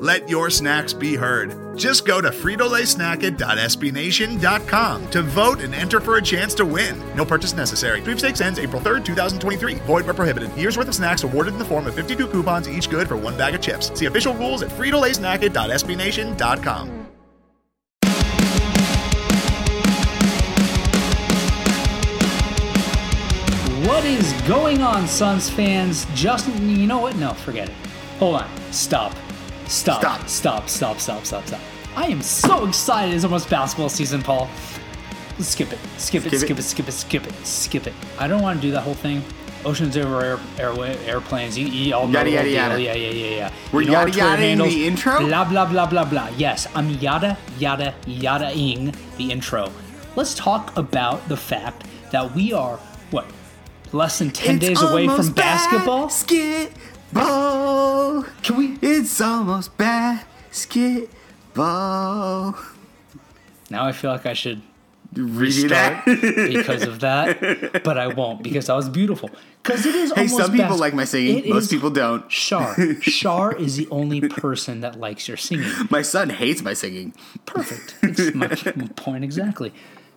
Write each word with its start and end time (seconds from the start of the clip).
Let 0.00 0.28
your 0.30 0.48
snacks 0.48 0.94
be 0.94 1.14
heard. 1.14 1.76
Just 1.76 2.06
go 2.06 2.22
to 2.22 2.30
fritolaysnacket.sbnation.com 2.30 5.10
to 5.10 5.22
vote 5.22 5.60
and 5.60 5.74
enter 5.74 6.00
for 6.00 6.16
a 6.16 6.22
chance 6.22 6.54
to 6.54 6.64
win. 6.64 6.98
No 7.14 7.26
purchase 7.26 7.52
necessary. 7.52 8.00
Sweepstakes 8.00 8.40
ends 8.40 8.58
April 8.58 8.80
3rd, 8.80 9.04
2023. 9.04 9.74
Void 9.74 10.06
where 10.06 10.14
prohibited. 10.14 10.56
Year's 10.56 10.78
worth 10.78 10.88
of 10.88 10.94
snacks 10.94 11.22
awarded 11.22 11.52
in 11.52 11.58
the 11.58 11.66
form 11.66 11.86
of 11.86 11.94
52 11.94 12.28
coupons, 12.28 12.66
each 12.66 12.88
good 12.88 13.08
for 13.08 13.18
one 13.18 13.36
bag 13.36 13.54
of 13.54 13.60
chips. 13.60 13.92
See 13.96 14.06
official 14.06 14.32
rules 14.32 14.62
at 14.62 14.70
fritolaysnacket.sbnation.com. 14.70 16.88
What 23.86 24.06
is 24.06 24.32
going 24.48 24.80
on, 24.80 25.06
Suns 25.06 25.50
fans? 25.50 26.06
Justin, 26.14 26.70
you 26.70 26.86
know 26.86 27.00
what? 27.00 27.16
No, 27.16 27.34
forget 27.34 27.68
it. 27.68 27.74
Hold 28.18 28.36
on. 28.36 28.48
Stop. 28.72 29.14
Stop. 29.70 30.00
Stop. 30.00 30.28
Stop. 30.28 30.68
Stop. 30.68 30.98
Stop. 30.98 31.24
Stop. 31.24 31.46
Stop. 31.46 31.60
I 31.94 32.06
am 32.06 32.22
so 32.22 32.66
excited. 32.66 33.14
It's 33.14 33.22
almost 33.22 33.48
basketball 33.48 33.88
season, 33.88 34.20
Paul. 34.20 34.48
Skip 35.38 35.72
it. 35.72 35.78
Skip, 35.96 36.26
it. 36.26 36.30
Skip 36.30 36.40
Skip 36.40 36.58
it. 36.58 36.62
Skip 36.62 36.88
it. 36.88 36.92
Skip 36.92 37.26
it. 37.26 37.46
Skip 37.46 37.86
it. 37.86 37.94
I 38.18 38.26
don't 38.26 38.42
want 38.42 38.60
to 38.60 38.66
do 38.66 38.72
that 38.72 38.80
whole 38.80 38.94
thing. 38.94 39.22
Oceans 39.64 39.96
over 39.96 40.24
air, 40.24 40.40
airway, 40.58 40.96
airplanes. 41.06 41.56
You, 41.56 41.66
you 41.66 41.94
all 41.94 42.08
know 42.08 42.18
Yada, 42.18 42.30
the 42.30 42.50
yada, 42.50 42.50
yada. 42.50 42.82
Yeah, 42.82 42.94
yeah, 42.94 43.10
yeah, 43.10 43.36
yeah. 43.36 43.52
We're 43.72 43.82
You 43.82 43.92
know 43.92 44.06
yada, 44.06 44.16
yada-ing 44.16 44.58
the 44.58 44.86
intro? 44.88 45.18
Blah 45.20 45.44
blah 45.44 45.66
blah 45.66 45.86
blah 45.86 46.04
blah. 46.04 46.28
Yes, 46.36 46.66
I'm 46.74 46.90
yada 46.90 47.38
yada 47.58 47.94
yada-ing 48.06 48.92
the 49.18 49.30
intro. 49.30 49.70
Let's 50.16 50.34
talk 50.34 50.76
about 50.76 51.28
the 51.28 51.36
fact 51.36 51.84
that 52.10 52.34
we 52.34 52.52
are 52.52 52.78
what 53.10 53.26
less 53.92 54.18
than 54.18 54.30
ten 54.30 54.58
days 54.58 54.82
away 54.82 55.06
from 55.06 55.30
basketball. 55.32 56.10
Basketball. 57.12 58.24
Can 58.42 58.56
we? 58.56 58.78
It's 58.82 59.20
almost 59.20 59.76
basketball. 59.76 61.08
Now 63.70 63.84
I 63.86 63.92
feel 63.92 64.10
like 64.10 64.26
I 64.26 64.32
should 64.34 64.62
restart 65.14 66.04
that. 66.04 66.48
because 66.52 66.82
of 66.84 67.00
that, 67.00 67.82
but 67.84 67.98
I 67.98 68.08
won't 68.08 68.42
because 68.42 68.66
that 68.66 68.74
was 68.74 68.88
beautiful. 68.88 69.30
Because 69.62 69.84
it 69.86 69.94
is 69.94 70.12
hey, 70.12 70.26
some 70.26 70.52
people 70.52 70.68
bas- 70.70 70.80
like 70.80 70.94
my 70.94 71.04
singing. 71.04 71.40
It 71.44 71.48
Most 71.48 71.70
people 71.70 71.90
don't. 71.90 72.30
Shar. 72.30 72.74
Shar 73.02 73.54
is 73.56 73.76
the 73.76 73.86
only 73.90 74.20
person 74.28 74.80
that 74.80 74.98
likes 74.98 75.28
your 75.28 75.36
singing. 75.36 75.70
My 75.90 76.02
son 76.02 76.30
hates 76.30 76.62
my 76.62 76.72
singing. 76.74 77.14
Perfect. 77.46 77.96
It's 78.02 78.34
my 78.34 78.48
point 78.96 79.22
exactly. 79.24 79.72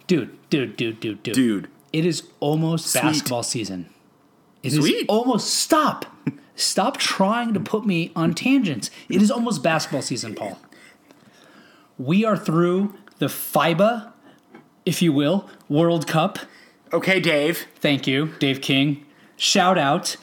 Dude, 0.07 0.37
dude, 0.49 0.77
dude, 0.77 0.99
dude, 0.99 1.23
dude. 1.23 1.35
Dude. 1.35 1.67
It 1.91 2.05
is 2.05 2.23
almost 2.39 2.87
Sweet. 2.87 3.01
basketball 3.03 3.43
season. 3.43 3.89
It 4.63 4.73
is 4.73 4.79
Sweet. 4.79 5.05
almost 5.09 5.53
stop. 5.53 6.05
Stop 6.55 6.97
trying 6.97 7.53
to 7.53 7.59
put 7.59 7.85
me 7.85 8.11
on 8.15 8.33
tangents. 8.33 8.91
It 9.09 9.21
is 9.21 9.31
almost 9.31 9.63
basketball 9.63 10.01
season, 10.01 10.35
Paul. 10.35 10.59
We 11.97 12.25
are 12.25 12.37
through 12.37 12.95
the 13.19 13.27
FIBA, 13.27 14.11
if 14.85 15.01
you 15.01 15.13
will, 15.13 15.49
World 15.69 16.07
Cup. 16.07 16.39
Okay, 16.91 17.19
Dave. 17.19 17.65
Thank 17.75 18.05
you, 18.07 18.33
Dave 18.39 18.61
King. 18.61 19.05
Shout 19.35 19.77
out. 19.77 20.15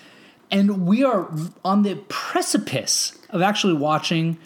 And 0.51 0.87
we 0.87 1.05
are 1.05 1.31
on 1.65 1.83
the 1.83 1.97
precipice 2.09 3.19
of 3.31 3.43
actually 3.43 3.75
watching 3.75 4.39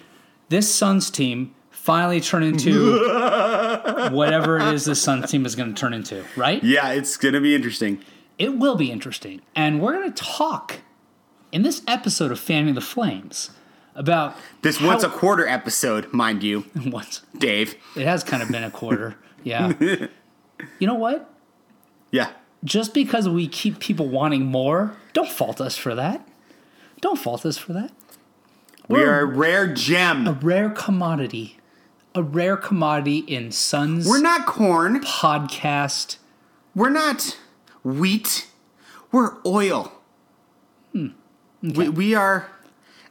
this 0.49 0.73
Suns 0.73 1.11
team 1.11 1.55
finally 1.71 2.21
turn 2.21 2.43
into 2.43 2.93
whatever 4.11 4.59
it 4.59 4.75
is 4.75 4.85
this 4.85 5.03
Suns 5.03 5.31
team 5.31 5.45
is 5.45 5.55
going 5.55 5.75
to 5.75 5.79
turn 5.79 5.93
into, 5.93 6.25
right? 6.37 6.63
Yeah, 6.63 6.93
it's 6.93 7.17
gonna 7.17 7.41
be 7.41 7.55
interesting. 7.55 8.01
It 8.39 8.59
will 8.59 8.77
be 8.77 8.91
interesting. 8.91 9.43
And 9.55 9.81
we're 9.81 9.93
going 9.93 10.13
to 10.13 10.23
talk 10.23 10.81
in 11.55 11.63
this 11.63 11.83
episode 11.87 12.31
of 12.33 12.39
Fanning 12.41 12.75
the 12.75 12.81
Flames 12.81 13.51
about 13.95 14.37
This 14.63 14.79
how- 14.79 14.89
once 14.89 15.05
a 15.05 15.09
quarter 15.09 15.47
episode, 15.47 16.13
mind 16.13 16.43
you, 16.43 16.65
once. 16.87 17.23
Dave. 17.39 17.77
It 17.97 18.05
has 18.07 18.25
kind 18.25 18.43
of 18.43 18.51
been 18.51 18.65
a 18.65 18.71
quarter. 18.71 19.17
Yeah. 19.45 19.75
you 19.79 20.87
know 20.87 20.95
what? 20.95 21.31
Yeah. 22.11 22.31
just 22.65 22.95
because 22.95 23.29
we 23.29 23.47
keep 23.47 23.79
people 23.79 24.09
wanting 24.09 24.47
more, 24.47 24.97
don't 25.13 25.29
fault 25.29 25.61
us 25.61 25.77
for 25.77 25.95
that. 25.95 26.27
Don't 27.03 27.19
fault 27.19 27.45
us 27.45 27.59
for 27.59 27.75
that. 27.75 27.93
We 28.89 29.01
We're 29.01 29.11
are 29.13 29.21
a 29.21 29.27
rare 29.27 29.67
gem. 29.71 30.27
a 30.27 30.33
rare 30.33 30.71
commodity, 30.71 31.59
a 32.15 32.23
rare 32.23 32.57
commodity 32.57 33.19
in 33.19 33.51
Sun's 33.53 34.09
We're 34.09 34.23
not 34.23 34.47
corn. 34.47 35.03
podcast. 35.03 36.17
We're 36.75 36.89
not 36.89 37.37
wheat. 37.83 38.47
We're 39.13 39.37
oil. 39.45 39.93
Hmm. 40.93 41.09
We, 41.65 41.89
we 41.89 42.15
are 42.15 42.51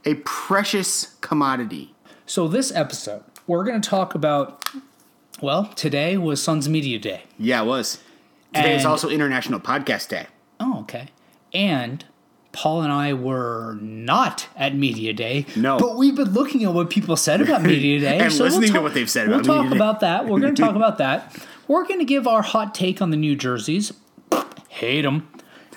a 0.06 0.14
precious 0.16 1.16
commodity. 1.22 1.96
So 2.28 2.48
this 2.48 2.72
episode, 2.72 3.24
we're 3.48 3.64
going 3.64 3.82
to 3.82 3.90
talk 3.90 4.14
about. 4.14 4.64
Well, 5.42 5.66
today 5.66 6.18
was 6.18 6.42
Sun's 6.42 6.70
Media 6.70 7.00
Day. 7.00 7.24
Yeah, 7.40 7.64
it 7.64 7.66
was. 7.66 8.00
Today 8.54 8.76
is 8.76 8.86
also 8.86 9.10
International 9.10 9.60
Podcast 9.60 10.10
Day. 10.10 10.28
Oh, 10.60 10.82
okay. 10.82 11.08
And 11.52 12.06
Paul 12.52 12.84
and 12.84 12.92
I 12.92 13.14
were 13.14 13.76
not 13.82 14.48
at 14.56 14.76
Media 14.76 15.12
Day. 15.14 15.48
No. 15.56 15.80
But 15.80 15.98
we've 15.98 16.16
been 16.16 16.32
looking 16.34 16.64
at 16.64 16.74
what 16.74 16.92
people 16.92 17.16
said 17.18 17.42
about 17.42 17.64
Media 17.64 18.00
Day. 18.00 18.20
And 18.20 18.32
so 18.32 18.44
listening 18.44 18.68
to 18.68 18.74
talk- 18.74 18.84
what 18.84 18.94
they've 18.94 19.10
said 19.10 19.28
We'll 19.30 19.40
about 19.40 19.46
talk 19.48 19.64
Media 19.64 19.70
Day. 19.72 19.76
about 19.78 20.00
that. 20.02 20.28
We're 20.28 20.40
going 20.40 20.54
to 20.54 20.62
talk 20.62 20.76
about 20.76 21.00
that. 21.00 21.36
We're 21.68 21.86
going 21.88 22.00
to 22.00 22.06
give 22.06 22.28
our 22.28 22.44
hot 22.44 22.76
take 22.76 23.02
on 23.02 23.10
the 23.10 23.18
New 23.18 23.36
Jerseys. 23.36 23.94
Hate 24.70 25.02
them. 25.02 25.28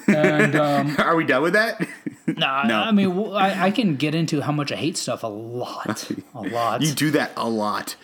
And 0.06 0.54
um, 0.54 0.96
Are 0.98 1.16
we 1.16 1.24
done 1.24 1.42
with 1.42 1.54
that? 1.54 1.80
nah, 2.36 2.64
No. 2.64 2.80
I 2.80 2.90
mean, 2.92 3.32
I 3.34 3.70
can 3.70 3.96
get 3.96 4.14
into 4.14 4.40
how 4.40 4.52
much 4.52 4.72
I 4.72 4.76
hate 4.76 4.96
stuff 4.96 5.22
a 5.22 5.28
lot. 5.28 6.10
A 6.34 6.42
lot. 6.42 6.82
you 6.82 6.92
do 6.92 7.10
that 7.12 7.32
a 7.36 7.48
lot. 7.48 7.96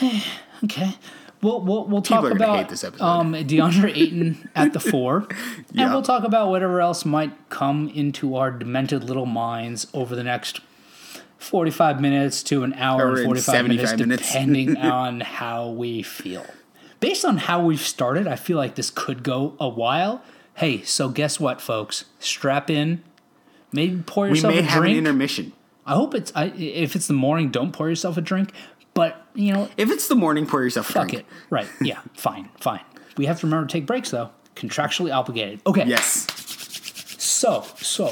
Okay. 0.64 0.94
We'll, 1.42 1.60
we'll, 1.60 1.84
we'll 1.88 2.02
talk 2.02 2.30
about 2.30 2.68
this 2.68 2.84
episode. 2.84 3.04
um, 3.04 3.32
DeAndre 3.34 3.96
Ayton 3.96 4.48
at 4.54 4.72
the 4.72 4.78
four. 4.78 5.26
And 5.76 5.90
we'll 5.92 6.02
talk 6.02 6.22
about 6.22 6.50
whatever 6.50 6.80
else 6.80 7.04
might 7.04 7.32
come 7.48 7.88
into 7.88 8.36
our 8.36 8.52
demented 8.52 9.02
little 9.02 9.26
minds 9.26 9.88
over 9.92 10.14
the 10.14 10.22
next 10.22 10.60
45 11.38 12.00
minutes 12.00 12.44
to 12.44 12.62
an 12.62 12.74
hour 12.74 13.08
Or 13.08 13.16
and 13.16 13.24
45 13.24 13.66
minutes, 13.66 13.96
minutes. 13.96 14.28
depending 14.28 14.76
on 14.76 15.20
how 15.20 15.68
we 15.70 16.02
feel. 16.04 16.46
Based 17.00 17.24
on 17.24 17.38
how 17.38 17.64
we've 17.64 17.80
started, 17.80 18.28
I 18.28 18.36
feel 18.36 18.56
like 18.56 18.76
this 18.76 18.90
could 18.90 19.24
go 19.24 19.56
a 19.58 19.68
while. 19.68 20.22
Hey, 20.54 20.82
so 20.82 21.08
guess 21.08 21.40
what, 21.40 21.60
folks? 21.60 22.04
Strap 22.20 22.70
in. 22.70 23.02
Maybe 23.72 24.02
pour 24.02 24.28
yourself. 24.28 24.52
A 24.52 24.56
drink. 24.56 24.56
We 24.56 24.62
may 24.62 24.68
a 24.68 24.70
have 24.70 24.82
drink. 24.82 24.92
an 24.92 24.98
intermission. 24.98 25.52
I 25.86 25.94
hope 25.94 26.14
it's. 26.14 26.32
I, 26.34 26.46
if 26.56 26.94
it's 26.96 27.06
the 27.06 27.14
morning, 27.14 27.50
don't 27.50 27.72
pour 27.72 27.88
yourself 27.88 28.16
a 28.16 28.20
drink. 28.20 28.52
But 28.94 29.26
you 29.34 29.52
know, 29.52 29.68
If 29.76 29.90
it's 29.90 30.08
the 30.08 30.14
morning, 30.14 30.46
pour 30.46 30.62
yourself 30.62 30.90
a 30.90 30.92
drink. 30.92 31.10
Fuck 31.10 31.12
drink. 31.12 31.26
it. 31.28 31.46
Right. 31.50 31.68
Yeah. 31.80 32.00
fine. 32.14 32.48
Fine. 32.60 32.82
We 33.16 33.26
have 33.26 33.40
to 33.40 33.46
remember 33.46 33.66
to 33.66 33.72
take 33.72 33.86
breaks 33.86 34.10
though. 34.10 34.30
Contractually 34.54 35.14
obligated. 35.14 35.60
Okay. 35.66 35.86
Yes. 35.86 36.26
So 37.22 37.64
so 37.76 38.04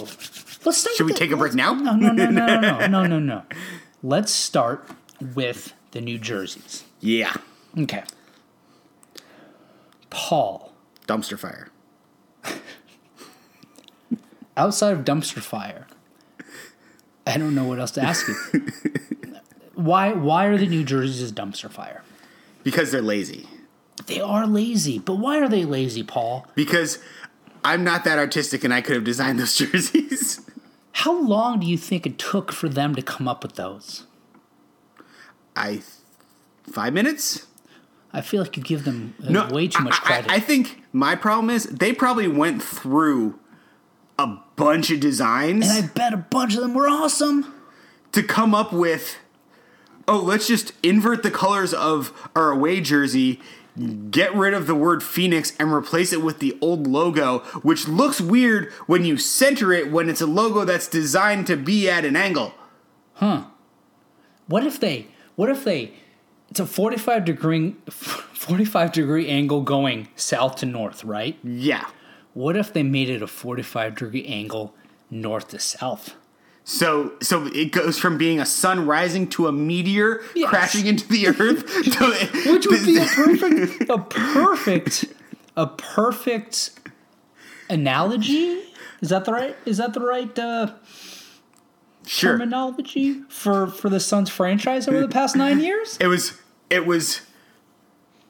let's 0.64 0.82
think 0.82 0.96
Should 0.96 1.06
we 1.06 1.12
of 1.12 1.18
take 1.18 1.30
a 1.30 1.36
break 1.36 1.54
now? 1.54 1.74
No 1.74 1.94
no 1.94 2.12
no 2.12 2.30
no 2.30 2.46
no 2.46 2.60
no 2.60 2.86
no 2.88 3.06
no 3.06 3.18
no. 3.18 3.42
Let's 4.02 4.32
start 4.32 4.88
with 5.34 5.74
the 5.90 6.00
New 6.00 6.18
Jerseys. 6.18 6.84
Yeah. 7.00 7.34
Okay. 7.78 8.02
Paul, 10.08 10.72
Dumpster 11.06 11.38
fire. 11.38 11.68
outside 14.60 14.92
of 14.92 15.04
dumpster 15.04 15.40
fire, 15.40 15.86
I 17.26 17.38
don't 17.38 17.54
know 17.54 17.64
what 17.64 17.78
else 17.78 17.92
to 17.92 18.02
ask 18.02 18.28
you. 18.28 18.66
why 19.74 20.12
why 20.12 20.46
are 20.46 20.58
the 20.58 20.66
New 20.66 20.84
Jerseys 20.84 21.32
dumpster 21.32 21.70
fire? 21.70 22.02
Because 22.62 22.92
they're 22.92 23.02
lazy. 23.02 23.46
They 24.06 24.20
are 24.20 24.46
lazy, 24.46 24.98
but 24.98 25.16
why 25.16 25.38
are 25.38 25.48
they 25.48 25.64
lazy, 25.64 26.02
Paul? 26.02 26.46
Because 26.54 26.98
I'm 27.64 27.84
not 27.84 28.04
that 28.04 28.18
artistic 28.18 28.64
and 28.64 28.72
I 28.72 28.80
could 28.80 28.94
have 28.96 29.04
designed 29.04 29.38
those 29.38 29.56
jerseys. 29.62 30.40
How 30.92 31.18
long 31.18 31.60
do 31.60 31.66
you 31.66 31.78
think 31.78 32.06
it 32.06 32.18
took 32.18 32.52
for 32.52 32.68
them 32.68 32.94
to 32.94 33.02
come 33.02 33.26
up 33.28 33.42
with 33.42 33.54
those? 33.54 34.06
I. 35.56 35.82
Five 36.70 36.92
minutes? 36.92 37.46
I 38.12 38.20
feel 38.20 38.42
like 38.42 38.56
you 38.56 38.62
give 38.62 38.84
them 38.84 39.14
uh, 39.24 39.48
way 39.52 39.68
too 39.68 39.82
much 39.82 39.94
I- 39.94 39.96
I- 39.96 40.00
credit. 40.06 40.30
I, 40.30 40.40
think 40.40 40.82
my 40.92 41.14
problem 41.16 41.48
is 41.50 41.64
they 41.64 41.92
probably 41.92 42.28
went 42.28 42.62
through 42.62 43.38
a 44.18 44.36
bunch 44.60 44.90
of 44.90 45.00
designs 45.00 45.68
and 45.68 45.84
I 45.84 45.88
bet 45.88 46.12
a 46.12 46.18
bunch 46.18 46.54
of 46.54 46.60
them 46.60 46.74
were 46.74 46.88
awesome. 46.88 47.52
to 48.12 48.22
come 48.22 48.54
up 48.54 48.72
with 48.72 49.16
oh, 50.10 50.18
let's 50.18 50.48
just 50.48 50.72
invert 50.82 51.22
the 51.22 51.30
colors 51.30 51.72
of 51.72 52.12
our 52.34 52.50
away 52.50 52.80
jersey, 52.80 53.40
get 54.10 54.34
rid 54.34 54.52
of 54.52 54.66
the 54.66 54.74
word 54.74 55.04
Phoenix, 55.04 55.52
and 55.58 55.72
replace 55.72 56.12
it 56.12 56.20
with 56.20 56.40
the 56.40 56.58
old 56.60 56.88
logo, 56.88 57.38
which 57.62 57.86
looks 57.86 58.20
weird 58.20 58.72
when 58.86 59.04
you 59.04 59.16
center 59.16 59.72
it 59.72 59.92
when 59.92 60.08
it's 60.08 60.20
a 60.20 60.26
logo 60.26 60.64
that's 60.64 60.88
designed 60.88 61.46
to 61.46 61.56
be 61.56 61.88
at 61.88 62.04
an 62.04 62.16
angle. 62.16 62.52
Huh. 63.14 63.44
What 64.48 64.66
if 64.66 64.80
they? 64.80 65.06
What 65.36 65.48
if 65.48 65.62
they? 65.62 65.92
It's 66.50 66.58
a 66.58 66.66
forty-five 66.66 67.24
degree, 67.24 67.76
forty-five 67.88 68.90
degree 68.90 69.28
angle 69.28 69.62
going 69.62 70.08
south 70.16 70.56
to 70.56 70.66
north, 70.66 71.04
right? 71.04 71.38
Yeah. 71.44 71.86
What 72.40 72.56
if 72.56 72.72
they 72.72 72.82
made 72.82 73.10
it 73.10 73.20
a 73.20 73.26
forty-five 73.26 73.96
degree 73.96 74.24
angle 74.26 74.74
north 75.10 75.48
to 75.48 75.58
south? 75.58 76.14
So, 76.64 77.12
so 77.20 77.46
it 77.48 77.70
goes 77.70 77.98
from 77.98 78.16
being 78.16 78.40
a 78.40 78.46
sun 78.46 78.86
rising 78.86 79.28
to 79.30 79.46
a 79.46 79.52
meteor 79.52 80.22
Yes. 80.34 80.48
crashing 80.48 80.86
into 80.86 81.06
the 81.06 81.26
earth, 81.28 81.66
to, 81.66 82.50
Which 82.52 82.66
would 82.66 82.86
be 82.86 82.96
a 82.96 83.04
perfect, 83.06 83.90
a 83.90 83.98
perfect, 83.98 85.04
a 85.54 85.66
perfect 85.66 86.70
analogy. 87.68 88.62
Is 89.02 89.10
that 89.10 89.26
the 89.26 89.32
right? 89.32 89.56
Is 89.66 89.76
that 89.76 89.92
the 89.92 90.00
right 90.00 90.38
uh, 90.38 90.72
sure. 92.06 92.32
terminology 92.38 93.20
for 93.28 93.66
for 93.66 93.90
the 93.90 94.00
Suns 94.00 94.30
franchise 94.30 94.88
over 94.88 95.00
the 95.00 95.08
past 95.08 95.36
nine 95.36 95.60
years? 95.60 95.98
It 96.00 96.06
was 96.06 96.40
it 96.70 96.86
was 96.86 97.20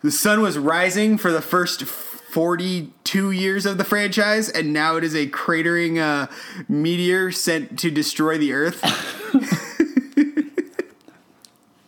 the 0.02 0.10
sun 0.10 0.40
was 0.40 0.58
rising 0.58 1.16
for 1.16 1.30
the 1.30 1.42
first 1.42 1.84
42 2.30 3.32
years 3.32 3.66
of 3.66 3.76
the 3.76 3.84
franchise 3.84 4.48
and 4.48 4.72
now 4.72 4.96
it 4.96 5.02
is 5.02 5.14
a 5.14 5.26
cratering 5.26 5.98
uh, 5.98 6.28
meteor 6.68 7.32
sent 7.32 7.78
to 7.80 7.90
destroy 7.90 8.38
the 8.38 8.52
earth. 8.52 8.80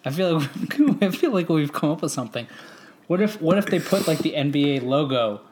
I 0.05 0.11
feel 0.11 0.41
like 0.41 0.81
I 1.03 1.11
feel 1.11 1.31
like 1.31 1.49
we've 1.49 1.73
come 1.73 1.91
up 1.91 2.03
with 2.03 2.11
something. 2.11 2.49
What 3.07 3.21
if 3.21 3.41
what 3.41 3.57
if 3.57 3.67
they 3.67 3.79
put 3.79 4.09
like 4.09 4.19
the 4.19 4.33
NBA 4.33 4.83
logo 4.83 5.43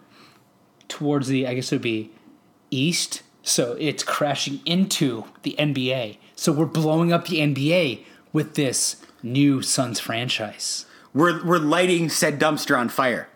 towards 0.89 1.29
the 1.29 1.47
I 1.47 1.55
guess 1.55 1.71
it 1.71 1.77
would 1.77 1.83
be 1.83 2.11
east, 2.71 3.23
so 3.43 3.77
it's 3.79 4.03
crashing 4.03 4.61
into 4.67 5.25
the 5.43 5.55
NBA. 5.59 6.19
So 6.35 6.53
we're 6.53 6.67
blowing 6.67 7.13
up 7.13 7.29
the 7.29 7.39
NBA 7.39 8.05
with 8.33 8.55
this 8.57 8.97
new 9.23 9.63
Suns 9.63 10.01
franchise. 10.01 10.87
we're 11.15 11.45
we're 11.45 11.59
lighting 11.59 12.09
said 12.09 12.41
dumpster 12.41 12.77
on 12.77 12.89
fire. 12.89 13.29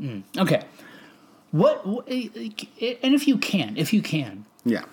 Mm. 0.00 0.22
Okay. 0.38 0.62
What, 1.50 1.86
what 1.86 2.08
eh, 2.08 2.28
eh, 2.36 2.48
eh, 2.80 2.94
and 3.02 3.14
if 3.14 3.26
you 3.28 3.36
can, 3.36 3.76
if 3.76 3.92
you 3.92 4.02
can, 4.02 4.44
Yeah. 4.64 4.84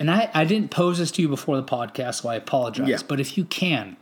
and 0.00 0.10
I, 0.10 0.30
I 0.34 0.44
didn't 0.44 0.70
pose 0.70 0.98
this 0.98 1.10
to 1.12 1.22
you 1.22 1.28
before 1.28 1.56
the 1.56 1.62
podcast, 1.62 2.22
so 2.22 2.28
I 2.30 2.36
apologize. 2.36 2.88
Yeah. 2.88 2.98
But 3.06 3.20
if 3.20 3.36
you 3.36 3.44
can, 3.44 3.96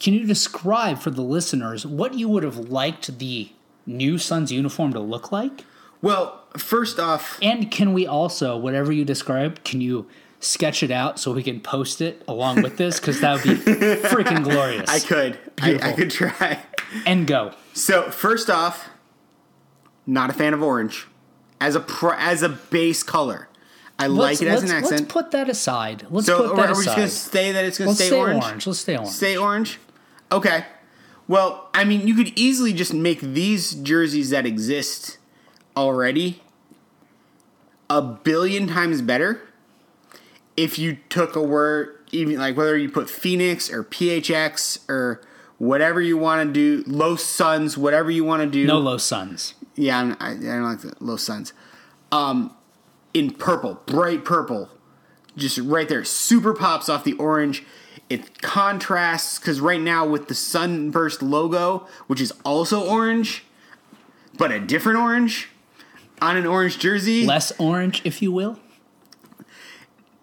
can 0.00 0.14
you 0.14 0.26
describe 0.26 0.98
for 0.98 1.10
the 1.10 1.22
listeners 1.22 1.86
what 1.86 2.14
you 2.14 2.28
would 2.28 2.42
have 2.42 2.56
liked 2.58 3.18
the 3.18 3.50
new 3.86 4.18
Suns 4.18 4.50
uniform 4.52 4.92
to 4.94 5.00
look 5.00 5.30
like? 5.32 5.64
Well, 6.02 6.42
first 6.56 6.98
off, 6.98 7.38
And 7.42 7.70
can 7.70 7.92
we 7.92 8.06
also, 8.06 8.56
whatever 8.56 8.92
you 8.92 9.04
describe, 9.04 9.64
can 9.64 9.80
you 9.80 10.06
sketch 10.40 10.82
it 10.82 10.90
out 10.90 11.18
so 11.18 11.32
we 11.32 11.42
can 11.42 11.60
post 11.60 12.00
it 12.00 12.22
along 12.28 12.62
with 12.62 12.76
this? 12.76 13.00
Because 13.00 13.20
that 13.20 13.44
would 13.44 13.64
be 13.64 13.72
freaking 14.08 14.44
glorious. 14.44 14.88
I 14.90 15.00
could 15.00 15.38
I, 15.60 15.74
I 15.90 15.92
could 15.92 16.10
try. 16.10 16.62
and 17.06 17.26
go. 17.26 17.52
So, 17.76 18.10
first 18.10 18.48
off, 18.48 18.88
not 20.06 20.30
a 20.30 20.32
fan 20.32 20.54
of 20.54 20.62
orange 20.62 21.06
as 21.60 21.74
a 21.74 21.80
pro, 21.80 22.14
as 22.16 22.42
a 22.42 22.48
base 22.48 23.02
color. 23.02 23.50
I 23.98 24.06
like 24.06 24.40
Let's, 24.40 24.42
it 24.42 24.48
as 24.48 24.62
an 24.62 24.70
accent. 24.70 25.00
Let's 25.02 25.12
put 25.12 25.30
that 25.32 25.50
aside. 25.50 26.06
Let's 26.08 26.26
so, 26.26 26.48
put 26.48 26.56
that 26.56 26.70
are 26.70 26.76
we 26.78 26.84
just 26.84 26.86
aside. 26.86 26.96
going 26.96 27.08
to 27.08 27.14
stay 27.14 27.52
that 27.52 27.64
it's 27.66 27.76
going 27.76 27.86
to 27.86 27.90
Let's 27.90 27.98
stay, 27.98 28.08
stay 28.08 28.18
orange? 28.18 28.44
orange. 28.44 28.66
Let's 28.66 28.78
stay 28.78 28.96
orange. 28.96 29.10
Stay 29.10 29.36
orange? 29.36 29.78
Okay. 30.32 30.64
Well, 31.28 31.68
I 31.74 31.84
mean, 31.84 32.08
you 32.08 32.14
could 32.14 32.32
easily 32.34 32.72
just 32.72 32.94
make 32.94 33.20
these 33.20 33.74
jerseys 33.74 34.30
that 34.30 34.46
exist 34.46 35.18
already 35.76 36.40
a 37.90 38.00
billion 38.00 38.68
times 38.68 39.02
better 39.02 39.42
if 40.56 40.78
you 40.78 40.96
took 41.10 41.36
a 41.36 41.42
word, 41.42 41.94
even 42.10 42.38
like 42.38 42.56
whether 42.56 42.78
you 42.78 42.88
put 42.88 43.10
Phoenix 43.10 43.70
or 43.70 43.84
PHX 43.84 44.88
or 44.88 45.20
whatever 45.58 46.00
you 46.00 46.16
want 46.16 46.46
to 46.48 46.52
do, 46.52 46.84
Los 46.86 47.22
Suns, 47.22 47.76
whatever 47.76 48.10
you 48.10 48.24
want 48.24 48.42
to 48.42 48.48
do. 48.48 48.66
no 48.66 48.78
los 48.78 49.04
suns. 49.04 49.54
Yeah, 49.74 49.98
I'm, 49.98 50.16
I, 50.20 50.30
I 50.30 50.34
don't 50.34 50.62
like 50.62 50.80
the 50.80 50.94
Los 51.00 51.22
Suns. 51.22 51.52
Um, 52.10 52.54
in 53.12 53.30
purple, 53.30 53.80
bright 53.86 54.24
purple, 54.24 54.70
just 55.36 55.58
right 55.58 55.88
there, 55.88 56.04
super 56.04 56.54
pops 56.54 56.88
off 56.88 57.04
the 57.04 57.12
orange. 57.14 57.64
It 58.08 58.40
contrasts 58.40 59.38
because 59.38 59.60
right 59.60 59.80
now 59.80 60.06
with 60.06 60.28
the 60.28 60.34
Sunburst 60.34 61.22
logo, 61.22 61.86
which 62.06 62.20
is 62.20 62.32
also 62.44 62.86
orange, 62.86 63.44
but 64.38 64.52
a 64.52 64.60
different 64.60 64.98
orange 64.98 65.48
on 66.22 66.36
an 66.36 66.46
orange 66.46 66.78
jersey, 66.78 67.26
Less 67.26 67.52
orange, 67.58 68.00
if 68.04 68.22
you 68.22 68.30
will. 68.32 68.58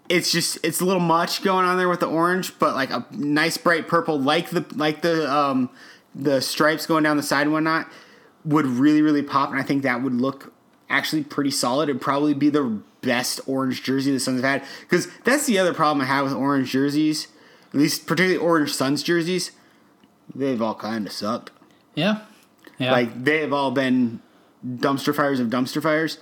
It's 0.09 0.31
just 0.31 0.57
it's 0.63 0.81
a 0.81 0.85
little 0.85 1.01
much 1.01 1.43
going 1.43 1.65
on 1.65 1.77
there 1.77 1.89
with 1.89 2.01
the 2.01 2.07
orange, 2.07 2.57
but 2.59 2.75
like 2.75 2.91
a 2.91 3.05
nice 3.11 3.57
bright 3.57 3.87
purple, 3.87 4.19
like 4.19 4.49
the 4.49 4.65
like 4.75 5.01
the 5.01 5.31
um 5.33 5.69
the 6.13 6.41
stripes 6.41 6.85
going 6.85 7.03
down 7.03 7.17
the 7.17 7.23
side 7.23 7.43
and 7.43 7.53
whatnot, 7.53 7.89
would 8.45 8.65
really 8.65 9.01
really 9.01 9.23
pop, 9.23 9.51
and 9.51 9.59
I 9.59 9.63
think 9.63 9.83
that 9.83 10.01
would 10.01 10.13
look 10.13 10.53
actually 10.89 11.23
pretty 11.23 11.51
solid. 11.51 11.89
It'd 11.89 12.01
probably 12.01 12.33
be 12.33 12.49
the 12.49 12.81
best 13.01 13.41
orange 13.47 13.83
jersey 13.83 14.11
the 14.11 14.19
Suns 14.19 14.41
have 14.41 14.61
had 14.61 14.69
because 14.81 15.07
that's 15.23 15.45
the 15.45 15.57
other 15.57 15.73
problem 15.73 16.01
I 16.01 16.05
have 16.05 16.25
with 16.25 16.33
orange 16.33 16.71
jerseys, 16.71 17.27
at 17.73 17.79
least 17.79 18.05
particularly 18.05 18.37
orange 18.37 18.73
Suns 18.73 19.03
jerseys. 19.03 19.51
They've 20.33 20.61
all 20.61 20.75
kind 20.75 21.05
of 21.05 21.13
sucked. 21.13 21.51
Yeah. 21.95 22.21
Yeah. 22.77 22.91
Like 22.91 23.23
they 23.23 23.41
have 23.41 23.53
all 23.53 23.71
been 23.71 24.21
dumpster 24.65 25.15
fires 25.15 25.39
of 25.39 25.47
dumpster 25.47 25.81
fires. 25.81 26.17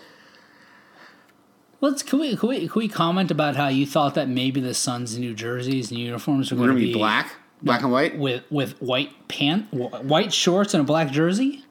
Let's 1.82 2.04
can 2.04 2.20
we, 2.20 2.36
can 2.36 2.48
we 2.50 2.68
can 2.68 2.80
we 2.80 2.88
comment 2.88 3.32
about 3.32 3.56
how 3.56 3.68
you 3.68 3.86
thought 3.88 4.14
that 4.16 4.30
maybe 4.30 4.62
the 4.62 4.74
Suns' 4.74 5.18
new 5.18 5.34
jerseys 5.34 5.90
and 5.90 6.00
uniforms 6.00 6.52
were 6.52 6.58
going 6.58 6.70
to 6.70 6.76
be 6.76 6.94
black, 6.94 7.34
black 7.62 7.82
and 7.82 7.92
white. 7.92 8.18
with 8.18 8.44
with 8.52 8.80
white 8.82 9.28
pant, 9.28 9.74
white 9.74 10.32
shorts, 10.32 10.74
and 10.76 10.82
a 10.82 10.84
black 10.86 11.10
jersey? 11.12 11.66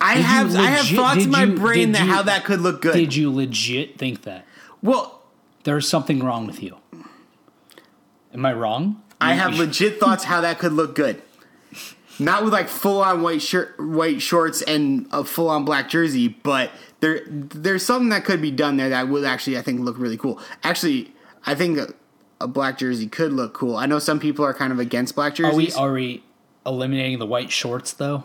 I 0.00 0.16
Did 0.16 0.24
have 0.24 0.56
I 0.56 0.62
have 0.66 0.86
thoughts 0.86 1.24
in 1.24 1.30
my 1.30 1.44
you- 1.44 1.54
brain 1.56 1.92
that 1.92 2.04
you- 2.06 2.12
how 2.12 2.22
that 2.22 2.44
could 2.44 2.60
look 2.60 2.82
good. 2.82 2.94
Did 2.94 3.14
you 3.14 3.32
legit 3.32 3.96
think 3.96 4.22
that 4.22 4.44
well, 4.82 5.22
there's 5.62 5.88
something 5.88 6.18
wrong 6.20 6.46
with 6.46 6.60
you? 6.62 6.76
Am 8.34 8.44
I 8.44 8.52
wrong? 8.52 9.02
I 9.20 9.34
have 9.34 9.56
legit 9.58 9.98
thoughts 10.00 10.24
how 10.24 10.40
that 10.40 10.58
could 10.58 10.72
look 10.72 10.94
good. 10.94 11.22
Not 12.18 12.44
with 12.44 12.52
like 12.52 12.68
full 12.68 13.00
on 13.02 13.22
white 13.22 13.42
shirt, 13.42 13.74
white 13.78 14.20
shorts, 14.20 14.62
and 14.62 15.06
a 15.12 15.24
full 15.24 15.48
on 15.48 15.64
black 15.64 15.88
jersey, 15.88 16.28
but 16.28 16.70
there 17.00 17.20
there's 17.28 17.84
something 17.84 18.08
that 18.08 18.24
could 18.24 18.42
be 18.42 18.50
done 18.50 18.76
there 18.76 18.88
that 18.88 19.08
would 19.08 19.24
actually 19.24 19.56
I 19.56 19.62
think 19.62 19.80
look 19.80 19.98
really 19.98 20.16
cool. 20.16 20.40
Actually, 20.64 21.12
I 21.46 21.54
think 21.54 21.78
a, 21.78 21.94
a 22.40 22.48
black 22.48 22.78
jersey 22.78 23.06
could 23.06 23.32
look 23.32 23.54
cool. 23.54 23.76
I 23.76 23.86
know 23.86 23.98
some 24.00 24.18
people 24.18 24.44
are 24.44 24.52
kind 24.54 24.72
of 24.72 24.78
against 24.80 25.14
black 25.14 25.38
Are 25.38 25.54
we 25.54 25.66
jerseys 25.66 25.76
are 25.76 25.92
we 25.92 26.24
eliminating 26.66 27.18
the 27.20 27.26
white 27.26 27.50
shorts 27.52 27.92
though? 27.92 28.24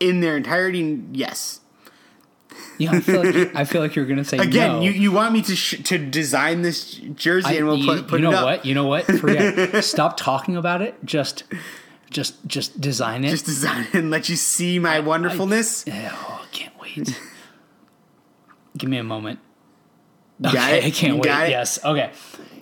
in 0.00 0.20
their 0.20 0.36
entirety. 0.36 1.00
Yes. 1.12 1.60
Yeah, 2.78 2.92
I 2.92 3.00
feel 3.00 3.22
like, 3.24 3.54
I 3.54 3.64
feel 3.64 3.80
like 3.80 3.94
you're 3.94 4.04
going 4.06 4.18
to 4.18 4.24
say 4.24 4.38
Again, 4.38 4.72
no. 4.72 4.80
you, 4.80 4.90
you 4.90 5.12
want 5.12 5.32
me 5.32 5.42
to 5.42 5.54
sh- 5.54 5.80
to 5.84 5.98
design 5.98 6.62
this 6.62 6.94
jersey 6.94 7.48
I- 7.48 7.52
and 7.52 7.66
we'll 7.66 7.76
you, 7.78 7.86
put, 7.86 8.08
put 8.08 8.20
you 8.20 8.24
know 8.24 8.32
it 8.32 8.36
up. 8.36 8.44
what? 8.44 8.66
You 8.66 8.74
know 8.74 8.86
what? 8.86 9.04
Forget. 9.04 9.84
Stop 9.84 10.16
talking 10.16 10.56
about 10.56 10.82
it. 10.82 10.96
Just, 11.04 11.44
just, 12.12 12.46
just 12.46 12.80
design 12.80 13.24
it. 13.24 13.30
Just 13.30 13.46
design 13.46 13.86
it 13.86 13.94
and 13.94 14.10
let 14.10 14.28
you 14.28 14.36
see 14.36 14.78
my 14.78 15.00
wonderfulness. 15.00 15.84
oh, 15.88 16.42
I 16.42 16.46
can't 16.52 16.78
wait. 16.80 17.20
Give 18.76 18.88
me 18.88 18.98
a 18.98 19.04
moment. 19.04 19.38
Got 20.40 20.54
okay, 20.54 20.78
it? 20.78 20.84
I 20.84 20.90
can't 20.90 21.14
You 21.14 21.20
wait. 21.20 21.50
Yes. 21.50 21.84
Okay. 21.84 22.10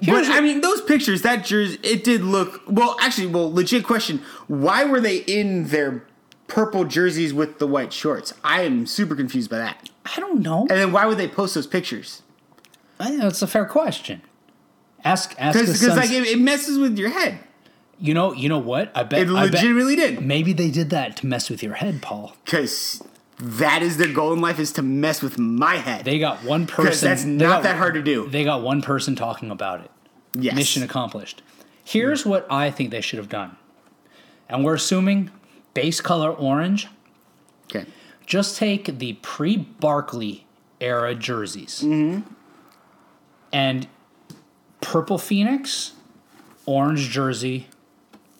But 0.04 0.26
I 0.26 0.40
mean, 0.40 0.60
those 0.60 0.80
pictures, 0.82 1.22
that 1.22 1.44
jersey, 1.44 1.78
it 1.82 2.04
did 2.04 2.22
look 2.22 2.62
well. 2.66 2.96
Actually, 3.00 3.28
well, 3.28 3.52
legit 3.52 3.84
question: 3.84 4.22
Why 4.48 4.84
were 4.84 5.00
they 5.00 5.18
in 5.18 5.68
their 5.68 6.04
purple 6.46 6.84
jerseys 6.84 7.32
with 7.34 7.58
the 7.58 7.66
white 7.66 7.92
shorts? 7.92 8.34
I 8.42 8.62
am 8.62 8.86
super 8.86 9.14
confused 9.14 9.50
by 9.50 9.58
that. 9.58 9.90
I 10.04 10.20
don't 10.20 10.40
know. 10.40 10.60
And 10.62 10.70
then 10.70 10.92
why 10.92 11.06
would 11.06 11.18
they 11.18 11.28
post 11.28 11.54
those 11.54 11.66
pictures? 11.66 12.22
I 12.98 13.10
know 13.10 13.28
it's 13.28 13.42
a 13.42 13.46
fair 13.46 13.64
question. 13.64 14.22
Ask, 15.04 15.34
ask 15.38 15.58
Because 15.58 15.96
like 15.96 16.10
it, 16.10 16.26
it 16.26 16.38
messes 16.38 16.78
with 16.78 16.98
your 16.98 17.10
head. 17.10 17.40
You 18.00 18.14
know, 18.14 18.32
you 18.32 18.48
know 18.48 18.58
what? 18.58 18.90
I 18.96 19.02
bet. 19.02 19.20
It 19.20 19.28
I 19.30 19.44
bet 19.44 19.52
legitimately 19.54 19.96
did. 19.96 20.22
maybe 20.24 20.52
they 20.52 20.70
did 20.70 20.90
that 20.90 21.16
to 21.18 21.26
mess 21.26 21.50
with 21.50 21.62
your 21.62 21.74
head, 21.74 22.00
Paul. 22.02 22.34
Because 22.44 23.02
that 23.38 23.82
is 23.82 23.96
their 23.98 24.12
goal 24.12 24.32
in 24.32 24.40
life 24.40 24.58
is 24.58 24.72
to 24.72 24.82
mess 24.82 25.22
with 25.22 25.38
my 25.38 25.76
head. 25.76 26.04
They 26.04 26.18
got 26.18 26.42
one 26.44 26.66
person. 26.66 27.08
that's 27.08 27.24
not 27.24 27.38
got- 27.48 27.62
that 27.64 27.76
hard 27.76 27.94
to 27.94 28.02
do. 28.02 28.28
They 28.28 28.44
got 28.44 28.62
one 28.62 28.82
person 28.82 29.16
talking 29.16 29.50
about 29.50 29.80
it. 29.80 29.90
yes. 30.34 30.54
Mission 30.54 30.82
accomplished. 30.82 31.42
Here's 31.84 32.24
what 32.26 32.46
I 32.50 32.70
think 32.70 32.90
they 32.90 33.00
should 33.00 33.18
have 33.18 33.28
done. 33.28 33.56
And 34.48 34.64
we're 34.64 34.74
assuming 34.74 35.30
base 35.74 36.00
color 36.00 36.30
orange. 36.30 36.86
Okay. 37.64 37.86
Just 38.26 38.56
take 38.56 38.98
the 38.98 39.14
pre 39.22 39.56
Barkley 39.56 40.46
era 40.80 41.14
jerseys 41.14 41.82
Mm-hmm. 41.84 42.20
and 43.52 43.86
purple 44.80 45.18
Phoenix 45.18 45.92
orange 46.66 47.10
jersey, 47.10 47.68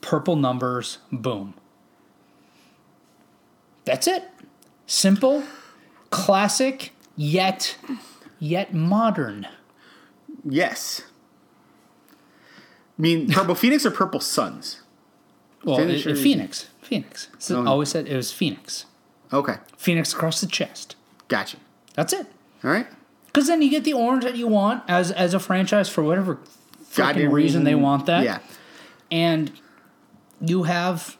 purple 0.00 0.37
numbers, 0.37 0.99
boom. 1.12 1.54
That's 3.85 4.07
it. 4.07 4.25
Simple, 4.87 5.45
classic, 6.11 6.92
yet 7.16 7.76
yet 8.38 8.75
modern. 8.75 9.47
Yes. 10.45 11.02
I 12.99 13.02
mean, 13.02 13.30
Purple 13.30 13.54
Phoenix 13.57 13.85
or 13.87 13.90
Purple 13.90 14.21
Suns? 14.21 14.83
Well, 15.64 15.76
Finish 15.76 16.07
it- 16.07 16.12
it- 16.19 16.23
Phoenix. 16.23 16.69
Phoenix. 16.83 17.28
So 17.38 17.62
Oh. 17.62 17.66
always 17.66 17.88
said 17.90 18.09
it 18.09 18.16
was 18.16 18.33
Phoenix. 18.33 18.87
Okay, 19.33 19.57
Phoenix 19.76 20.12
across 20.12 20.40
the 20.40 20.47
chest. 20.49 20.97
gotcha. 21.28 21.57
That's 21.95 22.12
it. 22.12 22.26
All 22.64 22.71
right. 22.71 22.87
Because 23.26 23.47
then 23.47 23.62
you 23.62 23.71
get 23.71 23.85
the 23.85 23.92
orange 23.92 24.25
that 24.25 24.37
you 24.37 24.49
want 24.49 24.83
as 24.88 25.12
as 25.12 25.35
a 25.35 25.38
franchise 25.38 25.88
for 25.88 26.02
whatever 26.02 26.37
freaking 26.83 26.97
Goddamn 26.97 27.33
reason, 27.33 27.62
they 27.64 27.76
want 27.76 28.07
that. 28.07 28.25
Yeah. 28.25 28.38
And 29.12 29.52
you 30.40 30.64
have 30.64 31.16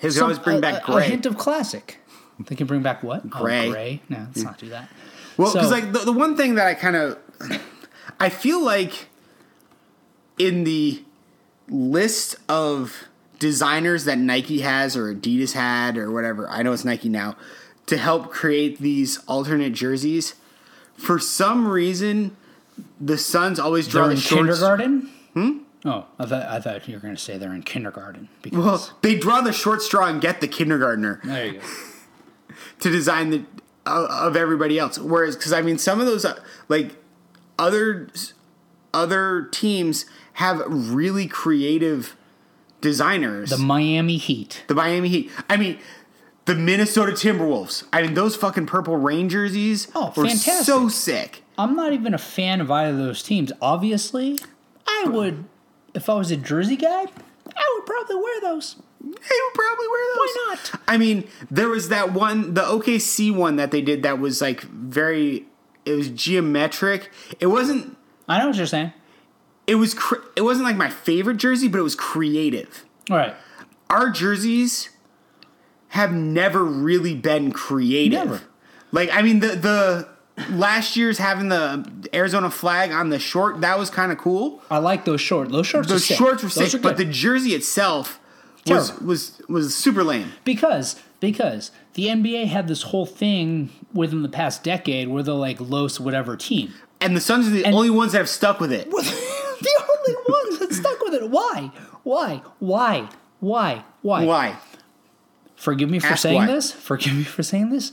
His 0.00 0.14
some- 0.16 0.24
always 0.24 0.38
bring 0.38 0.58
a, 0.58 0.60
back 0.60 0.88
a- 0.88 0.92
a 0.96 1.02
hint 1.02 1.26
of 1.26 1.36
classic. 1.38 2.00
They 2.46 2.56
can 2.56 2.66
bring 2.66 2.82
back 2.82 3.02
what? 3.02 3.28
Gray. 3.30 3.68
Oh, 3.68 3.72
gray. 3.72 4.02
No, 4.08 4.18
let's 4.26 4.42
not 4.42 4.58
do 4.58 4.68
that. 4.70 4.88
Well, 5.36 5.52
because 5.52 5.68
So- 5.68 5.74
like 5.74 5.92
the, 5.92 6.00
the 6.00 6.12
one 6.12 6.36
thing 6.36 6.56
that 6.56 6.66
I 6.66 6.74
kind 6.74 6.96
of, 6.96 7.18
I 8.18 8.28
feel 8.28 8.62
like 8.62 9.08
in 10.38 10.64
the 10.64 11.02
list 11.68 12.36
of 12.48 13.04
designers 13.38 14.04
that 14.04 14.18
Nike 14.18 14.60
has 14.60 14.96
or 14.96 15.14
Adidas 15.14 15.52
had 15.52 15.96
or 15.96 16.10
whatever, 16.10 16.48
I 16.48 16.62
know 16.62 16.72
it's 16.72 16.84
Nike 16.84 17.08
now, 17.08 17.36
to 17.86 17.96
help 17.96 18.30
create 18.30 18.78
these 18.80 19.18
alternate 19.26 19.72
jerseys, 19.74 20.34
for 20.96 21.18
some 21.18 21.68
reason, 21.68 22.36
the 23.00 23.18
Suns 23.18 23.58
always 23.60 23.86
draw 23.86 24.02
They're 24.02 24.08
the 24.10 24.14
in 24.14 24.20
shorts. 24.20 24.40
kindergarten. 24.40 25.10
Hmm. 25.34 25.58
Oh, 25.84 26.06
I 26.18 26.26
thought 26.26 26.42
I 26.46 26.60
thought 26.60 26.88
you 26.88 26.94
were 26.94 27.00
going 27.00 27.14
to 27.14 27.20
say 27.20 27.36
they're 27.36 27.52
in 27.54 27.62
kindergarten 27.62 28.28
because 28.42 28.58
Well, 28.58 28.98
they 29.02 29.16
draw 29.18 29.40
the 29.42 29.52
short 29.52 29.82
straw 29.82 30.06
and 30.08 30.20
get 30.20 30.40
the 30.40 30.48
kindergartner. 30.48 31.20
there 31.24 31.46
you 31.46 31.52
go. 31.54 31.60
to 32.80 32.90
design 32.90 33.30
the 33.30 33.44
uh, 33.86 34.06
of 34.10 34.34
everybody 34.36 34.78
else. 34.78 34.98
Whereas, 34.98 35.36
because 35.36 35.52
I 35.52 35.60
mean, 35.60 35.76
some 35.78 36.00
of 36.00 36.06
those 36.06 36.24
uh, 36.24 36.40
like 36.68 36.96
other 37.58 38.08
other 38.92 39.48
teams 39.52 40.06
have 40.34 40.62
really 40.68 41.26
creative 41.26 42.16
designers. 42.80 43.50
The 43.50 43.58
Miami 43.58 44.16
Heat. 44.16 44.64
The 44.68 44.74
Miami 44.74 45.08
Heat. 45.08 45.30
I 45.50 45.56
mean, 45.56 45.78
the 46.46 46.54
Minnesota 46.54 47.12
Timberwolves. 47.12 47.84
I 47.92 48.02
mean, 48.02 48.14
those 48.14 48.36
fucking 48.36 48.66
purple 48.66 48.96
rain 48.96 49.28
jerseys 49.28 49.88
Oh, 49.94 50.12
were 50.16 50.24
fantastic. 50.26 50.64
so 50.64 50.88
sick. 50.88 51.42
I'm 51.58 51.76
not 51.76 51.92
even 51.92 52.14
a 52.14 52.18
fan 52.18 52.60
of 52.60 52.70
either 52.70 52.90
of 52.92 52.98
those 52.98 53.22
teams. 53.22 53.52
Obviously, 53.62 54.38
I 54.86 55.04
would, 55.08 55.44
if 55.94 56.08
I 56.08 56.14
was 56.14 56.30
a 56.30 56.36
Jersey 56.36 56.76
guy, 56.76 57.04
I 57.56 57.74
would 57.76 57.86
probably 57.86 58.16
wear 58.16 58.40
those. 58.40 58.76
I 59.02 59.06
would 59.06 59.54
probably 59.54 59.86
wear 59.88 60.14
those. 60.14 60.16
Why 60.16 60.36
not? 60.48 60.80
I 60.88 60.96
mean, 60.96 61.28
there 61.50 61.68
was 61.68 61.88
that 61.90 62.12
one, 62.12 62.54
the 62.54 62.62
OKC 62.62 63.34
one 63.34 63.56
that 63.56 63.70
they 63.70 63.82
did 63.82 64.02
that 64.02 64.18
was 64.18 64.40
like 64.40 64.62
very. 64.62 65.46
It 65.84 65.92
was 65.92 66.08
geometric. 66.08 67.10
It 67.40 67.46
wasn't. 67.48 67.96
I 68.26 68.38
know 68.38 68.46
what 68.48 68.56
you're 68.56 68.66
saying. 68.66 68.92
It 69.66 69.74
was. 69.76 69.92
Cr- 69.94 70.24
it 70.36 70.40
wasn't 70.42 70.66
like 70.66 70.76
my 70.76 70.88
favorite 70.88 71.36
jersey, 71.36 71.68
but 71.68 71.78
it 71.78 71.82
was 71.82 71.94
creative. 71.94 72.84
All 73.10 73.16
right. 73.18 73.34
our 73.90 74.08
jerseys 74.10 74.88
have 75.88 76.10
never 76.12 76.64
really 76.64 77.14
been 77.14 77.52
creative. 77.52 78.18
Never. 78.18 78.40
Like 78.92 79.10
I 79.12 79.20
mean 79.22 79.40
the 79.40 79.48
the 79.48 80.08
last 80.50 80.96
year's 80.96 81.18
having 81.18 81.48
the 81.48 81.88
Arizona 82.12 82.50
flag 82.50 82.90
on 82.92 83.10
the 83.10 83.18
short 83.18 83.60
that 83.60 83.78
was 83.78 83.90
kind 83.90 84.12
of 84.12 84.18
cool. 84.18 84.62
I 84.70 84.78
like 84.78 85.04
those 85.04 85.20
shorts. 85.20 85.50
Those 85.52 85.66
shorts. 85.66 85.88
Those 85.88 86.02
are 86.02 86.06
sick. 86.06 86.16
shorts 86.16 86.42
were 86.42 86.48
sick, 86.48 86.74
are 86.74 86.78
but 86.78 86.96
the 86.96 87.04
jersey 87.04 87.50
itself 87.54 88.20
was 88.66 88.88
Terrible. 88.88 89.06
was 89.06 89.42
was 89.48 89.74
super 89.74 90.02
lame. 90.02 90.32
because 90.44 91.00
because 91.20 91.70
the 91.94 92.06
NBA 92.06 92.46
had 92.46 92.68
this 92.68 92.82
whole 92.82 93.06
thing 93.06 93.70
within 93.92 94.22
the 94.22 94.28
past 94.28 94.62
decade 94.64 95.08
where 95.08 95.22
they're 95.22 95.34
like 95.34 95.60
Los 95.60 96.00
whatever 96.00 96.36
team. 96.36 96.74
And 97.00 97.16
the 97.16 97.20
Suns 97.20 97.46
are 97.46 97.50
the 97.50 97.64
only 97.66 97.90
ones 97.90 98.12
that 98.12 98.18
have 98.18 98.28
stuck 98.28 98.60
with 98.60 98.72
it. 98.72 98.90
the 98.90 98.96
only 98.96 100.16
ones 100.28 100.58
that 100.58 100.72
stuck 100.72 101.00
with 101.02 101.14
it. 101.14 101.30
Why? 101.30 101.70
Why? 102.02 102.42
Why? 102.58 103.08
Why? 103.40 103.84
Why? 104.02 104.24
Why? 104.24 104.56
Forgive 105.56 105.90
me 105.90 105.98
for 105.98 106.08
Ask 106.08 106.22
saying 106.22 106.36
why. 106.36 106.46
this. 106.46 106.72
Forgive 106.72 107.14
me 107.14 107.24
for 107.24 107.42
saying 107.42 107.70
this. 107.70 107.92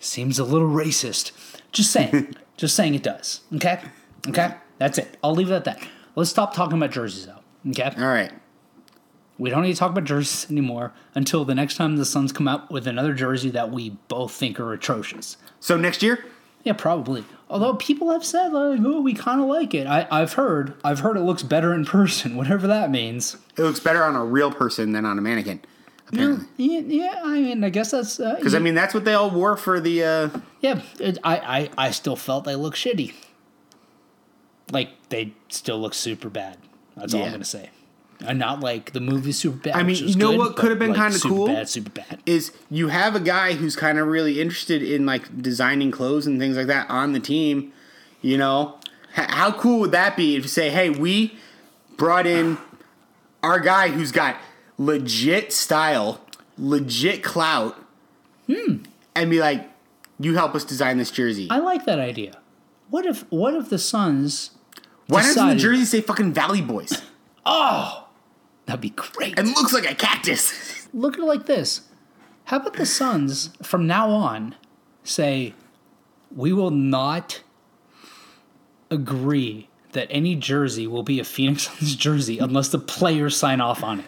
Seems 0.00 0.38
a 0.38 0.44
little 0.44 0.68
racist. 0.68 1.30
Just 1.72 1.90
saying. 1.90 2.34
Just 2.56 2.76
saying 2.76 2.94
it 2.94 3.02
does. 3.02 3.40
Okay? 3.54 3.80
Okay? 4.28 4.54
That's 4.78 4.98
it. 4.98 5.16
I'll 5.24 5.34
leave 5.34 5.50
it 5.50 5.54
at 5.54 5.64
that. 5.64 5.82
Let's 6.14 6.30
stop 6.30 6.54
talking 6.54 6.76
about 6.76 6.90
jerseys 6.92 7.26
though. 7.26 7.70
Okay? 7.70 7.90
All 7.98 8.06
right. 8.08 8.30
We 9.38 9.50
don't 9.50 9.62
need 9.62 9.72
to 9.72 9.78
talk 9.78 9.90
about 9.90 10.04
jerseys 10.04 10.48
anymore 10.50 10.92
until 11.14 11.44
the 11.44 11.54
next 11.54 11.76
time 11.76 11.96
the 11.96 12.04
Suns 12.04 12.30
come 12.32 12.46
out 12.46 12.70
with 12.70 12.86
another 12.86 13.14
jersey 13.14 13.50
that 13.50 13.70
we 13.72 13.90
both 14.08 14.32
think 14.32 14.60
are 14.60 14.72
atrocious. 14.72 15.36
So 15.60 15.76
next 15.76 16.02
year, 16.02 16.24
Yeah, 16.64 16.74
probably. 16.74 17.24
Although 17.50 17.74
people 17.74 18.10
have 18.12 18.24
said 18.24 18.52
like, 18.52 18.80
"Oh, 18.84 19.00
we 19.00 19.12
kind 19.14 19.40
of 19.40 19.46
like 19.46 19.74
it." 19.74 19.86
I, 19.86 20.06
I've 20.10 20.34
heard. 20.34 20.74
I've 20.84 21.00
heard 21.00 21.16
it 21.16 21.20
looks 21.22 21.42
better 21.42 21.74
in 21.74 21.84
person, 21.84 22.36
whatever 22.40 22.66
that 22.66 22.90
means. 22.90 23.36
it 23.56 23.62
looks 23.62 23.80
better 23.80 24.04
on 24.04 24.14
a 24.14 24.24
real 24.24 24.50
person 24.52 24.92
than 24.92 25.04
on 25.04 25.18
a 25.18 25.22
mannequin. 25.22 25.60
Apparently. 26.12 26.46
Yeah, 26.56 26.80
yeah. 26.80 27.20
I 27.24 27.40
mean, 27.40 27.64
I 27.64 27.70
guess 27.70 27.90
that's 27.92 28.20
uh, 28.20 28.34
Because 28.36 28.54
I 28.54 28.58
mean 28.58 28.74
that's 28.74 28.92
what 28.94 29.04
they 29.04 29.14
all 29.14 29.30
wore 29.30 29.56
for 29.56 29.80
the 29.80 30.04
uh 30.04 30.28
Yeah, 30.60 30.82
it, 31.00 31.18
I, 31.24 31.36
I, 31.38 31.86
I 31.86 31.90
still 31.90 32.16
felt 32.16 32.44
they 32.44 32.54
look 32.54 32.74
shitty. 32.74 33.14
Like 34.70 34.90
they 35.08 35.32
still 35.48 35.78
look 35.80 35.94
super 35.94 36.28
bad. 36.28 36.58
That's 36.96 37.14
all 37.14 37.24
I'm 37.24 37.32
gonna 37.32 37.44
say. 37.44 37.70
And 38.24 38.38
not 38.38 38.60
like 38.60 38.92
the 38.92 39.00
movie 39.00 39.32
super 39.32 39.56
bad. 39.56 39.74
I 39.74 39.82
mean, 39.82 39.96
you 39.96 40.14
know 40.14 40.30
good, 40.30 40.38
what 40.38 40.56
could 40.56 40.70
have 40.70 40.78
been 40.78 40.90
like, 40.90 41.00
kinda 41.00 41.18
super 41.18 41.34
cool? 41.34 41.46
Bad, 41.48 41.68
super 41.68 41.90
bad. 41.90 42.22
is 42.24 42.52
you 42.70 42.88
have 42.88 43.16
a 43.16 43.20
guy 43.20 43.54
who's 43.54 43.74
kind 43.74 43.98
of 43.98 44.06
really 44.06 44.40
interested 44.40 44.82
in 44.82 45.04
like 45.06 45.42
designing 45.42 45.90
clothes 45.90 46.26
and 46.26 46.38
things 46.38 46.56
like 46.56 46.68
that 46.68 46.88
on 46.88 47.12
the 47.14 47.20
team. 47.20 47.72
You 48.20 48.38
know, 48.38 48.78
H- 49.16 49.26
how 49.30 49.50
cool 49.52 49.80
would 49.80 49.90
that 49.92 50.16
be 50.16 50.36
if 50.36 50.42
you 50.44 50.48
say, 50.48 50.70
"Hey, 50.70 50.88
we 50.90 51.36
brought 51.96 52.26
in 52.26 52.58
our 53.42 53.58
guy 53.58 53.88
who's 53.88 54.12
got 54.12 54.36
legit 54.78 55.52
style, 55.52 56.20
legit 56.58 57.22
clout," 57.22 57.76
hmm. 58.46 58.78
and 59.14 59.30
be 59.30 59.40
like, 59.40 59.70
"You 60.18 60.34
help 60.34 60.54
us 60.54 60.64
design 60.64 60.98
this 60.98 61.10
jersey." 61.10 61.48
I 61.50 61.58
like 61.58 61.84
that 61.86 61.98
idea. 61.98 62.38
What 62.90 63.06
if 63.06 63.24
what 63.30 63.54
if 63.54 63.68
the 63.68 63.78
Suns? 63.78 64.50
Why 65.06 65.22
doesn't 65.22 65.48
the 65.48 65.56
jersey 65.56 65.84
say 65.84 66.00
"fucking 66.00 66.32
Valley 66.32 66.62
Boys" 66.62 67.02
oh, 67.46 68.08
That'd 68.66 68.80
be 68.80 68.90
great. 68.90 69.38
and 69.38 69.48
looks 69.48 69.72
like 69.72 69.90
a 69.90 69.94
cactus? 69.94 70.88
Look 70.94 71.14
at 71.14 71.20
it 71.20 71.26
like 71.26 71.46
this. 71.46 71.82
How 72.44 72.58
about 72.58 72.74
the 72.74 72.86
Suns 72.86 73.50
from 73.62 73.86
now 73.86 74.10
on 74.10 74.54
say, 75.04 75.54
we 76.34 76.52
will 76.52 76.70
not 76.70 77.42
agree 78.90 79.68
that 79.92 80.06
any 80.10 80.34
jersey 80.36 80.86
will 80.86 81.02
be 81.02 81.20
a 81.20 81.24
Phoenix 81.24 81.68
Suns 81.68 81.96
jersey 81.96 82.38
unless 82.38 82.68
the 82.68 82.78
players 82.78 83.36
sign 83.36 83.60
off 83.60 83.82
on 83.82 84.00
it. 84.00 84.06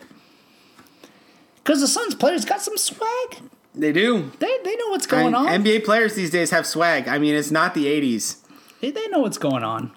Because 1.65 1.81
the 1.81 1.89
Suns 1.89 2.15
players 2.15 2.45
got 2.45 2.61
some 2.61 2.77
swag. 2.77 3.39
they 3.75 3.91
do. 3.91 4.31
They, 4.39 4.59
they 4.65 4.77
know 4.77 4.89
what's 4.89 5.07
going 5.07 5.35
on. 5.35 5.47
NBA 5.47 5.85
players 5.85 6.15
these 6.15 6.31
days 6.31 6.51
have 6.51 6.67
swag. 6.67 7.09
I 7.09 7.19
mean, 7.19 7.35
it's 7.35 7.51
not 7.51 7.75
the 7.75 7.87
'80s. 7.87 8.37
they, 8.81 8.91
they 8.91 9.09
know 9.09 9.21
what's 9.21 9.39
going 9.39 9.65
on. 9.65 9.91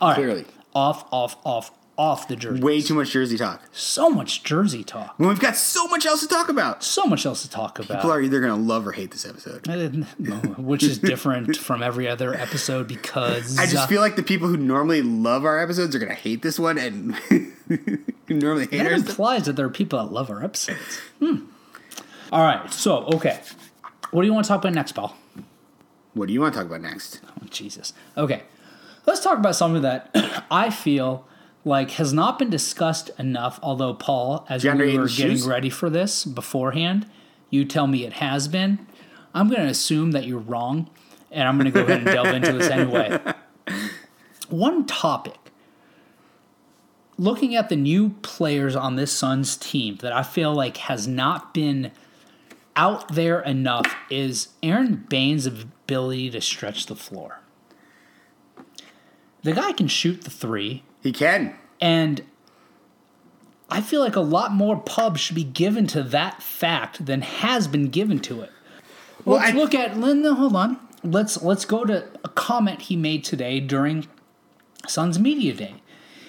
All 0.00 0.10
right. 0.10 0.14
Clearly. 0.16 0.44
Off, 0.74 1.04
off, 1.12 1.36
off, 1.44 1.70
off 2.02 2.26
the 2.26 2.34
jersey. 2.34 2.60
Way 2.60 2.82
too 2.82 2.94
much 2.94 3.12
jersey 3.12 3.38
talk. 3.38 3.62
So 3.70 4.10
much 4.10 4.42
jersey 4.42 4.82
talk. 4.82 5.14
When 5.18 5.28
we've 5.28 5.38
got 5.38 5.54
so 5.56 5.86
much 5.86 6.04
else 6.04 6.20
to 6.22 6.26
talk 6.26 6.48
about. 6.48 6.82
So 6.82 7.04
much 7.04 7.24
else 7.24 7.42
to 7.42 7.48
talk 7.48 7.78
about. 7.78 7.98
People 7.98 8.10
are 8.10 8.20
either 8.20 8.40
going 8.40 8.52
to 8.52 8.60
love 8.60 8.88
or 8.88 8.90
hate 8.90 9.12
this 9.12 9.24
episode. 9.24 9.68
Uh, 9.70 10.34
which 10.60 10.82
is 10.82 10.98
different 10.98 11.56
from 11.68 11.80
every 11.80 12.08
other 12.08 12.34
episode 12.34 12.88
because 12.88 13.56
I 13.56 13.66
just 13.66 13.88
feel 13.88 14.00
like 14.00 14.16
the 14.16 14.24
people 14.24 14.48
who 14.48 14.56
normally 14.56 15.00
love 15.00 15.44
our 15.44 15.60
episodes 15.60 15.94
are 15.94 16.00
going 16.00 16.08
to 16.08 16.20
hate 16.20 16.42
this 16.42 16.58
one, 16.58 16.76
and 16.76 17.14
normally 18.28 18.66
hate 18.66 18.78
that 18.82 18.90
implies 18.90 19.44
that 19.44 19.54
there 19.54 19.66
are 19.66 19.70
people 19.70 20.00
that 20.00 20.12
love 20.12 20.28
our 20.28 20.42
episodes. 20.42 20.98
Hmm. 21.20 21.46
All 22.32 22.42
right, 22.42 22.72
so 22.72 23.04
okay, 23.14 23.38
what 24.10 24.22
do 24.22 24.26
you 24.26 24.34
want 24.34 24.44
to 24.44 24.48
talk 24.48 24.60
about 24.60 24.74
next, 24.74 24.92
Paul? 24.92 25.16
What 26.14 26.26
do 26.26 26.32
you 26.32 26.40
want 26.40 26.52
to 26.54 26.58
talk 26.58 26.66
about 26.66 26.80
next? 26.80 27.20
Oh, 27.40 27.46
Jesus. 27.48 27.92
Okay, 28.16 28.42
let's 29.06 29.22
talk 29.22 29.38
about 29.38 29.54
something 29.54 29.82
that 29.82 30.10
I 30.50 30.70
feel 30.70 31.28
like 31.64 31.92
has 31.92 32.12
not 32.12 32.38
been 32.38 32.50
discussed 32.50 33.10
enough. 33.18 33.58
Although 33.62 33.94
Paul, 33.94 34.46
as 34.48 34.64
DeAndre 34.64 34.78
we 34.78 34.98
were 34.98 35.08
getting 35.08 35.36
shoes? 35.36 35.46
ready 35.46 35.70
for 35.70 35.90
this 35.90 36.24
beforehand, 36.24 37.06
you 37.50 37.64
tell 37.64 37.86
me 37.86 38.04
it 38.04 38.14
has 38.14 38.48
been. 38.48 38.86
I'm 39.34 39.48
going 39.48 39.62
to 39.62 39.68
assume 39.68 40.12
that 40.12 40.26
you're 40.26 40.38
wrong, 40.38 40.90
and 41.30 41.48
I'm 41.48 41.56
going 41.58 41.70
to 41.70 41.70
go 41.70 41.84
ahead 41.84 41.98
and 41.98 42.06
delve 42.06 42.28
into 42.28 42.52
this 42.52 42.68
anyway. 42.68 43.18
One 44.48 44.84
topic 44.86 45.38
looking 47.18 47.54
at 47.54 47.68
the 47.68 47.76
new 47.76 48.10
players 48.22 48.74
on 48.74 48.96
this 48.96 49.12
Suns 49.12 49.56
team 49.56 49.96
that 49.96 50.12
I 50.12 50.22
feel 50.22 50.52
like 50.54 50.78
has 50.78 51.06
not 51.06 51.54
been 51.54 51.92
out 52.74 53.14
there 53.14 53.40
enough 53.40 53.94
is 54.10 54.48
Aron 54.62 55.06
Baynes' 55.08 55.46
ability 55.46 56.30
to 56.30 56.40
stretch 56.40 56.86
the 56.86 56.96
floor. 56.96 57.40
The 59.42 59.52
guy 59.52 59.72
can 59.72 59.88
shoot 59.88 60.22
the 60.22 60.30
three, 60.30 60.82
He 61.02 61.12
can. 61.12 61.54
And 61.80 62.22
I 63.68 63.80
feel 63.80 64.00
like 64.00 64.16
a 64.16 64.20
lot 64.20 64.52
more 64.52 64.78
pub 64.78 65.18
should 65.18 65.34
be 65.36 65.44
given 65.44 65.86
to 65.88 66.02
that 66.04 66.42
fact 66.42 67.04
than 67.06 67.22
has 67.22 67.66
been 67.66 67.88
given 67.88 68.18
to 68.20 68.42
it. 68.42 68.50
Well, 69.24 69.38
let's 69.38 69.52
I- 69.52 69.56
look 69.56 69.74
at 69.74 69.98
Linda. 69.98 70.34
Hold 70.34 70.54
on. 70.56 70.78
Let's 71.04 71.42
let's 71.42 71.64
go 71.64 71.84
to 71.84 72.06
a 72.24 72.28
comment 72.28 72.82
he 72.82 72.96
made 72.96 73.24
today 73.24 73.58
during 73.58 74.06
Suns 74.86 75.18
Media 75.18 75.52
Day. 75.52 75.74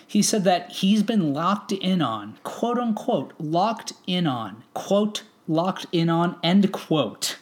He 0.07 0.21
said 0.23 0.43
that 0.45 0.71
he's 0.71 1.03
been 1.03 1.33
locked 1.33 1.71
in 1.71 2.01
on, 2.01 2.37
quote 2.43 2.77
unquote, 2.79 3.33
locked 3.39 3.93
in 4.07 4.25
on, 4.25 4.63
quote, 4.73 5.23
locked 5.47 5.85
in 5.91 6.09
on, 6.09 6.37
end 6.43 6.71
quote, 6.71 7.37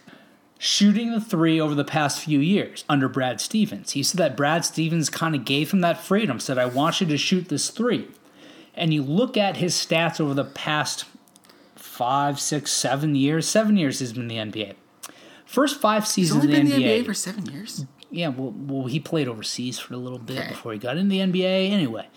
shooting 0.64 1.12
the 1.12 1.20
three 1.20 1.60
over 1.60 1.74
the 1.74 1.84
past 1.84 2.20
few 2.22 2.40
years 2.40 2.86
under 2.88 3.10
Brad 3.10 3.42
Stevens. 3.42 3.94
He 3.94 4.04
said 4.04 4.20
that 4.20 4.38
Brad 4.38 4.64
Stevens 4.64 5.10
kind 5.10 5.34
of 5.34 5.44
gave 5.44 5.72
him 5.74 5.82
that 5.82 6.00
freedom, 6.00 6.40
said, 6.40 6.60
I 6.60 6.68
want 6.68 7.02
you 7.02 7.08
to 7.08 7.18
shoot 7.18 7.50
this 7.50 7.72
three. 7.72 8.08
And 8.76 8.94
you 8.94 9.02
look 9.02 9.36
at 9.38 9.58
his 9.58 9.74
stats 9.74 10.22
over 10.22 10.36
the 10.36 10.46
past 10.46 11.06
five, 11.76 12.40
six, 12.40 12.72
seven 12.72 13.16
years, 13.16 13.48
seven 13.48 13.76
years 13.76 13.98
he's 14.00 14.14
been 14.14 14.30
in 14.30 14.52
the 14.52 14.60
NBA. 14.66 14.76
First 15.48 15.82
five 15.82 16.04
He's 16.04 16.12
seasons 16.12 16.44
only 16.44 16.56
in 16.56 16.62
been 16.62 16.70
the 16.70 16.76
in 16.76 16.82
the 16.84 16.88
NBA. 16.88 17.02
NBA 17.02 17.06
for 17.08 17.14
seven 17.16 17.46
years. 17.48 17.86
Yeah, 18.12 18.28
well, 18.28 18.54
well, 18.56 18.86
he 18.88 19.00
played 19.00 19.28
overseas 19.28 19.80
for 19.80 19.96
a 19.96 19.98
little 19.98 20.20
bit 20.20 20.38
Okay. 20.38 20.50
before 20.50 20.74
he 20.74 20.78
got 20.80 20.96
in 20.98 21.10
the 21.10 21.18
NBA. 21.18 21.72
Anyway, 21.72 22.08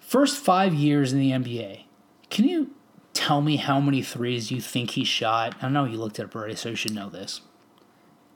first 0.00 0.36
five 0.38 0.72
years 0.72 1.12
in 1.12 1.18
the 1.20 1.32
NBA, 1.32 1.82
can 2.30 2.48
you 2.48 2.70
tell 3.16 3.40
me 3.40 3.56
how 3.56 3.80
many 3.80 4.02
threes 4.02 4.50
you 4.52 4.60
think 4.60 4.90
he 4.90 5.02
shot? 5.04 5.56
I 5.62 5.68
know 5.68 5.84
you 5.84 5.96
looked 5.98 6.18
it 6.18 6.24
up 6.26 6.36
already, 6.36 6.54
so 6.54 6.68
you 6.68 6.76
should 6.76 6.94
know 6.94 7.08
this. 7.08 7.40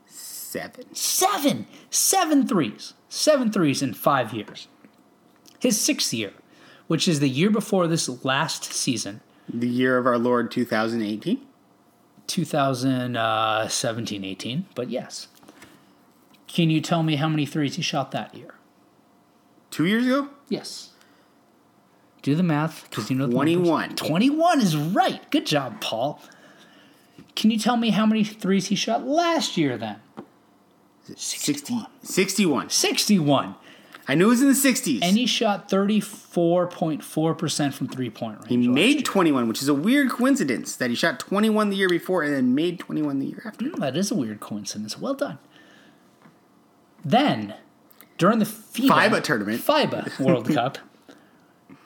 Seven. 0.07 0.93
Seven, 0.93 1.67
seven 1.89 2.47
threes, 2.47 2.93
seven 3.07 3.51
threes 3.51 3.81
in 3.81 3.93
five 3.93 4.33
years. 4.33 4.67
His 5.59 5.79
sixth 5.79 6.13
year, 6.13 6.33
which 6.87 7.07
is 7.07 7.19
the 7.19 7.29
year 7.29 7.49
before 7.49 7.87
this 7.87 8.09
last 8.25 8.65
season, 8.73 9.21
The 9.47 9.67
year 9.67 9.97
of 9.97 10.05
our 10.07 10.17
Lord 10.17 10.49
2018. 10.51 11.39
2017 12.27 14.23
18, 14.23 14.65
but 14.75 14.89
yes. 14.89 15.27
Can 16.47 16.69
you 16.69 16.81
tell 16.81 17.03
me 17.03 17.15
how 17.15 17.27
many 17.29 17.45
threes 17.45 17.75
he 17.75 17.81
shot 17.81 18.11
that 18.11 18.33
year? 18.35 18.55
Two 19.69 19.85
years 19.85 20.05
ago? 20.05 20.29
Yes. 20.49 20.90
Do 22.21 22.35
the 22.35 22.43
math 22.43 22.89
because 22.89 23.09
you 23.09 23.17
know 23.17 23.27
the 23.27 23.33
twenty-one. 23.33 23.95
Twenty-one 23.95 24.61
is 24.61 24.77
right. 24.77 25.29
Good 25.31 25.45
job, 25.45 25.81
Paul. 25.81 26.21
Can 27.35 27.51
you 27.51 27.57
tell 27.57 27.77
me 27.77 27.89
how 27.91 28.05
many 28.05 28.23
threes 28.23 28.67
he 28.67 28.75
shot 28.75 29.05
last 29.05 29.57
year 29.57 29.77
then? 29.77 29.97
60, 31.15 31.87
61. 32.03 32.69
61. 32.69 33.55
I 34.07 34.15
knew 34.15 34.25
it 34.25 34.29
was 34.29 34.41
in 34.41 34.47
the 34.47 34.53
60s. 34.53 34.99
And 35.01 35.17
he 35.17 35.25
shot 35.25 35.69
34.4% 35.69 37.73
from 37.73 37.87
three 37.87 38.09
point 38.09 38.39
range. 38.39 38.49
he 38.49 38.67
made 38.67 38.95
year. 38.95 39.03
21, 39.03 39.47
which 39.47 39.61
is 39.61 39.67
a 39.67 39.73
weird 39.73 40.09
coincidence 40.09 40.75
that 40.75 40.89
he 40.89 40.95
shot 40.95 41.19
21 41.19 41.69
the 41.69 41.75
year 41.75 41.89
before 41.89 42.23
and 42.23 42.33
then 42.33 42.55
made 42.55 42.79
21 42.79 43.19
the 43.19 43.27
year 43.27 43.41
after. 43.45 43.65
Hmm, 43.65 43.79
that 43.79 43.95
is 43.95 44.11
a 44.11 44.15
weird 44.15 44.39
coincidence. 44.39 44.97
Well 44.97 45.13
done. 45.13 45.37
Then, 47.03 47.55
during 48.17 48.39
the 48.39 48.45
FIBA, 48.45 48.87
FIBA 48.87 49.23
tournament. 49.23 49.61
FIBA 49.61 50.19
World 50.19 50.49
Cup, 50.53 50.77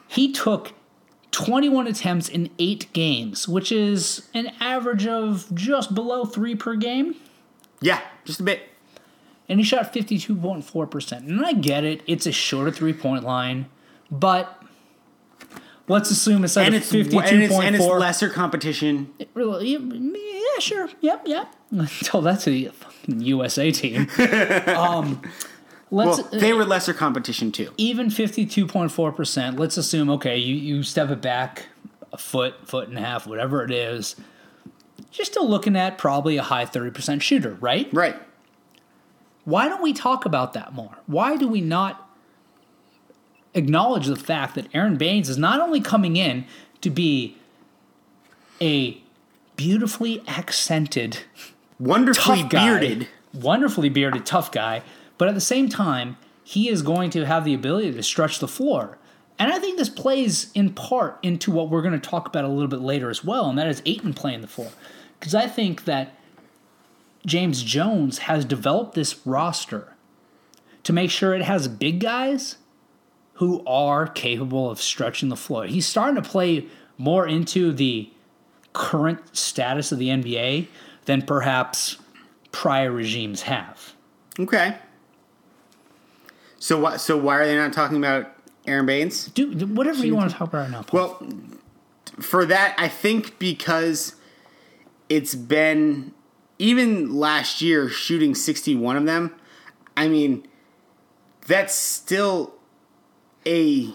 he 0.07 0.31
took 0.31 0.74
21 1.31 1.88
attempts 1.88 2.29
in 2.29 2.50
eight 2.59 2.91
games, 2.93 3.47
which 3.47 3.71
is 3.71 4.29
an 4.33 4.51
average 4.59 5.05
of 5.05 5.53
just 5.53 5.93
below 5.93 6.25
three 6.25 6.55
per 6.55 6.75
game. 6.75 7.15
Yeah, 7.81 8.00
just 8.24 8.39
a 8.39 8.43
bit. 8.43 8.62
And 9.50 9.59
he 9.59 9.65
shot 9.65 9.93
52.4%. 9.93 11.12
And 11.17 11.45
I 11.45 11.53
get 11.53 11.83
it, 11.83 12.01
it's 12.07 12.25
a 12.25 12.31
shorter 12.31 12.71
three 12.71 12.93
point 12.93 13.24
line, 13.24 13.67
but 14.09 14.63
let's 15.88 16.09
assume 16.09 16.43
it's 16.43 16.57
at 16.57 16.67
And 16.67 16.75
it's, 16.75 16.91
and, 16.91 17.05
it's, 17.05 17.53
and 17.53 17.75
it's 17.75 17.85
lesser 17.85 18.29
competition. 18.29 19.13
Really, 19.33 19.72
yeah, 19.74 20.59
sure. 20.59 20.89
Yep, 21.01 21.24
yep. 21.27 21.53
Until 21.72 22.22
that's 22.22 22.48
a 22.48 22.70
fucking 22.70 23.22
USA 23.22 23.72
team. 23.72 24.07
um, 24.68 25.22
let's 25.96 26.20
Well, 26.20 26.40
they 26.40 26.53
were 26.53 26.66
lesser 26.66 26.94
competition 26.94 27.51
too. 27.51 27.72
even 27.77 28.10
fifty-two 28.10 28.68
point 28.68 28.92
four 28.92 29.12
percent. 29.12 29.58
Let's 29.58 29.77
assume 29.77 30.10
okay, 30.12 30.38
you 30.38 30.55
you 30.55 30.84
step 30.84 31.10
it 31.10 31.22
back 31.22 31.68
a 32.14 32.18
foot, 32.18 32.68
foot 32.68 32.88
and 32.88 32.98
a 32.98 33.01
half, 33.01 33.25
whatever 33.25 33.64
it 33.64 33.72
is. 33.72 34.16
You're 35.14 35.25
still 35.25 35.48
looking 35.50 35.75
at 35.75 35.98
probably 35.98 36.38
a 36.38 36.44
high 36.44 36.66
thirty 36.66 36.92
percent 36.92 37.24
shooter, 37.24 37.55
right? 37.60 37.90
Right. 37.94 38.16
Why 39.46 39.68
don't 39.68 39.81
we 39.81 39.94
talk 39.94 40.25
about 40.25 40.53
that 40.53 40.74
more? 40.74 40.98
Why 41.05 41.38
do 41.38 41.48
we 41.48 41.62
not 41.62 42.10
acknowledge 43.53 44.08
the 44.08 44.16
fact 44.16 44.55
that 44.55 44.68
Aron 44.74 44.98
Baynes 44.98 45.29
is 45.29 45.38
not 45.38 45.62
only 45.62 45.79
coming 45.79 46.18
in 46.18 46.46
to 46.81 46.90
be 46.90 47.38
a 48.62 49.01
beautifully 49.55 50.22
accented 50.27 51.20
Wonderfully 51.79 52.42
tough 52.42 52.50
guy, 52.50 52.66
bearded. 52.79 53.08
wonderfully 53.34 53.90
bearded, 53.90 54.25
tough 54.25 54.51
guy. 54.51 54.81
But 55.17 55.27
at 55.27 55.33
the 55.33 55.41
same 55.41 55.69
time, 55.69 56.17
he 56.43 56.69
is 56.69 56.81
going 56.81 57.09
to 57.11 57.25
have 57.25 57.45
the 57.45 57.53
ability 57.53 57.91
to 57.93 58.03
stretch 58.03 58.39
the 58.39 58.47
floor. 58.47 58.97
And 59.37 59.51
I 59.51 59.59
think 59.59 59.77
this 59.77 59.89
plays 59.89 60.51
in 60.53 60.73
part 60.73 61.17
into 61.23 61.51
what 61.51 61.69
we're 61.69 61.81
going 61.81 61.99
to 61.99 62.09
talk 62.09 62.27
about 62.27 62.45
a 62.45 62.49
little 62.49 62.67
bit 62.67 62.79
later 62.81 63.09
as 63.09 63.23
well, 63.23 63.49
and 63.49 63.57
that 63.57 63.67
is 63.67 63.81
Ayton 63.85 64.13
playing 64.13 64.41
the 64.41 64.47
floor. 64.47 64.71
Because 65.19 65.35
I 65.35 65.47
think 65.47 65.85
that 65.85 66.17
James 67.25 67.63
Jones 67.63 68.19
has 68.19 68.45
developed 68.45 68.93
this 68.93 69.25
roster 69.25 69.93
to 70.83 70.93
make 70.93 71.09
sure 71.09 71.33
it 71.33 71.41
has 71.41 71.67
big 71.67 71.99
guys 71.99 72.57
who 73.33 73.63
are 73.65 74.07
capable 74.07 74.69
of 74.69 74.81
stretching 74.81 75.29
the 75.29 75.35
floor. 75.35 75.65
He's 75.65 75.87
starting 75.87 76.15
to 76.15 76.29
play 76.29 76.67
more 76.97 77.27
into 77.27 77.73
the 77.73 78.09
current 78.71 79.35
status 79.35 79.91
of 79.91 79.99
the 79.99 80.09
NBA 80.09 80.67
than 81.05 81.21
perhaps 81.23 81.97
prior 82.51 82.91
regimes 82.91 83.41
have. 83.43 83.93
Okay. 84.39 84.77
So 86.65 86.79
what? 86.79 86.99
So 86.99 87.15
why 87.15 87.35
are 87.37 87.45
they 87.45 87.55
not 87.55 87.73
talking 87.73 87.95
about 87.97 88.31
Aron 88.65 88.87
Baynes? 88.87 89.27
Do 89.27 89.53
do 89.53 89.67
whatever 89.67 90.03
you 90.03 90.15
want 90.15 90.31
to 90.31 90.35
talk 90.35 90.47
about 90.47 90.61
right 90.61 90.71
now. 90.71 90.81
Paul. 90.81 90.99
Well, 91.21 91.31
for 92.19 92.43
that, 92.47 92.73
I 92.79 92.87
think 92.87 93.37
because 93.37 94.15
it's 95.07 95.35
been 95.35 96.11
even 96.57 97.13
last 97.13 97.61
year 97.61 97.87
shooting 97.87 98.33
61 98.33 98.97
of 98.97 99.05
them. 99.05 99.35
I 99.95 100.07
mean, 100.07 100.47
that's 101.45 101.75
still 101.75 102.55
a. 103.45 103.93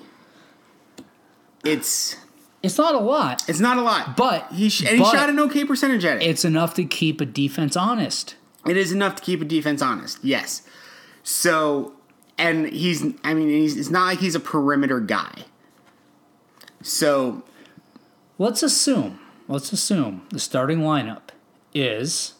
It's 1.64 2.14
it's 2.62 2.78
not 2.78 2.94
a 2.94 2.98
lot. 3.00 3.42
it's 3.48 3.58
not 3.58 3.78
a 3.78 3.82
lot, 3.82 4.16
But- 4.16 4.46
he 4.52 4.68
sh- 4.70 4.82
and 4.82 4.90
he 4.90 4.98
but- 5.02 5.10
shot 5.10 5.28
an 5.28 5.40
okay 5.40 5.64
percentage 5.64 6.04
at 6.04 6.18
it. 6.18 6.22
It's 6.22 6.44
enough 6.44 6.74
to 6.74 6.84
keep 6.84 7.20
a 7.20 7.26
defense 7.26 7.76
honest. 7.76 8.36
It 8.64 8.76
is 8.76 8.92
enough 8.92 9.16
to 9.16 9.22
keep 9.24 9.42
a 9.42 9.44
defense 9.44 9.82
honest. 9.82 10.18
Yes. 10.22 10.62
So, 11.24 11.94
and 12.40 12.66
he's, 12.68 13.04
I 13.24 13.34
mean, 13.34 13.48
he's, 13.48 13.76
it's 13.76 13.90
not 13.90 14.06
like 14.06 14.18
he's 14.18 14.34
a 14.34 14.40
perimeter 14.40 14.98
guy. 15.00 15.44
So, 16.82 17.42
Let's 18.38 18.62
assume, 18.62 19.20
let's 19.48 19.70
assume 19.70 20.26
the 20.30 20.38
starting 20.40 20.78
lineup 20.78 21.28
is 21.74 22.34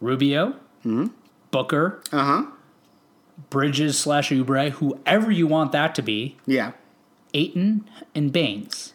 Rubio, 0.00 0.54
Booker, 1.50 2.02
uh 2.10 2.24
huh. 2.24 2.46
Bridges 3.50 3.98
slash 3.98 4.30
Oubre, 4.30 4.70
whoever 4.70 5.30
you 5.30 5.46
want 5.46 5.72
that 5.72 5.94
to 5.96 6.02
be, 6.02 6.38
Yeah. 6.46 6.72
Ayton 7.34 7.86
and 8.14 8.32
Baynes. 8.32 8.94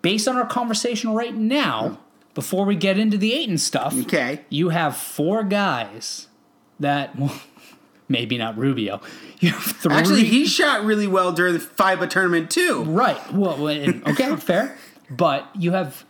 Based 0.00 0.26
on 0.26 0.36
our 0.36 0.46
conversation 0.46 1.12
right 1.12 1.34
now, 1.34 1.98
before 2.32 2.64
we 2.64 2.74
get 2.74 2.98
into 2.98 3.18
the 3.18 3.34
Ayton 3.34 3.58
stuff, 3.58 3.94
Okay. 4.02 4.40
you 4.48 4.70
have 4.70 4.96
four 4.96 5.44
guys 5.44 6.28
that, 6.80 7.16
well, 7.18 7.38
maybe 8.12 8.38
not 8.38 8.56
Rubio. 8.56 8.98
Three. 9.40 9.92
Actually, 9.92 10.24
he 10.24 10.46
shot 10.46 10.84
really 10.84 11.08
well 11.08 11.32
during 11.32 11.54
the 11.54 11.58
FIBA 11.58 12.08
tournament, 12.08 12.50
too. 12.50 12.84
Right. 12.84 13.32
Well, 13.32 13.66
and- 13.66 14.06
okay, 14.08 14.36
fair. 14.36 14.78
But 15.10 15.48
you 15.58 15.72
have 15.72 16.04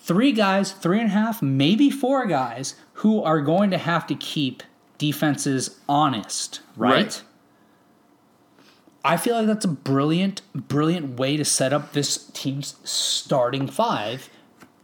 three 0.00 0.32
guys, 0.32 0.72
three 0.72 0.98
and 1.00 1.08
a 1.08 1.12
half, 1.12 1.40
maybe 1.40 1.90
four 1.90 2.26
guys 2.26 2.74
who 2.94 3.22
are 3.22 3.40
going 3.40 3.70
to 3.70 3.78
have 3.78 4.06
to 4.08 4.14
keep 4.14 4.62
defenses 4.98 5.80
honest, 5.88 6.60
right? 6.76 6.92
Right. 6.94 7.22
I 9.04 9.16
feel 9.16 9.36
like 9.36 9.46
that's 9.46 9.64
a 9.64 9.68
brilliant, 9.68 10.42
brilliant 10.54 11.18
way 11.18 11.36
to 11.36 11.44
set 11.44 11.72
up 11.72 11.92
this 11.92 12.28
team's 12.34 12.76
starting 12.84 13.68
five. 13.68 14.28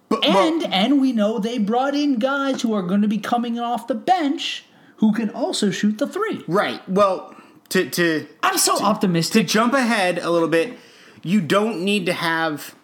But, 0.08 0.24
And 0.24 0.62
well, 0.62 0.70
and 0.72 1.00
we 1.00 1.12
know 1.12 1.38
they 1.38 1.58
brought 1.58 1.94
in 1.94 2.18
guys 2.18 2.62
who 2.62 2.72
are 2.74 2.82
going 2.82 3.02
to 3.02 3.08
be 3.08 3.18
coming 3.18 3.58
off 3.58 3.86
the 3.86 3.94
bench 3.94 4.64
who 5.02 5.12
can 5.12 5.28
also 5.30 5.70
shoot 5.70 5.98
the 5.98 6.06
three. 6.06 6.44
right. 6.46 6.88
Well, 6.88 7.34
to, 7.70 7.90
to, 7.90 8.28
I'm 8.40 8.56
so 8.56 8.78
to 8.78 8.84
optimistic. 8.84 9.48
jump 9.48 9.74
ahead 9.74 10.18
a 10.18 10.30
little 10.30 10.48
bit, 10.48 10.78
you 11.24 11.40
don't 11.40 11.82
need 11.82 12.06
to 12.06 12.12
have 12.12 12.76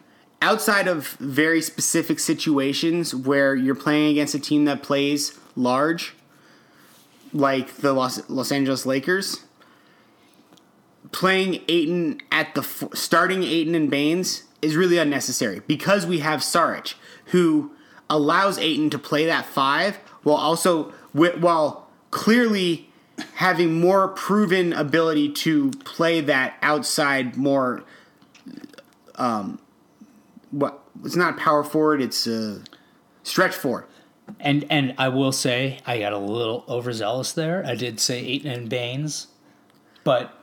outside 0.43 0.89
of 0.89 1.11
very 1.21 1.63
specific 1.63 2.19
situations 2.19 3.15
where 3.15 3.55
you're 3.55 3.77
playing 3.77 4.11
against 4.11 4.35
a 4.35 4.41
team 4.41 4.65
that 4.65 4.83
plays 4.83 5.39
large, 5.55 6.17
like 7.33 7.77
the 7.77 7.93
Los, 7.93 8.29
Los 8.29 8.51
Angeles 8.51 8.85
Lakers. 8.85 9.45
playing 11.13 11.63
Ayton 11.69 12.21
at 12.33 12.55
the 12.55 12.63
starting 12.95 13.43
Ayton 13.45 13.75
and 13.75 13.91
Baynes 13.91 14.43
is 14.61 14.77
really 14.77 14.99
unnecessary 14.99 15.61
because 15.67 16.05
we 16.05 16.19
have 16.19 16.41
Saric 16.41 16.95
who 17.27 17.71
allows 18.11 18.59
Ayton 18.59 18.91
to 18.91 18.99
play 18.99 19.25
that 19.27 19.47
five 19.47 19.97
while 20.23 20.37
also 20.37 20.93
while 21.13 21.88
clearly 22.11 22.91
having 23.35 23.81
more 23.81 24.09
proven 24.09 24.73
ability 24.73 25.33
to 25.33 25.71
play 25.85 26.21
that 26.21 26.57
outside 26.63 27.37
more 27.37 27.83
um 29.17 29.59
what 30.51 30.81
it's 31.05 31.17
not 31.17 31.37
power 31.37 31.65
forward 31.65 32.01
it's 32.01 32.27
uh 32.27 32.61
stretch 33.25 33.55
forward 33.55 33.85
And 34.41 34.65
and 34.71 34.95
I 34.99 35.09
will 35.09 35.33
say 35.33 35.81
I 35.87 35.99
got 35.99 36.13
a 36.13 36.19
little 36.19 36.65
overzealous 36.69 37.33
there. 37.33 37.65
I 37.67 37.75
did 37.75 37.99
say 37.99 38.19
Ayton 38.21 38.51
and 38.51 38.69
Baynes, 38.69 39.29
but 40.05 40.35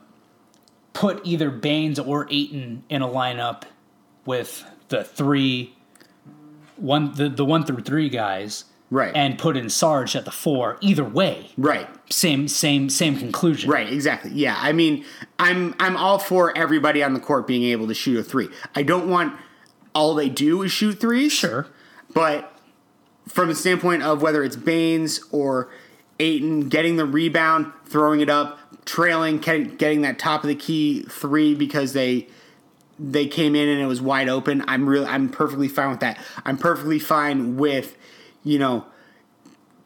put 0.94 1.22
either 1.24 1.52
Baynes 1.52 2.00
or 2.00 2.28
Ayton 2.32 2.84
in 2.90 3.02
a 3.02 3.08
lineup 3.08 3.64
with 4.26 4.66
the 4.90 5.04
three 5.04 5.76
one 6.78 7.14
the, 7.14 7.30
the 7.30 7.46
one 7.46 7.64
through 7.64 7.82
three 7.84 8.10
guys. 8.10 8.66
Right. 8.96 9.14
And 9.14 9.38
put 9.38 9.58
in 9.58 9.70
Sarge 9.70 10.16
at 10.16 10.24
the 10.24 10.32
four. 10.32 10.78
Either 10.80 11.04
way. 11.04 11.50
right 11.58 11.90
Same 12.10 12.48
same 12.48 12.90
same 12.90 13.18
conclusion. 13.18 13.70
Right, 13.70 13.92
exactly. 13.92 14.32
Yeah, 14.32 14.56
I 14.58 14.72
mean, 14.72 15.04
I'm 15.38 15.76
I'm 15.82 15.98
all 15.98 16.18
for 16.18 16.58
everybody 16.58 17.04
on 17.04 17.14
the 17.14 17.20
court 17.20 17.46
being 17.46 17.64
able 17.64 17.88
to 17.88 17.94
shoot 17.94 18.18
a 18.18 18.24
three. 18.24 18.48
I 18.74 18.84
don't 18.84 19.10
want 19.10 19.38
all 19.94 20.14
they 20.14 20.30
do 20.30 20.62
is 20.62 20.72
shoot 20.72 20.94
threes. 20.94 21.34
Sure. 21.34 21.68
But 22.14 22.54
from 23.28 23.50
the 23.50 23.56
standpoint 23.56 24.02
of 24.02 24.22
whether 24.22 24.46
it's 24.46 24.56
Baynes 24.56 25.20
or 25.30 25.70
Ayton 26.20 26.70
getting 26.70 26.96
the 26.96 27.06
rebound, 27.06 27.74
throwing 27.86 28.22
it 28.22 28.30
up, 28.30 28.58
trailing, 28.86 29.40
getting 29.40 29.76
getting 29.76 30.02
that 30.04 30.20
top 30.20 30.44
of 30.44 30.48
the 30.48 30.56
key 30.56 31.04
three 31.04 31.54
because 31.54 31.92
they 31.92 32.30
they 32.98 33.28
came 33.28 33.56
in 33.56 33.68
and 33.68 33.82
it 33.82 33.88
was 33.88 34.02
wide 34.02 34.30
open. 34.30 34.64
I'm 34.70 34.88
really 34.88 35.06
I'm 35.06 35.28
perfectly 35.28 35.68
fine 35.68 35.90
with 35.90 36.00
that. 36.00 36.18
I'm 36.46 36.58
perfectly 36.58 37.00
fine 37.00 37.58
with, 37.58 37.98
you 38.46 38.58
know, 38.58 38.86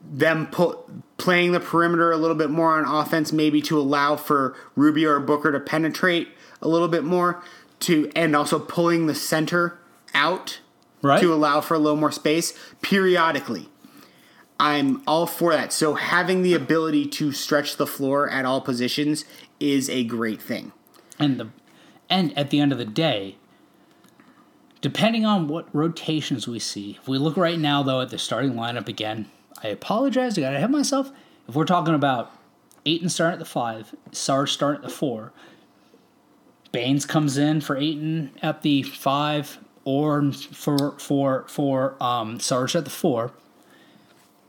them 0.07 0.45
put 0.47 0.77
playing 1.17 1.51
the 1.51 1.59
perimeter 1.59 2.11
a 2.11 2.17
little 2.17 2.35
bit 2.35 2.51
more 2.51 2.77
on 2.79 2.85
offense, 2.85 3.33
maybe 3.33 3.61
to 3.63 3.79
allow 3.79 4.15
for 4.15 4.55
Rubio 4.75 5.09
or 5.09 5.19
Booker 5.19 5.51
to 5.51 5.59
penetrate 5.59 6.27
a 6.61 6.67
little 6.67 6.87
bit 6.87 7.03
more, 7.03 7.41
to 7.81 8.11
and 8.15 8.35
also 8.35 8.59
pulling 8.59 9.07
the 9.07 9.15
center 9.15 9.79
out 10.13 10.59
Right. 11.01 11.21
to 11.21 11.33
allow 11.33 11.61
for 11.61 11.75
a 11.75 11.79
little 11.79 11.97
more 11.97 12.11
space 12.11 12.53
periodically. 12.81 13.69
I'm 14.59 15.01
all 15.07 15.25
for 15.25 15.53
that. 15.53 15.71
So 15.71 15.93
having 15.93 16.41
the 16.41 16.53
ability 16.53 17.05
to 17.07 17.31
stretch 17.31 17.77
the 17.77 17.87
floor 17.87 18.29
at 18.29 18.43
all 18.43 18.59
positions 18.59 19.23
is 19.61 19.89
a 19.89 20.03
great 20.03 20.41
thing. 20.41 20.73
And 21.17 21.39
the 21.39 21.47
and 22.09 22.37
at 22.37 22.49
the 22.49 22.59
end 22.59 22.73
of 22.73 22.77
the 22.77 22.85
day, 22.85 23.37
depending 24.81 25.25
on 25.25 25.47
what 25.47 25.67
rotations 25.73 26.47
we 26.47 26.59
see, 26.59 26.97
if 27.01 27.07
we 27.07 27.17
look 27.17 27.37
right 27.37 27.59
now 27.59 27.83
though 27.83 28.01
at 28.01 28.09
the 28.09 28.17
starting 28.17 28.53
lineup 28.53 28.87
again, 28.87 29.29
I 29.63 29.67
apologize, 29.69 30.37
I 30.37 30.41
gotta 30.41 30.55
ahead 30.55 30.69
of 30.69 30.71
myself. 30.71 31.11
If 31.47 31.55
we're 31.55 31.65
talking 31.65 31.95
about 31.95 32.31
Ayton 32.85 33.09
starting 33.09 33.33
at 33.33 33.39
the 33.39 33.45
five, 33.45 33.93
Sarge 34.11 34.51
starting 34.51 34.83
at 34.83 34.89
the 34.89 34.93
four, 34.93 35.33
Baynes 36.71 37.05
comes 37.05 37.37
in 37.37 37.61
for 37.61 37.75
Ayton 37.75 38.31
at 38.41 38.61
the 38.61 38.83
five, 38.83 39.57
or 39.85 40.31
for 40.31 40.97
for 40.99 41.45
for 41.47 42.01
um, 42.01 42.39
Sarge 42.39 42.75
at 42.75 42.83
the 42.83 42.91
four, 42.91 43.31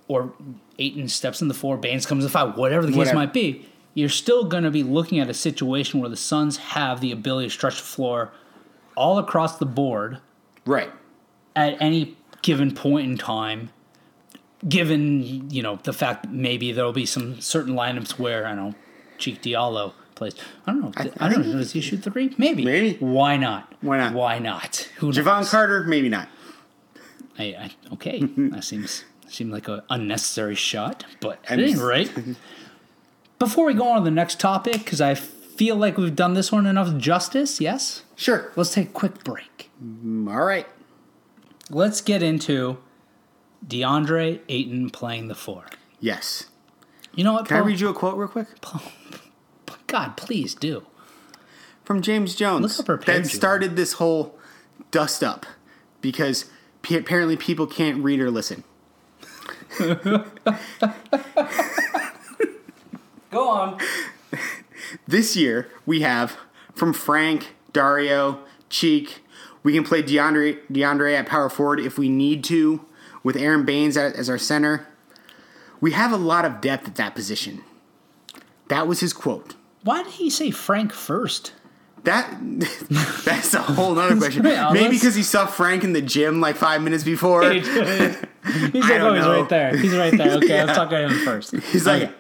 or 0.07 0.33
Ayton 0.79 1.09
steps 1.09 1.41
in 1.41 1.49
the 1.49 1.55
four, 1.55 1.77
Baynes 1.77 2.07
comes 2.07 2.25
in 2.25 2.29
the 2.29 2.33
five, 2.33 2.57
whatever 2.57 2.85
the 2.85 2.93
case 2.93 2.99
Whatever. 2.99 3.17
might 3.17 3.33
be, 3.33 3.67
you're 3.95 4.09
still 4.09 4.45
going 4.45 4.65
to 4.65 4.71
be 4.71 4.83
looking 4.83 5.19
at 5.19 5.31
a 5.31 5.35
situation 5.35 6.01
where 6.01 6.11
the 6.11 6.17
Suns 6.17 6.59
have 6.59 7.01
the 7.01 7.11
ability 7.11 7.49
to 7.49 7.53
stretch 7.53 7.79
the 7.79 7.87
floor 7.87 8.31
all 9.01 9.19
across 9.19 9.57
the 9.59 9.67
board 9.67 10.19
Right. 10.67 10.91
at 11.57 11.81
any 11.81 12.17
given 12.43 12.73
point 12.75 13.11
in 13.11 13.17
time. 13.19 13.71
Given 14.69 15.49
you 15.51 15.63
know 15.63 15.81
the 15.83 15.95
fact 15.95 16.25
that 16.25 16.33
maybe 16.33 16.71
there'll 16.71 16.93
be 16.93 17.07
some 17.07 17.41
certain 17.41 17.75
lineups 17.75 18.19
where 18.19 18.47
I 18.47 18.55
don't 18.55 18.71
know 18.71 18.75
Cheick 19.19 19.41
Diallo 19.41 19.95
plays. 20.15 20.35
I 20.67 20.73
don't 20.73 20.83
know. 20.83 20.93
I, 21.19 21.31
don't 21.31 21.47
know. 21.47 21.53
Does 21.59 21.73
he 21.73 21.81
shoot 21.81 22.03
three? 22.03 22.35
Maybe. 22.37 22.63
Maybe. 22.63 22.97
Why 22.99 23.39
not? 23.39 23.73
Why 23.81 23.97
not? 23.97 24.13
Why 24.13 24.39
not? 24.39 24.89
Who 24.99 25.13
Jevon 25.13 25.25
knows? 25.25 25.51
Carter, 25.51 25.85
maybe 25.85 26.11
not. 26.11 26.29
I, 27.39 27.45
I, 27.45 27.71
okay, 27.95 28.21
that 28.37 28.65
seems 28.65 29.05
seemed 29.29 29.51
like 29.51 29.67
an 29.69 29.81
unnecessary 29.89 30.57
shot, 30.57 31.07
but 31.21 31.39
at 31.49 31.59
any 31.59 31.75
rate, 31.75 32.13
before 33.39 33.65
we 33.65 33.73
go 33.73 33.89
on 33.89 33.99
to 34.01 34.05
the 34.05 34.11
next 34.11 34.39
topic, 34.39 34.75
because 34.75 35.01
I 35.01 35.15
feel 35.61 35.77
like 35.77 35.99
we've 35.99 36.17
done 36.17 36.33
this 36.33 36.51
one 36.51 36.65
enough 36.65 36.97
justice. 36.97 37.61
Yes, 37.61 38.05
Sure. 38.17 38.51
let's 38.57 38.73
take 38.73 38.89
a 38.89 38.93
quick 38.93 39.23
break. 39.23 39.71
Mm, 39.85 40.33
all 40.33 40.43
right. 40.43 40.67
Let's 41.69 42.01
get 42.01 42.23
into 42.23 42.79
DeAndre 43.67 44.41
Ayton 44.49 44.89
playing 44.89 45.29
the 45.29 45.35
four. 45.35 45.67
Yes. 46.01 46.47
You 47.15 47.25
know 47.25 47.35
what? 47.35 47.45
Can 47.47 47.59
I 47.59 47.61
Paul? 47.61 47.67
read 47.69 47.79
you 47.81 47.91
a 47.91 47.93
quote 47.93 48.17
real 48.17 48.29
quick? 48.29 48.47
God, 49.87 50.17
please 50.17 50.55
do. 50.55 50.87
From 51.85 52.01
James 52.01 52.35
Jones. 52.35 52.63
Look 52.63 52.73
how 52.79 52.97
prepared 52.97 53.25
that 53.25 53.29
started 53.29 53.77
this 53.77 53.93
whole 53.95 54.39
dust 54.91 55.23
up 55.23 55.45
because 56.01 56.47
p- 56.81 56.97
apparently 56.97 57.37
people 57.37 57.67
can't 57.67 58.03
read 58.03 58.21
or 58.21 58.31
listen. 58.31 58.65
Go 59.79 60.25
on. 63.49 63.79
This 65.07 65.37
year 65.37 65.69
we 65.87 66.01
have 66.01 66.37
from 66.75 66.93
Frank, 66.93 67.55
Dario, 67.73 68.41
Cheek. 68.69 69.23
We 69.63 69.73
can 69.75 69.85
play 69.85 70.03
DeAndre 70.03 70.59
DeAndre 70.73 71.19
at 71.19 71.27
power 71.27 71.49
forward 71.51 71.81
if 71.81 71.99
we 71.99 72.09
need 72.09 72.43
to, 72.45 72.85
with 73.23 73.37
Aron 73.37 73.65
Baynes 73.65 73.97
as 73.97 74.13
as 74.15 74.31
our 74.31 74.39
center. 74.39 74.87
We 75.81 75.93
have 75.93 76.13
a 76.13 76.17
lot 76.17 76.45
of 76.45 76.61
depth 76.61 76.87
at 76.89 76.95
that 76.97 77.15
position. 77.15 77.63
That 78.69 78.87
was 78.87 79.01
his 79.01 79.13
quote. 79.13 79.55
Why 79.83 80.03
did 80.03 80.13
he 80.13 80.31
say 80.31 80.51
Frank 80.51 80.93
first? 80.93 81.53
That 82.05 82.39
that's 83.25 83.53
a 83.55 83.61
whole 83.63 83.95
nother 83.95 84.17
question. 84.19 84.43
Maybe 84.43 84.91
because 84.97 85.15
he 85.15 85.23
saw 85.23 85.47
Frank 85.47 85.85
in 85.85 85.93
the 85.93 86.01
gym 86.03 86.41
like 86.41 86.57
five 86.57 86.83
minutes 86.83 87.05
before. 87.05 87.43
he's 87.53 87.67
like, 87.69 87.81
oh, 88.45 89.15
he's 89.15 89.27
right 89.27 89.49
there. 89.49 89.77
He's 89.77 89.95
right 89.95 90.17
there. 90.17 90.37
Okay, 90.37 90.49
Yeah. 90.49 90.65
let's 90.65 90.79
talk 90.79 90.89
about 90.89 91.11
him 91.11 91.19
first. 91.19 91.55
He's 91.57 91.87
like, 91.87 92.11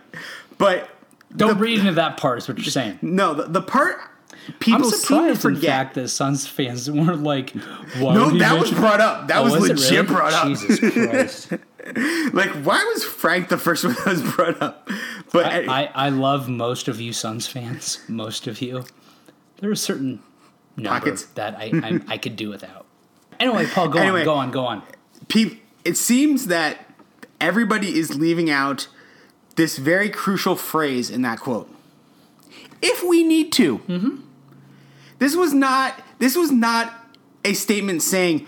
but 0.58 0.88
Don't 1.36 1.58
read 1.58 1.78
into 1.80 1.92
that 1.92 2.16
part. 2.16 2.38
Is 2.38 2.48
what 2.48 2.58
you're 2.58 2.64
saying. 2.66 2.98
no, 3.02 3.34
the, 3.34 3.44
the 3.44 3.62
part 3.62 3.98
I'm 4.48 4.54
people 4.58 4.84
seem 4.84 4.90
to 4.90 4.96
surprised, 4.98 5.30
in 5.30 5.36
forget. 5.56 5.62
fact, 5.70 5.94
that 5.94 6.08
Suns 6.08 6.46
fans 6.46 6.90
weren't 6.90 7.22
like, 7.22 7.50
why 7.98 8.14
no, 8.14 8.30
that 8.38 8.58
was 8.60 8.70
brought 8.72 9.00
up. 9.00 9.28
That 9.28 9.38
Oh, 9.38 9.44
was, 9.44 9.54
it 9.54 9.60
legit 9.76 9.90
really? 9.92 10.06
brought 10.06 10.32
up. 10.32 10.46
Jesus 10.48 10.78
Christ. 10.92 11.52
Like, 12.34 12.50
why 12.64 12.84
was 12.94 13.04
Frank 13.04 13.48
the 13.48 13.58
first 13.58 13.84
one 13.84 13.94
that 13.94 14.06
was 14.06 14.22
brought 14.34 14.60
up? 14.60 14.88
But 15.32 15.46
I, 15.68 15.90
I 15.94 16.08
love 16.10 16.48
most 16.48 16.88
of 16.88 17.00
you 17.00 17.12
Suns 17.12 17.46
fans. 17.46 18.00
Most 18.08 18.46
of 18.46 18.60
you. 18.60 18.84
There 19.60 19.70
are 19.70 19.74
certain 19.76 20.22
number 20.76 20.90
Pockets. 21.00 21.24
that 21.34 21.54
I, 21.56 21.70
I 21.74 22.00
I 22.14 22.18
could 22.18 22.36
do 22.36 22.48
without. 22.48 22.86
Anyway, 23.38 23.66
Paul, 23.66 23.88
go 23.88 23.98
Anyway. 23.98 24.20
on, 24.20 24.24
go 24.24 24.34
on, 24.34 24.50
go 24.50 24.64
on. 24.66 24.82
pe- 25.28 25.58
it 25.84 25.96
seems 25.96 26.46
that 26.48 26.78
everybody 27.40 27.98
is 27.98 28.16
leaving 28.18 28.50
out 28.50 28.88
this 29.56 29.78
very 29.78 30.08
crucial 30.08 30.56
phrase 30.56 31.10
in 31.10 31.22
that 31.22 31.40
quote. 31.40 31.68
If 32.82 33.02
we 33.02 33.24
need 33.24 33.52
to. 33.52 33.78
Mm-hmm. 33.78 34.16
This 35.18 35.36
was 35.36 35.52
not. 35.52 36.02
This 36.18 36.36
was 36.36 36.50
not 36.50 36.94
a 37.44 37.52
statement 37.52 38.02
saying 38.02 38.46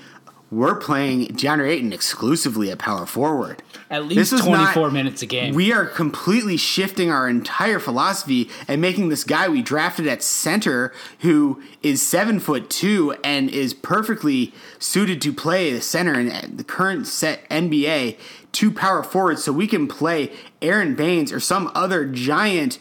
we're 0.53 0.75
playing 0.77 1.29
DeAndre 1.29 1.71
Ayton 1.71 1.93
exclusively 1.95 2.71
at 2.71 2.79
power 2.79 3.07
forward. 3.07 3.62
At 3.91 4.07
This 4.11 4.17
least 4.31 4.33
was 4.33 4.41
24 4.43 4.83
not- 4.88 4.93
minutes 4.93 5.23
a 5.23 5.27
game. 5.27 5.55
We 5.55 5.73
are 5.73 5.87
completely 5.87 6.59
shifting 6.59 7.11
our 7.11 7.27
entire 7.29 7.79
philosophy 7.79 8.51
and 8.69 8.81
making 8.81 9.09
this 9.09 9.25
guy 9.25 9.49
we 9.49 9.62
drafted 9.62 10.07
at 10.07 10.23
center, 10.23 10.93
who 11.21 11.62
is 11.83 12.07
seven 12.07 12.38
foot 12.38 12.69
two 12.69 13.15
and 13.25 13.49
is 13.49 13.73
perfectly 13.73 14.53
suited 14.79 15.23
to 15.23 15.33
play 15.33 15.73
the 15.73 15.81
center 15.81 16.21
in 16.21 16.57
the 16.59 16.65
current 16.65 17.07
set 17.07 17.49
NBA, 17.49 18.19
to 18.53 18.71
power 18.71 19.03
forward, 19.03 19.38
so 19.38 19.51
we 19.53 19.67
can 19.67 19.88
play 19.88 20.31
Aron 20.61 20.95
Baynes 20.95 21.33
or 21.33 21.41
some 21.41 21.73
other 21.75 22.05
giant, 22.05 22.79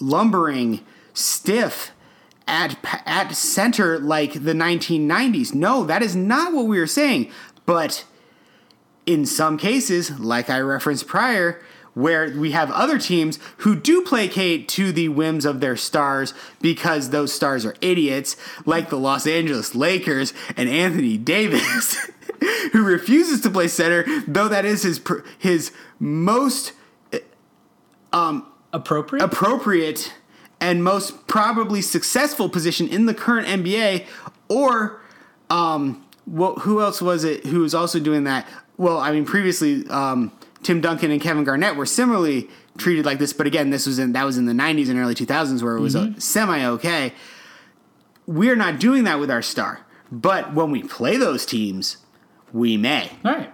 lumbering, 0.00 0.80
stiff 1.14 1.91
at 2.52 2.76
at 3.06 3.34
center 3.34 3.98
like 3.98 4.34
the 4.34 4.52
1990s. 4.52 5.54
No, 5.54 5.84
that 5.84 6.02
is 6.02 6.14
not 6.14 6.52
what 6.52 6.66
we 6.66 6.78
were 6.78 6.86
saying. 6.86 7.30
But 7.64 8.04
in 9.06 9.24
some 9.24 9.56
cases, 9.56 10.20
like 10.20 10.50
I 10.50 10.60
referenced 10.60 11.06
prior, 11.08 11.62
where 11.94 12.30
we 12.36 12.50
have 12.52 12.70
other 12.70 12.98
teams 12.98 13.38
who 13.58 13.74
do 13.74 14.02
placate 14.02 14.68
to 14.68 14.92
the 14.92 15.08
whims 15.08 15.44
of 15.44 15.60
their 15.60 15.76
stars 15.76 16.34
because 16.60 17.10
those 17.10 17.32
stars 17.32 17.64
are 17.64 17.74
idiots, 17.80 18.36
like 18.66 18.90
the 18.90 18.98
Los 18.98 19.26
Angeles 19.26 19.74
Lakers 19.74 20.34
and 20.56 20.68
Anthony 20.68 21.16
Davis, 21.16 22.10
who 22.72 22.84
refuses 22.84 23.40
to 23.40 23.50
play 23.50 23.68
center, 23.68 24.04
though 24.26 24.48
that 24.48 24.64
is 24.64 24.82
his 24.82 24.98
pr- 24.98 25.20
his 25.38 25.72
most 25.98 26.72
um, 28.12 28.46
Appropriate? 28.74 29.22
appropriate 29.24 30.12
and 30.62 30.82
most 30.82 31.26
probably 31.26 31.82
successful 31.82 32.48
position 32.48 32.88
in 32.88 33.04
the 33.06 33.12
current 33.14 33.46
NBA, 33.48 34.06
or 34.48 35.00
um, 35.50 36.06
what, 36.24 36.60
who 36.60 36.80
else 36.80 37.02
was 37.02 37.24
it 37.24 37.44
who 37.46 37.60
was 37.60 37.74
also 37.74 37.98
doing 37.98 38.24
that? 38.24 38.46
Well, 38.78 38.98
I 38.98 39.12
mean, 39.12 39.26
previously 39.26 39.86
um, 39.88 40.32
Tim 40.62 40.80
Duncan 40.80 41.10
and 41.10 41.20
Kevin 41.20 41.44
Garnett 41.44 41.76
were 41.76 41.84
similarly 41.84 42.48
treated 42.78 43.04
like 43.04 43.18
this, 43.18 43.32
but 43.34 43.46
again, 43.46 43.68
this 43.70 43.86
was 43.86 43.98
in 43.98 44.12
that 44.12 44.24
was 44.24 44.38
in 44.38 44.46
the 44.46 44.52
'90s 44.54 44.88
and 44.88 44.98
early 44.98 45.14
2000s 45.14 45.62
where 45.62 45.76
it 45.76 45.80
was 45.80 45.94
Mm-hmm. 45.94 46.16
a 46.16 46.20
semi 46.20 46.64
okay. 46.66 47.12
We're 48.26 48.56
not 48.56 48.78
doing 48.78 49.04
that 49.04 49.18
with 49.18 49.30
our 49.30 49.42
star, 49.42 49.80
but 50.10 50.54
when 50.54 50.70
we 50.70 50.84
play 50.84 51.16
those 51.16 51.44
teams, 51.44 51.96
we 52.52 52.76
may. 52.76 53.10
All 53.24 53.34
right. 53.34 53.50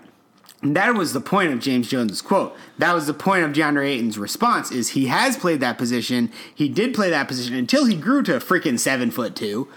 And 0.61 0.75
that 0.75 0.95
was 0.95 1.13
the 1.13 1.21
point 1.21 1.53
of 1.53 1.61
James 1.61 1.89
Jones's 1.89 2.21
quote. 2.21 2.57
That 2.79 2.93
was 2.93 3.07
the 3.07 3.15
point 3.15 3.45
of 3.45 3.53
DeAndre 3.53 3.87
Ayton's 3.87 4.19
response 4.19 4.73
is 4.73 4.91
he 4.91 5.07
has 5.07 5.37
played 5.37 5.61
that 5.61 5.79
position. 5.79 6.33
He 6.53 6.69
did 6.69 6.95
play 6.95 7.11
that 7.11 7.29
position 7.29 7.55
until 7.55 7.85
he 7.85 7.95
grew 7.95 8.23
to 8.25 8.37
a 8.37 8.41
freaking 8.41 8.79
seven 8.79 9.11
foot 9.13 9.37
two. 9.37 9.69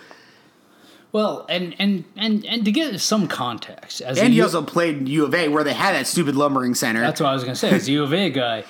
Well, 1.12 1.46
and 1.50 1.76
and 1.78 2.06
and 2.16 2.44
and 2.46 2.66
to 2.66 2.72
get 2.72 3.00
some 3.00 3.28
context, 3.28 4.02
as 4.02 4.18
And 4.18 4.30
he 4.30 4.38
U- 4.38 4.44
also 4.44 4.64
played 4.64 5.08
U 5.10 5.26
of 5.26 5.36
A 5.36 5.50
where 5.50 5.64
they 5.64 5.74
had 5.74 5.94
that 5.94 6.08
stupid 6.08 6.36
lumbering 6.36 6.74
center. 6.74 7.02
that's 7.02 7.20
what 7.22 7.30
I 7.30 7.34
was 7.34 7.44
gonna 7.44 7.56
say. 7.56 7.70
As 7.70 7.88
a 7.88 7.92
U 7.92 8.04
of 8.04 8.14
A 8.14 8.30
guy, 8.30 8.64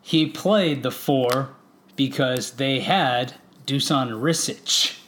he 0.00 0.26
played 0.26 0.82
the 0.82 0.90
four 0.90 1.50
because 1.94 2.52
they 2.52 2.80
had 2.80 3.34
Dusan 3.66 4.10
Ristic, 4.20 4.98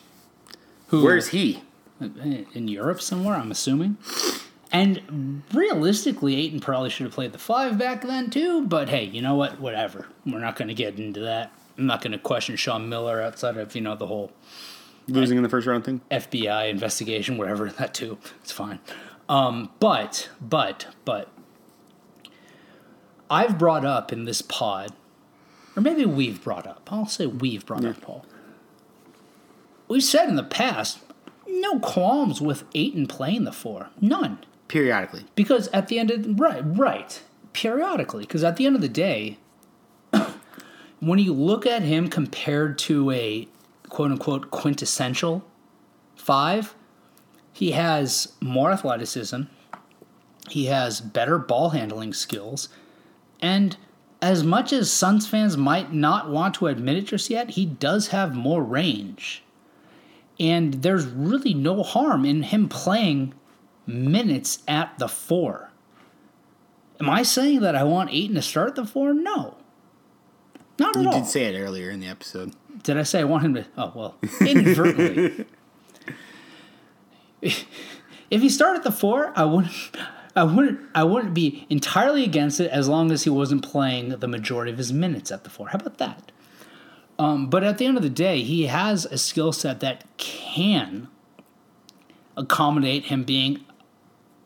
who 0.88 1.02
Where's 1.02 1.28
he? 1.28 1.62
in 2.00 2.68
Europe 2.68 3.00
somewhere, 3.00 3.34
I'm 3.34 3.50
assuming. 3.50 3.96
And 4.70 5.42
realistically, 5.52 6.36
Ayton 6.36 6.60
probably 6.60 6.90
should 6.90 7.04
have 7.04 7.14
played 7.14 7.32
the 7.32 7.38
five 7.38 7.78
back 7.78 8.02
then 8.02 8.28
too. 8.30 8.66
But 8.66 8.88
hey, 8.90 9.04
you 9.04 9.22
know 9.22 9.34
what? 9.34 9.60
Whatever. 9.60 10.08
We're 10.26 10.40
not 10.40 10.56
going 10.56 10.68
to 10.68 10.74
get 10.74 10.98
into 10.98 11.20
that. 11.20 11.52
I'm 11.78 11.86
not 11.86 12.02
going 12.02 12.12
to 12.12 12.18
question 12.18 12.56
Sean 12.56 12.88
Miller 12.88 13.22
outside 13.22 13.56
of 13.56 13.74
you 13.74 13.80
know 13.80 13.96
the 13.96 14.06
whole 14.06 14.32
Losing 15.08 15.38
in 15.38 15.42
the 15.42 15.48
first 15.48 15.66
round 15.66 15.84
thing? 15.84 16.02
FBI 16.10 16.68
investigation, 16.68 17.38
whatever 17.38 17.70
that 17.78 17.94
too. 17.94 18.18
It's 18.42 18.52
fine. 18.52 18.78
Um, 19.28 19.70
but 19.80 20.28
but 20.40 20.86
but 21.04 21.28
I've 23.30 23.58
brought 23.58 23.84
up 23.84 24.12
in 24.12 24.24
this 24.24 24.42
pod, 24.42 24.92
or 25.76 25.82
maybe 25.82 26.04
we've 26.04 26.42
brought 26.42 26.66
up. 26.66 26.88
I'll 26.90 27.06
say 27.06 27.26
we've 27.26 27.64
brought 27.64 27.84
up, 27.84 28.00
Paul. 28.00 28.24
We've 29.86 30.04
said 30.04 30.28
in 30.28 30.36
the 30.36 30.42
past, 30.44 30.98
no 31.46 31.78
qualms 31.78 32.40
with 32.40 32.64
Ayton 32.74 33.06
playing 33.06 33.44
the 33.44 33.52
four, 33.52 33.88
none. 34.00 34.38
Periodically. 34.68 35.24
Because 35.34 35.68
at 35.68 35.88
the 35.88 35.98
end 35.98 36.10
of 36.10 36.38
right, 36.38 36.62
right, 36.64 37.20
periodically. 37.52 38.22
Because 38.22 38.44
at 38.44 38.56
the 38.56 38.66
end 38.66 38.76
of 38.76 38.82
the 38.82 38.88
day, 38.88 39.38
when 41.00 41.18
you 41.18 41.32
look 41.32 41.66
at 41.66 41.82
him 41.82 42.08
compared 42.08 42.78
to 42.78 43.10
a 43.10 43.48
quote 43.88 44.10
unquote 44.10 44.50
quintessential 44.50 45.44
five, 46.16 46.74
he 47.52 47.72
has 47.72 48.34
more 48.40 48.70
athleticism. 48.70 49.42
He 50.50 50.66
has 50.66 51.00
better 51.00 51.38
ball 51.38 51.70
handling 51.70 52.12
skills, 52.14 52.68
and 53.40 53.76
as 54.20 54.42
much 54.42 54.72
as 54.72 54.90
Suns 54.90 55.26
fans 55.26 55.56
might 55.56 55.92
not 55.92 56.28
want 56.30 56.54
to 56.54 56.66
admit 56.66 56.96
it 56.96 57.06
just 57.06 57.30
yet, 57.30 57.50
he 57.50 57.64
does 57.66 58.08
have 58.08 58.34
more 58.34 58.62
range. 58.62 59.42
And 60.40 60.74
there's 60.74 61.06
really 61.06 61.54
no 61.54 61.82
harm 61.82 62.24
in 62.24 62.44
him 62.44 62.68
playing 62.68 63.34
minutes 63.88 64.62
at 64.68 64.98
the 64.98 65.08
four. 65.08 65.70
Am 67.00 67.08
I 67.08 67.22
saying 67.22 67.60
that 67.60 67.74
I 67.74 67.84
want 67.84 68.10
Ayton 68.12 68.34
to 68.34 68.42
start 68.42 68.68
at 68.68 68.74
the 68.74 68.84
four? 68.84 69.14
No. 69.14 69.56
Not 70.78 70.96
at 70.96 71.02
You 71.02 71.08
all. 71.08 71.14
You 71.14 71.22
did 71.22 71.28
say 71.28 71.44
it 71.44 71.58
earlier 71.58 71.90
in 71.90 72.00
the 72.00 72.06
episode. 72.06 72.54
Did 72.82 72.98
I 72.98 73.02
say 73.02 73.20
I 73.20 73.24
want 73.24 73.44
him 73.44 73.54
to? 73.54 73.66
Oh 73.76 73.92
well, 73.94 74.16
inadvertently. 74.40 75.46
if 77.42 77.66
he 78.30 78.48
started 78.48 78.78
at 78.78 78.84
the 78.84 78.92
four, 78.92 79.32
I 79.34 79.44
wouldn't. 79.44 79.74
I 80.36 80.44
wouldn't. 80.44 80.80
I 80.94 81.02
wouldn't 81.02 81.34
be 81.34 81.66
entirely 81.68 82.22
against 82.22 82.60
it 82.60 82.70
as 82.70 82.88
long 82.88 83.10
as 83.10 83.24
he 83.24 83.30
wasn't 83.30 83.64
playing 83.64 84.10
the 84.10 84.28
majority 84.28 84.70
of 84.70 84.78
his 84.78 84.92
minutes 84.92 85.32
at 85.32 85.42
the 85.42 85.50
four. 85.50 85.68
How 85.68 85.78
about 85.78 85.98
that? 85.98 86.30
Um, 87.18 87.50
but 87.50 87.64
at 87.64 87.78
the 87.78 87.86
end 87.86 87.96
of 87.96 88.04
the 88.04 88.10
day, 88.10 88.42
he 88.42 88.66
has 88.66 89.04
a 89.06 89.18
skill 89.18 89.52
set 89.52 89.80
that 89.80 90.04
can 90.18 91.08
accommodate 92.36 93.06
him 93.06 93.24
being 93.24 93.64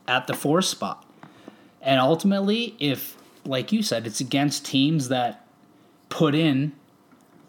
at 0.08 0.26
the 0.26 0.34
four 0.34 0.62
spot. 0.62 1.04
And 1.80 2.00
ultimately, 2.00 2.76
if, 2.78 3.16
like 3.44 3.72
you 3.72 3.82
said, 3.82 4.06
it's 4.06 4.20
against 4.20 4.64
teams 4.64 5.08
that 5.08 5.46
put 6.08 6.34
in 6.34 6.72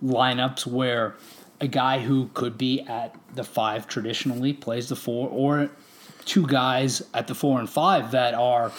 lineups 0.03 0.65
where 0.65 1.15
a 1.61 1.67
guy 1.67 1.99
who 1.99 2.29
could 2.33 2.57
be 2.57 2.81
at 2.81 3.15
the 3.35 3.43
five 3.43 3.87
traditionally 3.87 4.53
plays 4.53 4.89
the 4.89 4.95
four, 4.95 5.29
or 5.29 5.69
two 6.25 6.47
guys 6.47 7.01
at 7.13 7.27
the 7.27 7.35
four 7.35 7.59
and 7.59 7.69
five 7.69 8.11
that 8.11 8.33
are 8.33 8.71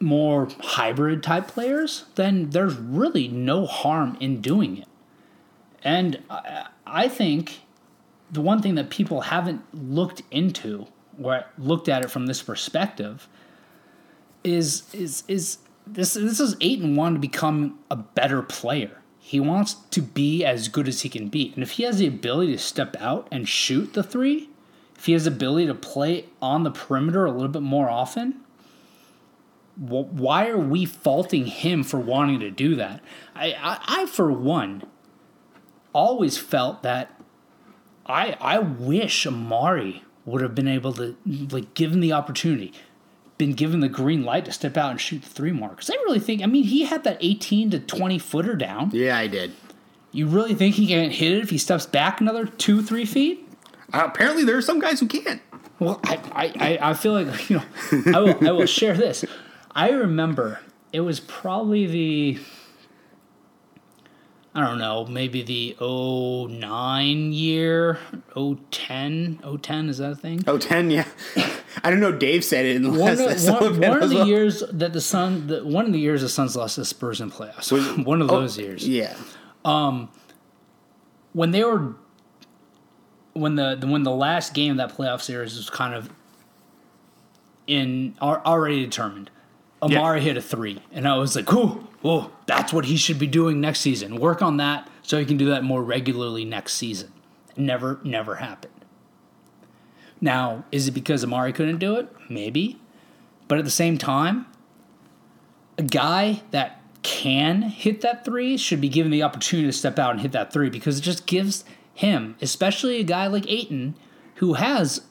more 0.00 0.48
hybrid 0.60 1.22
type 1.22 1.46
players, 1.46 2.04
then 2.16 2.50
there's 2.50 2.74
really 2.74 3.28
no 3.28 3.66
harm 3.66 4.16
in 4.20 4.40
doing 4.40 4.78
it. 4.78 4.88
And 5.84 6.22
I, 6.86 7.08
think 7.08 7.60
the 8.30 8.40
one 8.40 8.60
thing 8.62 8.74
that 8.76 8.90
people 8.90 9.22
haven't 9.22 9.62
looked 9.72 10.22
into 10.30 10.86
or 11.20 11.44
looked 11.58 11.88
at 11.88 12.04
it 12.04 12.10
from 12.10 12.26
this 12.26 12.42
perspective 12.42 13.28
is 14.44 14.84
is 14.92 15.24
is 15.28 15.58
this 15.86 16.14
this 16.14 16.40
is 16.40 16.56
Ayton 16.60 16.96
wanting 16.96 17.16
to 17.16 17.20
become 17.20 17.78
a 17.90 17.96
better 17.96 18.42
player. 18.42 18.98
He 19.18 19.38
wants 19.38 19.74
to 19.74 20.02
be 20.02 20.44
as 20.44 20.68
good 20.68 20.88
as 20.88 21.02
he 21.02 21.08
can 21.08 21.28
be. 21.28 21.52
And 21.54 21.62
if 21.62 21.72
he 21.72 21.84
has 21.84 21.98
the 21.98 22.08
ability 22.08 22.52
to 22.52 22.58
step 22.58 22.96
out 22.98 23.28
and 23.30 23.48
shoot 23.48 23.92
the 23.92 24.02
three, 24.02 24.50
if 24.96 25.06
he 25.06 25.12
has 25.12 25.26
the 25.26 25.30
ability 25.30 25.66
to 25.68 25.74
play 25.74 26.26
on 26.40 26.64
the 26.64 26.72
perimeter 26.72 27.24
a 27.24 27.30
little 27.30 27.48
bit 27.48 27.62
more 27.62 27.88
often, 27.88 28.40
why 29.76 30.48
are 30.48 30.58
we 30.58 30.84
faulting 30.84 31.46
him 31.46 31.84
for 31.84 31.98
wanting 31.98 32.40
to 32.40 32.50
do 32.50 32.74
that? 32.76 33.00
I, 33.34 33.52
I, 33.52 34.02
I 34.02 34.06
for 34.06 34.32
one, 34.32 34.82
always 35.92 36.36
felt 36.38 36.82
that 36.82 37.20
I 38.06 38.36
I 38.40 38.58
wish 38.58 39.26
Amar'e 39.26 40.02
would 40.24 40.40
have 40.42 40.54
been 40.54 40.68
able 40.68 40.92
to 40.94 41.16
like 41.50 41.74
given 41.74 42.00
the 42.00 42.12
opportunity, 42.12 42.72
been 43.38 43.52
given 43.52 43.80
the 43.80 43.88
green 43.88 44.24
light 44.24 44.44
to 44.44 44.52
step 44.52 44.76
out 44.76 44.90
and 44.90 45.00
shoot 45.00 45.22
the 45.22 45.28
three 45.28 45.52
more. 45.52 45.70
Because 45.70 45.90
I 45.90 45.94
really 46.04 46.20
think 46.20 46.42
I 46.42 46.46
mean 46.46 46.64
he 46.64 46.84
had 46.84 47.04
that 47.04 47.18
eighteen 47.20 47.70
to 47.70 47.78
twenty 47.80 48.18
footer 48.18 48.54
down. 48.54 48.90
Yeah, 48.92 49.16
I 49.18 49.26
did. 49.26 49.52
You 50.12 50.26
really 50.26 50.54
think 50.54 50.74
he 50.74 50.86
can 50.86 51.10
hit 51.10 51.32
it 51.32 51.42
if 51.42 51.50
he 51.50 51.58
steps 51.58 51.86
back 51.86 52.20
another 52.20 52.44
two 52.46 52.82
three 52.82 53.04
feet? 53.06 53.48
Uh, 53.92 54.02
apparently, 54.06 54.44
there 54.44 54.56
are 54.56 54.62
some 54.62 54.78
guys 54.78 55.00
who 55.00 55.06
can't. 55.06 55.40
Well, 55.78 56.00
I, 56.04 56.18
I, 56.32 56.52
I- 56.80 56.90
I 56.90 56.94
feel 56.94 57.12
like 57.14 57.50
you 57.50 57.56
know, 57.56 57.62
I 58.14 58.20
will, 58.20 58.48
I 58.48 58.52
will 58.52 58.66
share 58.66 58.94
this. 58.96 59.24
I 59.74 59.90
remember 59.90 60.60
it 60.92 61.00
was 61.00 61.18
probably 61.18 61.86
the, 61.86 62.38
I 64.54 64.60
don't 64.60 64.78
know, 64.78 65.06
maybe 65.06 65.42
the 65.42 65.76
09 65.80 67.32
year, 67.32 67.98
010, 68.34 69.38
010, 69.62 69.88
is 69.88 69.98
that 69.98 70.10
a 70.10 70.14
thing? 70.14 70.44
Oh, 70.46 70.58
10, 70.58 70.90
yeah. 70.90 71.06
I 71.82 71.88
don't 71.88 72.00
know. 72.00 72.12
Dave 72.12 72.44
said 72.44 72.66
it 72.66 72.76
in 72.76 72.82
the 72.82 72.90
One 72.90 72.98
last 73.16 73.48
of, 73.48 73.78
one, 73.78 73.80
one 73.80 74.02
of 74.02 74.10
the 74.10 74.16
well. 74.16 74.26
years 74.26 74.62
that 74.70 74.92
the 74.92 75.00
Sun, 75.00 75.46
the, 75.46 75.64
one 75.64 75.86
of 75.86 75.92
the 75.92 75.98
years 75.98 76.20
the 76.20 76.28
Suns 76.28 76.54
lost 76.54 76.76
the 76.76 76.84
Spurs 76.84 77.20
in 77.22 77.30
playoffs. 77.30 77.72
one 78.04 78.20
of 78.20 78.28
those 78.28 78.58
years. 78.58 78.86
Yeah. 78.86 79.16
Um, 79.64 80.10
when 81.32 81.52
they 81.52 81.64
were 81.64 81.94
when 83.32 83.54
the, 83.54 83.74
the 83.74 83.86
when 83.86 84.02
the 84.02 84.10
last 84.10 84.52
game 84.52 84.72
of 84.72 84.76
that 84.76 84.94
playoff 84.94 85.22
series 85.22 85.56
was 85.56 85.70
kind 85.70 85.94
of 85.94 86.10
in 87.66 88.14
al- 88.20 88.42
already 88.44 88.84
determined. 88.84 89.30
Amar'e 89.82 90.20
hit 90.20 90.36
a 90.36 90.42
three, 90.42 90.80
and 90.92 91.08
I 91.08 91.16
was 91.16 91.34
like, 91.34 91.52
"Ooh, 91.52 91.88
oh, 92.04 92.30
that's 92.46 92.72
what 92.72 92.84
he 92.84 92.96
should 92.96 93.18
be 93.18 93.26
doing 93.26 93.60
next 93.60 93.80
season. 93.80 94.16
Work 94.16 94.40
on 94.42 94.56
that 94.58 94.88
so 95.02 95.18
he 95.18 95.24
can 95.24 95.36
do 95.36 95.46
that 95.46 95.64
more 95.64 95.82
regularly 95.82 96.44
next 96.44 96.74
season." 96.74 97.12
Never, 97.56 98.00
never 98.02 98.36
happened. 98.36 98.72
Now, 100.20 100.64
is 100.70 100.88
it 100.88 100.92
because 100.92 101.24
Amar'e 101.24 101.54
couldn't 101.54 101.78
do 101.78 101.96
it? 101.96 102.08
Maybe, 102.30 102.80
but 103.48 103.58
at 103.58 103.64
the 103.64 103.70
same 103.70 103.98
time, 103.98 104.46
a 105.76 105.82
guy 105.82 106.42
that 106.52 106.80
can 107.02 107.62
hit 107.62 108.00
that 108.02 108.24
three 108.24 108.56
should 108.56 108.80
be 108.80 108.88
given 108.88 109.10
the 109.10 109.22
opportunity 109.22 109.68
to 109.68 109.72
step 109.72 109.98
out 109.98 110.12
and 110.12 110.20
hit 110.20 110.32
that 110.32 110.52
three 110.52 110.70
because 110.70 110.98
it 110.98 111.02
just 111.02 111.26
gives 111.26 111.64
him, 111.94 112.36
especially 112.40 113.00
a 113.00 113.04
guy 113.04 113.26
like 113.26 113.50
Ayton, 113.50 113.96
who 114.36 114.54
has 114.54 115.02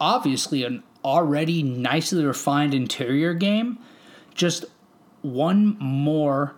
obviously 0.00 0.64
an 0.64 0.82
already 1.04 1.62
nicely 1.62 2.24
refined 2.24 2.74
interior 2.74 3.34
game, 3.34 3.78
just 4.34 4.64
one 5.22 5.76
more 5.78 6.54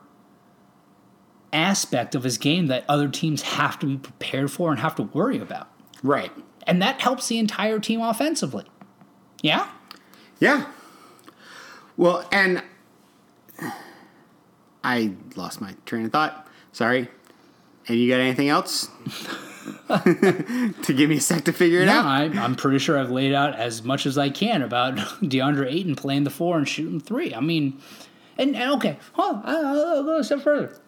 aspect 1.52 2.14
of 2.14 2.24
his 2.24 2.38
game 2.38 2.66
that 2.68 2.84
other 2.88 3.08
teams 3.08 3.42
have 3.42 3.78
to 3.78 3.86
be 3.86 3.96
prepared 3.96 4.50
for 4.50 4.70
and 4.70 4.80
have 4.80 4.94
to 4.96 5.02
worry 5.02 5.38
about. 5.38 5.68
Right. 6.02 6.32
And 6.66 6.80
that 6.80 7.00
helps 7.00 7.28
the 7.28 7.38
entire 7.38 7.78
team 7.78 8.00
offensively. 8.00 8.64
Yeah? 9.42 9.68
Yeah. 10.40 10.66
Well, 11.96 12.26
and 12.32 12.62
I 14.82 15.12
lost 15.36 15.60
my 15.60 15.74
train 15.84 16.06
of 16.06 16.12
thought. 16.12 16.48
Sorry. 16.72 17.08
And 17.88 17.98
you 17.98 18.08
got 18.08 18.20
anything 18.20 18.48
else 18.48 18.88
to 19.88 20.92
give 20.94 21.10
me 21.10 21.16
a 21.16 21.20
sec 21.20 21.44
to 21.44 21.52
figure 21.52 21.80
it 21.80 21.86
No, 21.86 21.92
out? 21.92 22.06
I, 22.06 22.24
I'm 22.24 22.54
pretty 22.54 22.78
sure 22.78 22.98
I've 22.98 23.10
laid 23.10 23.34
out 23.34 23.54
as 23.54 23.82
much 23.82 24.06
as 24.06 24.18
I 24.18 24.30
can 24.30 24.62
about 24.62 24.96
DeAndre 25.22 25.70
Ayton 25.72 25.94
playing 25.96 26.24
the 26.24 26.30
four 26.30 26.58
and 26.58 26.68
shooting 26.68 27.00
three. 27.00 27.34
I 27.34 27.40
mean, 27.40 27.80
and, 28.38 28.56
and 28.56 28.70
okay, 28.72 28.98
on, 29.14 29.42
I'll, 29.44 29.66
I'll 29.66 30.04
go 30.04 30.18
a 30.18 30.24
step 30.24 30.40
further. 30.40 30.78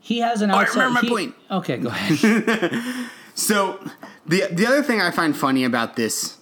He 0.00 0.18
has 0.18 0.42
an 0.42 0.50
oh, 0.50 0.56
I 0.56 0.64
remember 0.64 0.94
my 0.94 1.00
he- 1.00 1.08
point. 1.08 1.34
Okay, 1.50 1.76
go 1.76 1.88
ahead. 1.88 3.08
So 3.34 3.78
the 4.26 4.44
the 4.50 4.66
other 4.66 4.82
thing 4.82 5.00
I 5.00 5.10
find 5.10 5.36
funny 5.36 5.64
about 5.64 5.96
this 5.96 6.38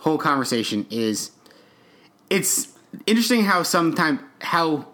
whole 0.00 0.18
conversation 0.18 0.86
is 0.90 1.30
it's 2.30 2.68
interesting 3.06 3.44
how 3.44 3.62
sometimes 3.62 4.20
how 4.40 4.88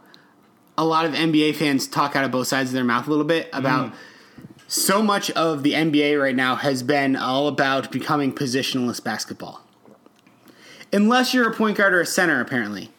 a 0.78 0.84
lot 0.84 1.06
of 1.06 1.12
NBA 1.12 1.56
fans 1.56 1.86
talk 1.86 2.16
out 2.16 2.24
of 2.24 2.30
both 2.30 2.46
sides 2.46 2.70
of 2.70 2.74
their 2.74 2.84
mouth 2.84 3.06
a 3.06 3.10
little 3.10 3.24
bit 3.24 3.48
about 3.52 3.92
mm. 3.92 3.94
So 4.70 5.02
much 5.02 5.32
of 5.32 5.64
the 5.64 5.72
NBA 5.72 6.22
right 6.22 6.36
now 6.36 6.54
has 6.54 6.84
been 6.84 7.16
all 7.16 7.48
about 7.48 7.90
becoming 7.90 8.32
positionless 8.32 9.02
basketball. 9.02 9.62
Unless 10.92 11.34
you're 11.34 11.50
a 11.50 11.54
point 11.54 11.76
guard 11.76 11.92
or 11.92 12.00
a 12.00 12.06
center, 12.06 12.40
apparently. 12.40 12.90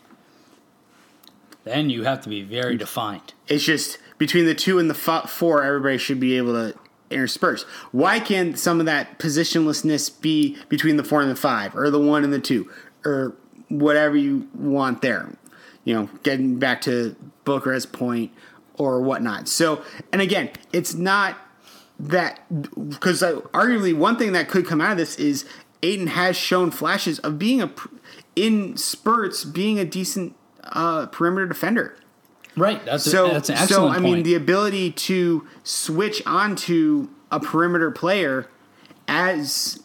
then 1.63 1.89
you 1.89 2.03
have 2.03 2.19
to 2.21 2.29
be 2.29 2.41
very 2.41 2.75
defined. 2.75 3.33
It's 3.47 3.63
just 3.63 3.99
between 4.17 4.45
the 4.45 4.53
two 4.53 4.79
and 4.79 4.89
the 4.89 4.95
f- 4.95 5.29
four, 5.29 5.63
everybody 5.63 5.97
should 5.97 6.19
be 6.19 6.35
able 6.35 6.53
to 6.53 6.77
intersperse. 7.09 7.63
Why 7.93 8.19
can't 8.19 8.59
some 8.59 8.81
of 8.81 8.85
that 8.87 9.17
positionlessness 9.17 10.21
be 10.21 10.57
between 10.67 10.97
the 10.97 11.05
four 11.05 11.21
and 11.21 11.31
the 11.31 11.35
five, 11.35 11.73
or 11.73 11.89
the 11.89 11.99
one 11.99 12.25
and 12.25 12.33
the 12.33 12.39
two, 12.39 12.69
or 13.05 13.33
whatever 13.69 14.17
you 14.17 14.49
want 14.53 15.01
there? 15.01 15.29
You 15.85 15.93
know, 15.93 16.09
getting 16.23 16.59
back 16.59 16.81
to 16.81 17.15
Booker's 17.45 17.85
point 17.85 18.31
or 18.75 18.99
whatnot. 19.01 19.47
So, 19.47 19.83
and 20.11 20.21
again, 20.21 20.49
it's 20.73 20.93
not 20.93 21.37
that 22.09 22.41
because 22.89 23.21
arguably 23.21 23.95
one 23.95 24.17
thing 24.17 24.31
that 24.33 24.49
could 24.49 24.65
come 24.65 24.81
out 24.81 24.93
of 24.93 24.97
this 24.97 25.15
is 25.17 25.45
Ayton 25.83 26.07
has 26.07 26.35
shown 26.35 26.71
flashes 26.71 27.19
of 27.19 27.37
being 27.37 27.61
a 27.61 27.71
in 28.35 28.75
spurts 28.77 29.43
being 29.43 29.77
a 29.79 29.85
decent 29.85 30.35
uh, 30.63 31.05
perimeter 31.07 31.47
defender. 31.47 31.97
Right. 32.57 32.83
That's 32.85 33.09
So, 33.09 33.27
a, 33.27 33.33
that's 33.33 33.49
an 33.49 33.57
so 33.57 33.63
excellent 33.63 33.97
I 33.97 33.99
mean, 33.99 34.23
the 34.23 34.35
ability 34.35 34.91
to 34.91 35.47
switch 35.63 36.21
onto 36.25 37.09
a 37.31 37.39
perimeter 37.39 37.91
player 37.91 38.47
as 39.07 39.81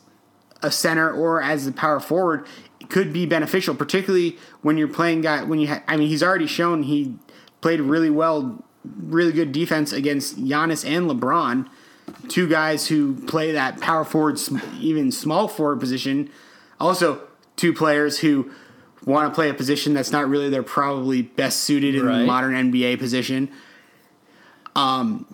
a 0.62 0.70
center 0.70 1.12
or 1.12 1.42
as 1.42 1.66
a 1.66 1.72
power 1.72 2.00
forward 2.00 2.46
could 2.88 3.12
be 3.12 3.26
beneficial, 3.26 3.74
particularly 3.74 4.36
when 4.62 4.76
you're 4.78 4.88
playing 4.88 5.20
guy. 5.20 5.42
When 5.44 5.58
you, 5.58 5.68
ha- 5.68 5.82
I 5.86 5.96
mean, 5.96 6.08
he's 6.08 6.22
already 6.22 6.46
shown 6.46 6.84
he 6.84 7.14
played 7.60 7.80
really 7.80 8.10
well, 8.10 8.64
really 8.84 9.32
good 9.32 9.52
defense 9.52 9.92
against 9.92 10.36
Giannis 10.42 10.84
and 10.88 11.08
LeBron, 11.10 11.68
two 12.28 12.48
guys 12.48 12.86
who 12.88 13.14
play 13.26 13.52
that 13.52 13.80
power 13.80 14.04
forward, 14.04 14.38
even 14.80 15.10
small 15.12 15.48
forward 15.48 15.80
position. 15.80 16.30
Also, 16.80 17.20
two 17.56 17.72
players 17.72 18.18
who 18.18 18.50
want 19.04 19.30
to 19.30 19.34
play 19.34 19.48
a 19.48 19.54
position 19.54 19.94
that's 19.94 20.10
not 20.10 20.28
really 20.28 20.48
their 20.50 20.62
probably 20.62 21.22
best 21.22 21.60
suited 21.60 21.94
in 21.94 22.04
the 22.06 22.24
modern 22.26 22.54
NBA 22.54 22.98
position. 22.98 23.50
Um, 24.74 25.26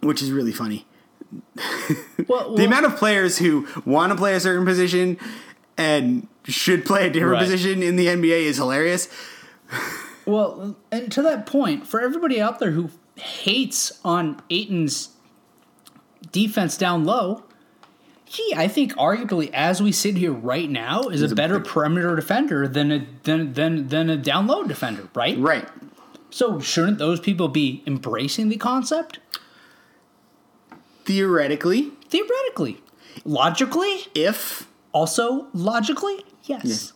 which 0.00 0.22
is 0.22 0.30
really 0.30 0.52
funny. 0.52 0.86
well, 2.28 2.54
The 2.54 2.54
well, 2.54 2.60
amount 2.66 2.86
of 2.86 2.96
players 2.96 3.38
who 3.38 3.66
want 3.84 4.12
to 4.12 4.16
play 4.16 4.34
a 4.34 4.40
certain 4.40 4.64
position 4.64 5.18
and 5.76 6.28
should 6.44 6.84
play 6.84 7.06
a 7.06 7.10
different 7.10 7.32
Right. 7.34 7.42
position 7.42 7.82
in 7.82 7.96
the 7.96 8.06
NBA 8.06 8.42
is 8.44 8.56
hilarious. 8.56 9.08
well, 10.26 10.76
and 10.92 11.10
to 11.12 11.22
that 11.22 11.46
point, 11.46 11.86
for 11.86 12.00
everybody 12.00 12.40
out 12.40 12.58
there 12.58 12.70
who 12.72 12.90
hates 13.16 13.98
on 14.04 14.40
Ayton's 14.50 15.08
defense 16.32 16.76
down 16.76 17.04
low, 17.04 17.44
he, 18.24 18.54
I 18.56 18.68
think, 18.68 18.94
arguably, 18.94 19.50
as 19.52 19.82
we 19.82 19.92
sit 19.92 20.16
here 20.16 20.32
right 20.32 20.68
now, 20.68 21.02
is 21.08 21.22
a 21.22 21.34
better 21.34 21.60
perimeter 21.60 22.16
defender 22.16 22.66
than 22.66 22.90
a 22.90 23.06
than 23.22 23.52
than 23.52 23.88
than 23.88 24.10
a 24.10 24.16
down 24.16 24.46
low 24.46 24.64
defender, 24.64 25.08
right? 25.14 25.38
Right. 25.38 25.68
So 26.30 26.58
shouldn't 26.58 26.98
those 26.98 27.20
people 27.20 27.48
be 27.48 27.82
embracing 27.86 28.48
the 28.48 28.56
concept? 28.56 29.20
Theoretically, 31.04 31.92
Theoretically, 32.14 32.80
logically, 33.24 34.06
if 34.14 34.68
also 34.92 35.48
logically, 35.52 36.24
yes. 36.44 36.92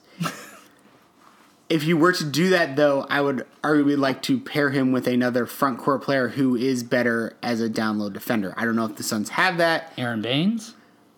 If 1.68 1.84
you 1.84 1.98
were 1.98 2.12
to 2.12 2.24
do 2.24 2.48
that 2.50 2.76
though, 2.76 3.06
I 3.10 3.20
would 3.20 3.46
arguably 3.62 3.98
like 3.98 4.22
to 4.22 4.40
pair 4.40 4.70
him 4.70 4.90
with 4.90 5.06
another 5.06 5.44
front 5.44 5.78
court 5.78 6.02
player 6.02 6.28
who 6.28 6.56
is 6.56 6.82
better 6.82 7.36
as 7.42 7.60
a 7.60 7.68
down 7.68 7.98
low 7.98 8.08
defender. 8.08 8.54
I 8.56 8.64
don't 8.64 8.74
know 8.76 8.86
if 8.86 8.96
the 8.96 9.02
Suns 9.02 9.30
have 9.30 9.58
that. 9.58 9.92
Aron 9.98 10.22
Baynes. 10.22 10.74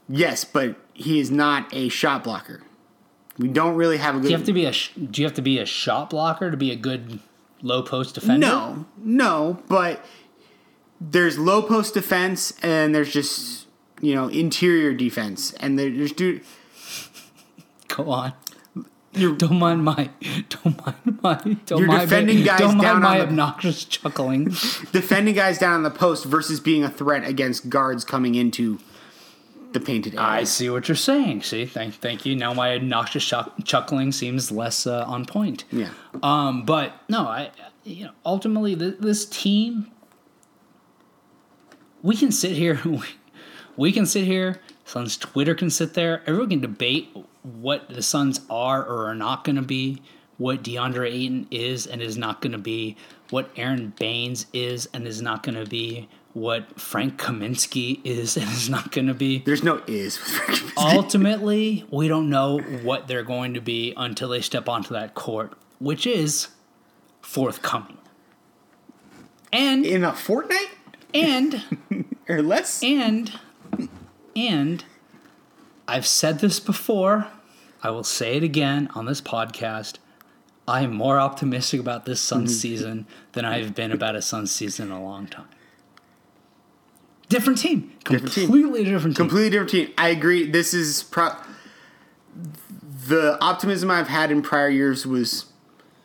Yes, 0.08 0.44
but 0.44 0.76
he 0.92 1.20
is 1.20 1.30
not 1.30 1.72
a 1.72 1.88
shot 1.88 2.24
blocker. 2.24 2.62
We 3.38 3.48
don't 3.48 3.76
really 3.76 3.98
have 3.98 4.16
a 4.16 4.18
good 4.18 4.24
Do 4.24 4.30
you 4.30 4.36
have 4.36 4.46
to 4.46 4.52
be 4.52 4.66
a 4.66 4.72
Do 4.72 5.22
you 5.22 5.26
have 5.26 5.36
to 5.36 5.42
be 5.42 5.58
a 5.58 5.66
shot 5.66 6.10
blocker 6.10 6.50
to 6.50 6.56
be 6.56 6.72
a 6.72 6.76
good 6.76 7.20
low 7.62 7.82
post 7.82 8.16
defender? 8.16 8.46
No, 8.46 8.86
no, 8.98 9.62
but 9.68 10.04
there's 11.00 11.38
low 11.38 11.62
post 11.62 11.94
defense 11.94 12.52
and 12.60 12.94
there's 12.94 13.12
just 13.12 13.66
you 14.00 14.14
know 14.14 14.28
interior 14.28 14.92
defense 14.92 15.52
and 15.54 15.78
there's 15.78 16.12
dude. 16.12 16.42
Go 17.88 18.10
on. 18.10 18.32
Don't 19.12 19.58
mind 19.58 19.84
my. 19.84 20.10
Don't 20.48 20.86
mind 20.86 21.18
my. 21.22 21.34
Don't 21.66 21.78
You're 21.80 21.88
mind 21.88 22.08
defending 22.08 22.38
my, 22.40 22.44
guys 22.44 22.58
Don't 22.60 22.76
mind 22.76 22.82
down 22.82 23.02
my 23.02 23.08
on 23.12 23.18
the- 23.18 23.24
obnoxious 23.24 23.84
chuckling. 23.84 24.44
defending 24.92 25.34
guys 25.34 25.58
down 25.58 25.74
on 25.74 25.82
the 25.82 25.90
post 25.90 26.24
versus 26.24 26.60
being 26.60 26.84
a 26.84 26.90
threat 26.90 27.26
against 27.26 27.68
guards 27.68 28.04
coming 28.04 28.34
into 28.36 28.78
the 29.72 29.80
painted 29.80 30.14
area. 30.14 30.26
I 30.26 30.44
see 30.44 30.68
what 30.70 30.88
you're 30.88 30.96
saying. 30.96 31.42
See, 31.42 31.64
thank, 31.64 31.94
thank 31.94 32.26
you. 32.26 32.34
Now 32.36 32.52
my 32.54 32.74
obnoxious 32.74 33.24
chuck- 33.24 33.54
chuckling 33.64 34.10
seems 34.12 34.50
less 34.50 34.86
uh, 34.86 35.04
on 35.06 35.26
point. 35.26 35.64
Yeah. 35.70 35.90
Um, 36.22 36.64
but 36.64 36.92
no, 37.08 37.20
I, 37.20 37.50
you 37.84 38.06
know, 38.06 38.10
ultimately 38.26 38.74
th- 38.76 38.96
this 38.98 39.24
team, 39.26 39.90
we 42.02 42.16
can 42.16 42.32
sit 42.32 42.52
here, 42.52 42.80
we, 42.84 43.00
we 43.76 43.92
can 43.92 44.06
sit 44.06 44.24
here. 44.24 44.60
Suns 44.90 45.16
Twitter 45.16 45.54
can 45.54 45.70
sit 45.70 45.94
there. 45.94 46.22
Everyone 46.26 46.50
can 46.50 46.60
debate 46.60 47.16
what 47.42 47.88
the 47.88 48.02
Suns 48.02 48.40
are 48.50 48.84
or 48.84 49.06
are 49.06 49.14
not 49.14 49.44
going 49.44 49.54
to 49.54 49.62
be, 49.62 50.02
what 50.36 50.64
DeAndre 50.64 51.08
Ayton 51.08 51.46
is 51.52 51.86
and 51.86 52.02
is 52.02 52.16
not 52.16 52.40
going 52.40 52.50
to 52.50 52.58
be, 52.58 52.96
what 53.30 53.50
Aron 53.56 53.92
Baynes 53.98 54.46
is 54.52 54.88
and 54.92 55.06
is 55.06 55.22
not 55.22 55.44
going 55.44 55.54
to 55.54 55.64
be, 55.64 56.08
what 56.32 56.80
Frank 56.80 57.20
Kaminsky 57.20 58.00
is 58.02 58.36
and 58.36 58.50
is 58.50 58.68
not 58.68 58.90
going 58.90 59.06
to 59.06 59.14
be 59.14 59.38
There's 59.38 59.62
no 59.62 59.80
is 59.86 60.18
with 60.18 60.28
Frank 60.28 60.60
Kaminsky. 60.60 60.94
ultimately, 60.94 61.84
we 61.92 62.08
don't 62.08 62.28
know 62.28 62.58
what 62.58 63.06
they're 63.06 63.22
going 63.22 63.54
to 63.54 63.60
be 63.60 63.94
until 63.96 64.30
they 64.30 64.40
step 64.40 64.68
onto 64.68 64.92
that 64.94 65.14
court, 65.14 65.52
which 65.78 66.04
is 66.04 66.48
forthcoming. 67.20 67.98
And 69.52 69.86
in 69.86 70.02
a 70.02 70.12
fortnight 70.14 70.70
and 71.14 72.06
or 72.28 72.42
less. 72.42 72.82
and 72.82 73.32
and 74.36 74.84
I've 75.86 76.06
said 76.06 76.38
this 76.38 76.60
before. 76.60 77.28
I 77.82 77.90
will 77.90 78.04
say 78.04 78.36
it 78.36 78.42
again 78.42 78.88
on 78.94 79.06
this 79.06 79.20
podcast. 79.20 79.96
I 80.68 80.82
am 80.82 80.92
more 80.92 81.18
optimistic 81.18 81.80
about 81.80 82.04
this 82.04 82.20
sun 82.20 82.42
mm-hmm. 82.42 82.48
season 82.48 83.06
than 83.32 83.44
I've 83.44 83.74
been 83.74 83.90
about 83.90 84.14
a 84.14 84.22
sun 84.22 84.46
season 84.46 84.88
in 84.88 84.92
a 84.92 85.02
long 85.02 85.26
time. 85.26 85.48
Different 87.28 87.58
team, 87.58 87.92
Different 88.04 88.32
team. 88.32 88.46
completely 88.46 88.84
different 88.84 89.16
team. 89.16 89.26
Completely 89.26 89.50
different 89.50 89.70
team. 89.70 89.90
I 89.96 90.08
agree. 90.08 90.48
This 90.48 90.74
is 90.74 91.04
pro- 91.04 91.36
the 93.06 93.38
optimism 93.40 93.90
I've 93.90 94.08
had 94.08 94.30
in 94.30 94.42
prior 94.42 94.68
years 94.68 95.06
was, 95.06 95.46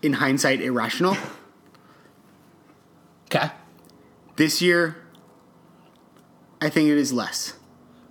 in 0.01 0.13
hindsight, 0.13 0.61
irrational. 0.61 1.17
Okay. 3.27 3.49
This 4.35 4.61
year, 4.61 4.97
I 6.61 6.69
think 6.69 6.89
it 6.89 6.97
is 6.97 7.11
less 7.11 7.53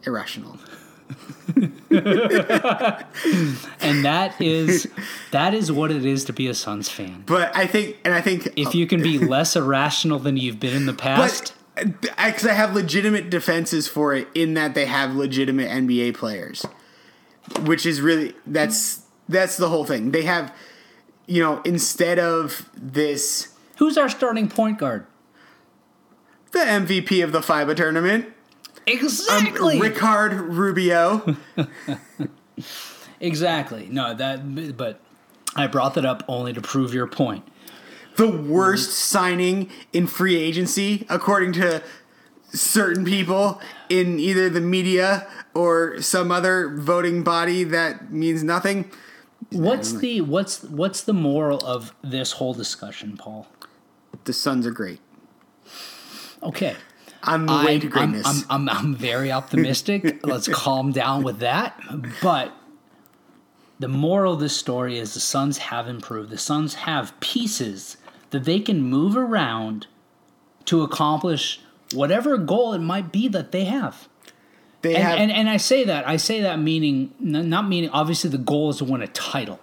irrational. 0.07 0.59
and 1.57 1.66
that 4.05 4.34
is 4.40 4.88
that 5.30 5.52
is 5.52 5.70
what 5.70 5.90
it 5.90 6.05
is 6.05 6.24
to 6.24 6.32
be 6.32 6.48
a 6.48 6.55
Suns 6.55 6.88
fan. 6.88 7.22
But 7.26 7.55
I 7.55 7.66
think, 7.66 7.98
and 8.05 8.14
I 8.14 8.20
think 8.20 8.48
If 8.57 8.74
you 8.74 8.86
can 8.86 9.02
be 9.02 9.18
less 9.34 9.55
irrational 9.55 10.18
than 10.18 10.36
you've 10.36 10.59
been 10.59 10.74
in 10.74 10.86
the 10.86 10.94
past, 10.94 11.52
uh, 11.76 11.84
because 12.00 12.46
I 12.46 12.55
have 12.55 12.74
legitimate 12.74 13.28
defenses 13.30 13.86
for 13.86 14.14
it, 14.14 14.28
in 14.34 14.55
that 14.55 14.74
they 14.74 14.86
have 14.86 15.14
legitimate 15.14 15.68
NBA 15.68 16.14
players, 16.14 16.64
which 17.61 17.84
is 17.84 18.00
really 18.00 18.34
that's 18.46 19.02
that's 19.28 19.57
the 19.57 19.68
whole 19.68 19.84
thing. 19.84 20.11
They 20.12 20.22
have, 20.22 20.55
you 21.26 21.42
know, 21.42 21.61
instead 21.62 22.18
of 22.18 22.70
this, 22.74 23.55
who's 23.76 23.98
our 23.98 24.09
starting 24.09 24.48
point 24.48 24.78
guard? 24.78 25.07
the 26.55 26.61
MVP 26.61 27.22
of 27.22 27.32
the 27.32 27.40
FIBA 27.40 27.76
tournament, 27.76 28.32
Exactly. 28.87 29.76
Um, 29.76 29.82
Ricard 29.82 30.32
Rubio. 30.32 31.37
exactly. 33.20 33.89
No, 33.91 34.14
that 34.14 34.76
but 34.76 35.01
I 35.57 35.66
brought 35.66 35.95
that 35.95 36.05
up 36.05 36.22
only 36.28 36.53
to 36.53 36.61
prove 36.61 36.93
your 36.93 37.07
point. 37.07 37.45
the 38.16 38.30
worst 38.30 38.93
signing 38.93 39.70
in 39.93 40.07
free 40.07 40.37
agency 40.37 41.05
according 41.09 41.53
to 41.55 41.82
certain 42.51 43.05
people 43.05 43.61
in 43.89 44.18
either 44.20 44.49
the 44.49 44.61
media 44.61 45.26
or 45.55 46.01
some 46.01 46.30
other 46.30 46.68
voting 46.76 47.22
body 47.22 47.64
that 47.64 48.12
means 48.12 48.43
nothing. 48.43 48.91
What's 49.51 49.93
the 49.93 50.20
what's 50.20 50.62
what's 50.64 51.03
the 51.03 51.12
moral 51.12 51.64
of 51.64 51.95
this 52.03 52.32
whole 52.32 52.55
discussion, 52.55 53.16
Paul? 53.16 53.47
The 54.24 54.32
Suns 54.32 54.66
are 54.66 54.70
great. 54.70 55.01
Okay. 56.43 56.76
On 57.27 57.47
the 57.47 57.53
way 57.53 57.75
I'm, 57.75 57.81
to 57.81 57.91
I'm. 57.95 58.14
I'm, 58.25 58.45
I'm, 58.51 58.68
I'm 58.68 58.95
very 58.95 59.33
optimistic. 59.33 60.25
Let's 60.27 60.49
calm 60.49 60.93
down 60.93 61.22
with 61.22 61.39
that. 61.41 61.81
But 62.22 62.53
the 63.79 63.89
moral 63.89 64.35
of 64.35 64.41
this 64.41 64.57
story 64.57 64.99
is 64.99 65.14
the 65.14 65.20
Suns 65.20 65.59
have 65.59 65.89
improved. 65.89 66.31
The 66.31 66.39
Suns 66.39 66.75
have 66.75 67.18
pieces 67.20 67.97
that 68.31 68.45
they 68.45 68.61
can 68.61 68.83
move 68.83 69.16
around 69.16 69.87
to 70.66 70.83
accomplish 70.83 71.61
whatever 71.93 72.37
goal 72.39 72.72
it 72.72 72.81
might 72.81 73.12
be 73.12 73.29
that 73.29 73.53
they 73.53 73.64
have. 73.64 74.09
they 74.83 74.95
And, 74.95 75.05
have 75.05 75.18
and, 75.18 75.31
and 75.31 75.49
I 75.49 75.57
say 75.57 75.85
that, 75.85 76.07
I 76.09 76.16
say 76.16 76.41
that 76.41 76.59
meaning, 76.59 77.14
not 77.20 77.68
meaning, 77.68 77.91
obviously 77.91 78.31
the 78.31 78.39
goal 78.39 78.70
is 78.70 78.79
to 78.79 78.85
win 78.85 79.03
a 79.03 79.09
title. 79.09 79.61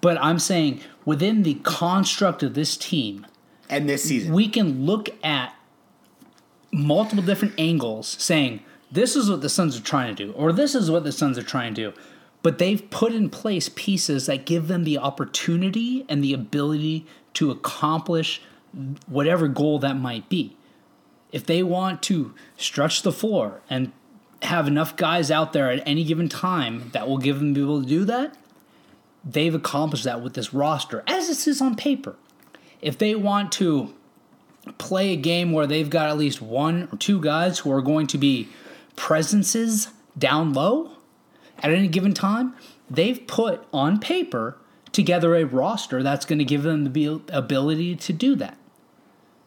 But 0.00 0.18
I'm 0.22 0.38
saying 0.38 0.80
within 1.04 1.42
the 1.42 1.54
construct 1.54 2.42
of 2.42 2.54
this 2.54 2.76
team, 2.76 3.26
and 3.68 3.88
this 3.88 4.04
season. 4.04 4.32
we 4.32 4.48
can 4.48 4.86
look 4.86 5.10
at 5.24 5.54
multiple 6.70 7.24
different 7.24 7.54
angles 7.58 8.16
saying 8.18 8.62
this 8.90 9.16
is 9.16 9.30
what 9.30 9.42
the 9.42 9.48
Suns 9.48 9.76
are 9.76 9.82
trying 9.82 10.14
to 10.14 10.26
do, 10.26 10.32
or 10.32 10.52
this 10.52 10.74
is 10.74 10.90
what 10.90 11.04
the 11.04 11.12
Suns 11.12 11.38
are 11.38 11.42
trying 11.42 11.74
to 11.74 11.90
do. 11.90 11.98
But 12.42 12.58
they've 12.58 12.88
put 12.90 13.12
in 13.12 13.30
place 13.30 13.68
pieces 13.68 14.26
that 14.26 14.46
give 14.46 14.68
them 14.68 14.84
the 14.84 14.98
opportunity 14.98 16.04
and 16.08 16.22
the 16.22 16.32
ability 16.32 17.06
to 17.34 17.50
accomplish 17.50 18.40
whatever 19.06 19.48
goal 19.48 19.78
that 19.80 19.96
might 19.96 20.28
be. 20.28 20.56
If 21.32 21.44
they 21.44 21.62
want 21.62 22.02
to 22.04 22.34
stretch 22.56 23.02
the 23.02 23.12
floor 23.12 23.60
and 23.68 23.92
have 24.42 24.66
enough 24.66 24.96
guys 24.96 25.30
out 25.30 25.52
there 25.52 25.70
at 25.70 25.82
any 25.86 26.04
given 26.04 26.28
time 26.28 26.90
that 26.92 27.08
will 27.08 27.18
give 27.18 27.38
them 27.38 27.52
be 27.52 27.60
able 27.60 27.82
to 27.82 27.88
do 27.88 28.04
that, 28.04 28.36
they've 29.24 29.54
accomplished 29.54 30.04
that 30.04 30.22
with 30.22 30.34
this 30.34 30.54
roster, 30.54 31.02
as 31.06 31.28
this 31.28 31.46
is 31.46 31.60
on 31.60 31.74
paper. 31.74 32.16
If 32.80 32.96
they 32.96 33.14
want 33.14 33.50
to 33.52 33.94
play 34.76 35.12
a 35.12 35.16
game 35.16 35.52
where 35.52 35.66
they've 35.66 35.88
got 35.90 36.08
at 36.08 36.18
least 36.18 36.42
one 36.42 36.88
or 36.92 36.98
two 36.98 37.20
guys 37.20 37.60
who 37.60 37.72
are 37.72 37.82
going 37.82 38.06
to 38.08 38.18
be 38.18 38.48
presences 38.96 39.88
down 40.16 40.52
low 40.52 40.92
at 41.60 41.70
any 41.70 41.88
given 41.88 42.14
time, 42.14 42.54
they've 42.90 43.26
put 43.26 43.64
on 43.72 43.98
paper 43.98 44.58
together 44.92 45.34
a 45.36 45.44
roster 45.44 46.02
that's 46.02 46.24
going 46.24 46.38
to 46.38 46.44
give 46.44 46.62
them 46.62 46.92
the 46.92 47.20
ability 47.30 47.96
to 47.96 48.12
do 48.12 48.34
that. 48.36 48.56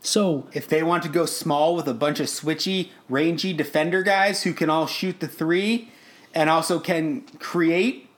So 0.02 0.48
if 0.54 0.68
they 0.68 0.82
want 0.82 1.04
to 1.04 1.10
go 1.10 1.26
small 1.26 1.76
with 1.76 1.88
a 1.88 1.94
bunch 1.94 2.20
of 2.20 2.28
switchy, 2.28 2.90
rangy 3.08 3.54
defender 3.54 4.02
guys 4.02 4.44
who 4.44 4.54
can 4.54 4.70
all 4.70 4.88
shoot 4.88 5.20
the 5.20 5.28
three 5.28 5.90
and 6.34 6.50
also 6.50 6.80
can 6.80 7.22
create, 7.40 8.10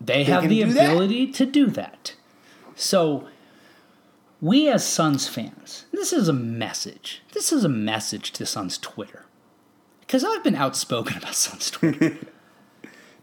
They, 0.00 0.24
have 0.24 0.42
can 0.42 0.50
the 0.50 0.64
do 0.64 0.72
that. 0.72 0.90
ability 0.90 1.26
to 1.32 1.46
do 1.46 1.66
that. 1.68 2.14
So, 2.74 3.28
we 4.40 4.68
as 4.68 4.86
Suns 4.86 5.28
fans, 5.28 5.86
this 5.92 6.12
is 6.12 6.28
a 6.28 6.32
message. 6.32 7.22
This 7.32 7.52
is 7.52 7.64
a 7.64 7.68
message 7.68 8.32
to 8.32 8.46
Suns 8.46 8.78
Twitter. 8.78 9.26
Because 10.00 10.24
I've 10.24 10.42
been 10.42 10.56
outspoken 10.56 11.18
about 11.18 11.34
Suns 11.36 11.70
Twitter. 11.70 12.16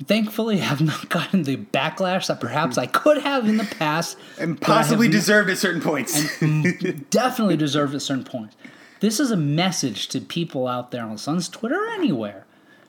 Thankfully, 0.05 0.61
I 0.61 0.65
have 0.65 0.81
not 0.81 1.09
gotten 1.09 1.43
the 1.43 1.57
backlash 1.57 2.27
that 2.27 2.39
perhaps 2.39 2.77
I 2.77 2.85
could 2.85 3.17
have 3.17 3.47
in 3.47 3.57
the 3.57 3.63
past. 3.65 4.17
and 4.39 4.59
but 4.59 4.69
I 4.69 4.73
have 4.73 4.83
possibly 4.83 5.07
deserved 5.07 5.49
at 5.49 5.57
certain 5.57 5.81
points. 5.81 6.39
definitely 7.09 7.57
deserved 7.57 7.95
at 7.95 8.03
certain 8.03 8.23
points. 8.23 8.55
This 8.99 9.19
is 9.19 9.31
a 9.31 9.37
message 9.37 10.07
to 10.09 10.21
people 10.21 10.67
out 10.67 10.91
there 10.91 11.03
on 11.03 11.17
Suns 11.17 11.49
Twitter 11.49 11.83
or 11.83 11.89
anywhere 11.89 12.45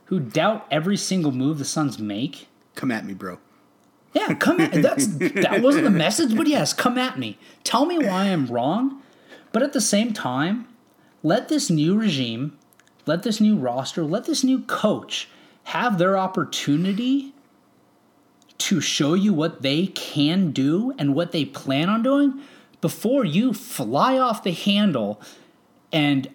who 0.06 0.20
doubt 0.20 0.66
every 0.70 0.96
single 0.96 1.32
move 1.32 1.58
the 1.58 1.64
Suns 1.64 1.98
make. 1.98 2.48
Come 2.74 2.90
at 2.90 3.04
me, 3.04 3.14
bro. 3.14 3.38
Yeah, 4.18 4.34
come 4.34 4.60
at 4.60 4.72
that's 4.72 5.06
that 5.06 5.62
wasn't 5.62 5.84
the 5.84 5.90
message, 5.90 6.36
but 6.36 6.46
yes, 6.46 6.72
come 6.72 6.98
at 6.98 7.18
me. 7.18 7.38
Tell 7.62 7.86
me 7.86 7.98
why 7.98 8.24
I'm 8.24 8.46
wrong. 8.46 9.02
But 9.52 9.62
at 9.62 9.72
the 9.72 9.80
same 9.80 10.12
time, 10.12 10.66
let 11.22 11.48
this 11.48 11.70
new 11.70 11.98
regime, 11.98 12.58
let 13.06 13.22
this 13.22 13.40
new 13.40 13.56
roster, 13.56 14.04
let 14.04 14.24
this 14.24 14.44
new 14.44 14.62
coach 14.62 15.28
have 15.64 15.98
their 15.98 16.16
opportunity 16.16 17.32
to 18.58 18.80
show 18.80 19.14
you 19.14 19.32
what 19.32 19.62
they 19.62 19.86
can 19.86 20.50
do 20.50 20.92
and 20.98 21.14
what 21.14 21.32
they 21.32 21.44
plan 21.44 21.88
on 21.88 22.02
doing 22.02 22.40
before 22.80 23.24
you 23.24 23.52
fly 23.52 24.18
off 24.18 24.42
the 24.42 24.52
handle 24.52 25.20
and 25.92 26.28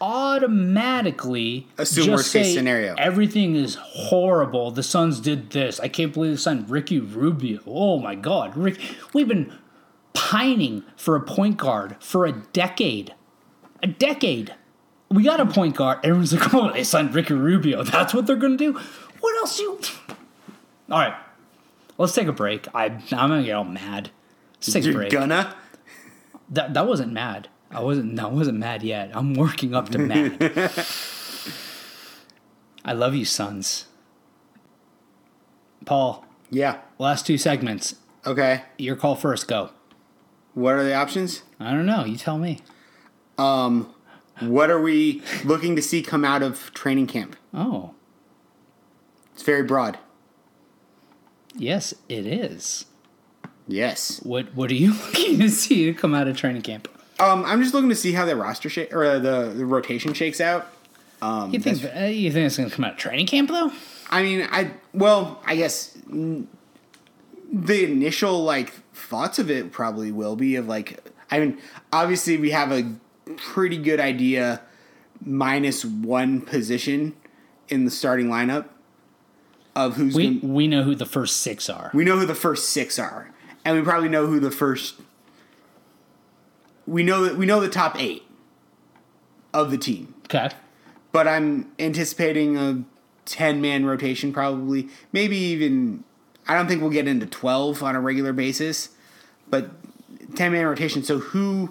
automatically 0.00 1.66
Assume 1.78 2.10
worst 2.12 2.32
case 2.32 2.46
say 2.48 2.54
scenario. 2.54 2.94
Everything 2.96 3.54
is 3.56 3.74
horrible. 3.76 4.70
The 4.70 4.82
Suns 4.82 5.20
did 5.20 5.50
this. 5.50 5.80
I 5.80 5.88
can't 5.88 6.12
believe 6.12 6.32
they 6.32 6.36
signed 6.36 6.70
Ricky 6.70 7.00
Rubio. 7.00 7.60
Oh 7.66 7.98
my 7.98 8.14
God, 8.14 8.56
Rick! 8.56 8.80
We've 9.12 9.28
been 9.28 9.52
pining 10.12 10.84
for 10.96 11.16
a 11.16 11.20
point 11.20 11.56
guard 11.56 11.96
for 12.00 12.26
a 12.26 12.32
decade. 12.32 13.14
A 13.82 13.86
decade. 13.86 14.54
We 15.08 15.24
got 15.24 15.40
a 15.40 15.46
point 15.46 15.76
guard. 15.76 15.98
Everyone's 16.04 16.32
like, 16.32 16.54
"Oh, 16.54 16.72
they 16.72 16.84
signed 16.84 17.14
Ricky 17.14 17.34
Rubio. 17.34 17.82
That's 17.82 18.14
what 18.14 18.26
they're 18.26 18.36
gonna 18.36 18.56
do." 18.56 18.78
What 19.20 19.36
else 19.36 19.58
you? 19.58 19.78
All 20.90 20.98
right, 20.98 21.14
let's 21.98 22.14
take 22.14 22.26
a 22.26 22.32
break. 22.32 22.66
I 22.74 22.86
I'm 22.86 23.00
gonna 23.28 23.42
get 23.42 23.52
all 23.52 23.64
mad. 23.64 24.10
Let's 24.54 24.72
take 24.72 24.84
You're 24.84 24.94
break. 24.94 25.10
gonna? 25.10 25.54
That 26.50 26.74
that 26.74 26.86
wasn't 26.86 27.12
mad. 27.12 27.48
I 27.70 27.80
wasn't. 27.82 28.18
I 28.18 28.26
wasn't 28.26 28.58
mad 28.58 28.82
yet. 28.82 29.10
I'm 29.14 29.34
working 29.34 29.74
up 29.74 29.88
to 29.90 29.98
mad. 29.98 30.36
I 32.84 32.92
love 32.92 33.14
you, 33.14 33.24
Suns. 33.24 33.86
Paul, 35.84 36.24
Yeah. 36.50 36.78
last 36.98 37.26
two 37.26 37.38
segments. 37.38 37.94
Okay. 38.26 38.62
Your 38.78 38.96
call 38.96 39.14
first. 39.16 39.46
Go. 39.48 39.70
What 40.54 40.74
are 40.74 40.82
the 40.84 40.94
options? 40.94 41.42
I 41.58 41.70
don't 41.72 41.86
know. 41.86 42.04
You 42.04 42.16
tell 42.16 42.38
me. 42.38 42.60
Um, 43.38 43.94
What 44.40 44.70
are 44.70 44.80
we 44.80 45.22
looking 45.44 45.76
to 45.76 45.82
see 45.82 46.02
come 46.02 46.24
out 46.24 46.42
of 46.42 46.72
training 46.74 47.06
camp? 47.06 47.36
Oh, 47.54 47.94
It's 49.34 49.42
very 49.42 49.62
broad. 49.62 49.98
yes, 51.54 51.94
it 52.08 52.26
is. 52.26 52.86
Yes. 53.68 54.20
What 54.22 54.54
What 54.54 54.70
are 54.70 54.74
you 54.74 54.92
looking 55.06 55.38
to 55.38 55.48
see 55.48 55.84
to 55.86 55.94
come 55.94 56.14
out 56.14 56.26
of 56.28 56.36
training 56.36 56.62
camp? 56.62 56.88
Um, 57.20 57.44
I'm 57.44 57.60
just 57.62 57.74
looking 57.74 57.90
to 57.90 57.94
see 57.94 58.12
how 58.12 58.24
the 58.24 58.34
roster 58.34 58.68
shake 58.70 58.94
or 58.94 59.18
the, 59.18 59.52
the 59.54 59.66
rotation 59.66 60.14
shakes 60.14 60.40
out. 60.40 60.66
Um, 61.22 61.52
You 61.52 61.60
think 61.60 61.84
uh, 61.84 62.04
you 62.06 62.32
think 62.32 62.46
it's 62.46 62.56
gonna 62.56 62.70
come 62.70 62.84
out 62.84 62.92
of 62.92 62.98
training 62.98 63.26
camp 63.26 63.50
though? 63.50 63.70
I 64.10 64.22
mean, 64.22 64.48
I 64.50 64.72
well, 64.94 65.42
I 65.44 65.54
guess 65.56 65.96
mm, 66.08 66.46
the 67.52 67.84
initial 67.84 68.42
like 68.42 68.72
thoughts 68.94 69.38
of 69.38 69.50
it 69.50 69.70
probably 69.70 70.10
will 70.12 70.34
be 70.34 70.56
of 70.56 70.66
like, 70.66 70.98
I 71.30 71.40
mean, 71.40 71.58
obviously 71.92 72.38
we 72.38 72.50
have 72.50 72.72
a 72.72 72.94
pretty 73.36 73.76
good 73.76 74.00
idea 74.00 74.62
minus 75.24 75.84
one 75.84 76.40
position 76.40 77.14
in 77.68 77.84
the 77.84 77.90
starting 77.90 78.28
lineup 78.28 78.68
of 79.76 79.96
who's 79.96 80.14
We 80.14 80.38
gonna, 80.40 80.52
we 80.54 80.66
know 80.68 80.82
who 80.84 80.94
the 80.94 81.06
first 81.06 81.36
six 81.38 81.68
are. 81.68 81.90
we 81.92 82.04
know 82.04 82.18
who 82.18 82.24
the 82.26 82.34
first 82.34 82.70
six 82.70 82.98
are, 82.98 83.30
and 83.64 83.76
we 83.76 83.82
probably 83.82 84.08
know 84.08 84.26
who 84.26 84.40
the 84.40 84.50
first. 84.50 84.94
We 86.90 87.02
know 87.02 87.22
that 87.24 87.36
we 87.36 87.46
know 87.46 87.60
the 87.60 87.68
top 87.68 87.98
eight 88.00 88.24
of 89.54 89.70
the 89.70 89.78
team. 89.78 90.14
Okay. 90.24 90.50
but 91.12 91.26
I'm 91.26 91.72
anticipating 91.78 92.56
a 92.56 92.84
10 93.24 93.60
man 93.60 93.84
rotation 93.84 94.32
probably. 94.32 94.88
Maybe 95.12 95.36
even 95.36 96.04
I 96.46 96.54
don't 96.54 96.66
think 96.68 96.80
we'll 96.80 96.90
get 96.90 97.08
into 97.08 97.26
12 97.26 97.82
on 97.82 97.96
a 97.96 98.00
regular 98.00 98.32
basis, 98.32 98.90
but 99.48 99.70
10 100.36 100.52
man 100.52 100.66
rotation 100.66 101.02
so 101.02 101.18
who 101.18 101.70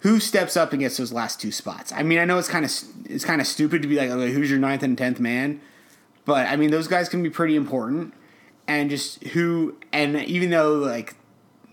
who 0.00 0.20
steps 0.20 0.56
up 0.56 0.72
and 0.72 0.80
gets 0.80 0.96
those 0.98 1.12
last 1.12 1.40
two 1.40 1.50
spots? 1.50 1.90
I 1.92 2.02
mean, 2.02 2.18
I 2.18 2.24
know 2.24 2.38
it's 2.38 2.48
kind 2.48 2.64
of 2.64 2.70
it's 3.06 3.24
kind 3.24 3.40
of 3.40 3.46
stupid 3.46 3.82
to 3.82 3.88
be 3.88 3.96
like, 3.96 4.10
okay, 4.10 4.32
who's 4.32 4.50
your 4.50 4.58
ninth 4.58 4.82
and 4.82 4.96
10th 4.96 5.18
man? 5.18 5.60
But 6.24 6.46
I 6.48 6.56
mean, 6.56 6.70
those 6.70 6.86
guys 6.88 7.08
can 7.08 7.22
be 7.22 7.30
pretty 7.30 7.56
important 7.56 8.14
and 8.68 8.90
just 8.90 9.22
who 9.28 9.76
and 9.92 10.16
even 10.16 10.50
though 10.50 10.74
like 10.74 11.14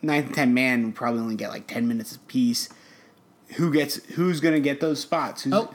ninth 0.03 0.27
and 0.27 0.35
10 0.35 0.53
man 0.53 0.83
will 0.85 0.91
probably 0.91 1.21
only 1.21 1.35
get 1.35 1.49
like 1.49 1.65
10 1.67 1.87
minutes 1.87 2.15
apiece, 2.15 2.69
who 3.55 3.71
gets 3.73 3.95
who's 4.13 4.39
going 4.39 4.53
to 4.53 4.59
get 4.61 4.79
those 4.81 4.99
spots? 4.99 5.43
Who's, 5.43 5.53
Oh, 5.53 5.73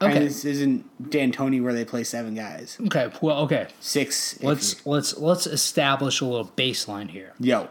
okay. 0.00 0.18
this 0.20 0.44
isn't 0.44 1.10
D'Antoni 1.10 1.62
where 1.62 1.72
they 1.72 1.84
play 1.84 2.04
seven 2.04 2.34
guys. 2.34 2.78
Okay. 2.86 3.10
Well, 3.20 3.38
okay. 3.44 3.68
Six. 3.80 4.40
Let's 4.42 4.84
let's 4.86 5.16
let's 5.18 5.46
establish 5.46 6.20
a 6.20 6.24
little 6.26 6.50
baseline 6.56 7.10
here. 7.10 7.32
Yo. 7.38 7.68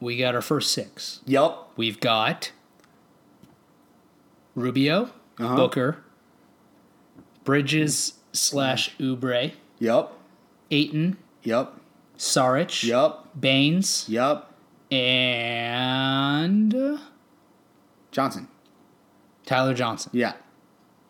We 0.00 0.16
got 0.18 0.34
our 0.34 0.42
first 0.42 0.72
six. 0.72 1.20
Yup. 1.26 1.72
We've 1.76 1.98
got 2.00 2.52
Rubio, 4.54 5.10
Uh-huh. 5.38 5.56
Booker, 5.56 5.98
Bridges 7.44 8.14
slash 8.32 8.96
Oubre, 8.98 9.52
Yup. 9.78 10.18
Ayton, 10.70 11.16
Yup. 11.42 11.80
Saric, 12.18 12.82
Yup. 12.84 13.38
Baynes, 13.38 14.06
Yup. 14.08 14.52
And 14.90 16.98
Johnson. 18.10 18.48
Tyler 19.44 19.74
Johnson. 19.74 20.10
Yeah. 20.14 20.32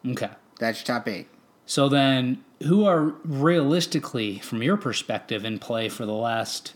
Okay. 0.06 0.30
That's 0.58 0.80
your 0.80 0.96
top 0.96 1.08
eight. 1.08 1.28
So 1.66 1.88
then, 1.88 2.44
who 2.62 2.84
are 2.84 3.14
realistically, 3.24 4.38
from 4.38 4.62
your 4.62 4.76
perspective, 4.76 5.44
in 5.44 5.58
play 5.58 5.88
for 5.88 6.06
the 6.06 6.12
last? 6.12 6.74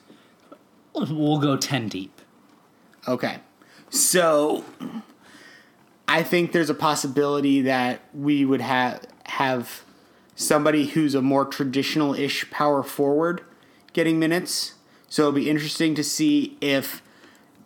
We'll 0.94 1.38
go 1.38 1.56
ten 1.56 1.88
deep. 1.88 2.20
Okay. 3.06 3.38
So 3.88 4.64
I 6.08 6.22
think 6.22 6.52
there's 6.52 6.70
a 6.70 6.74
possibility 6.74 7.62
that 7.62 8.02
we 8.12 8.44
would 8.44 8.60
have 8.60 9.06
have 9.24 9.82
somebody 10.34 10.88
who's 10.88 11.14
a 11.14 11.22
more 11.22 11.44
traditional-ish 11.44 12.50
power 12.50 12.82
forward 12.82 13.42
getting 13.92 14.18
minutes. 14.18 14.74
So 15.10 15.24
it'll 15.24 15.32
be 15.32 15.50
interesting 15.50 15.94
to 15.96 16.04
see 16.04 16.56
if 16.62 17.02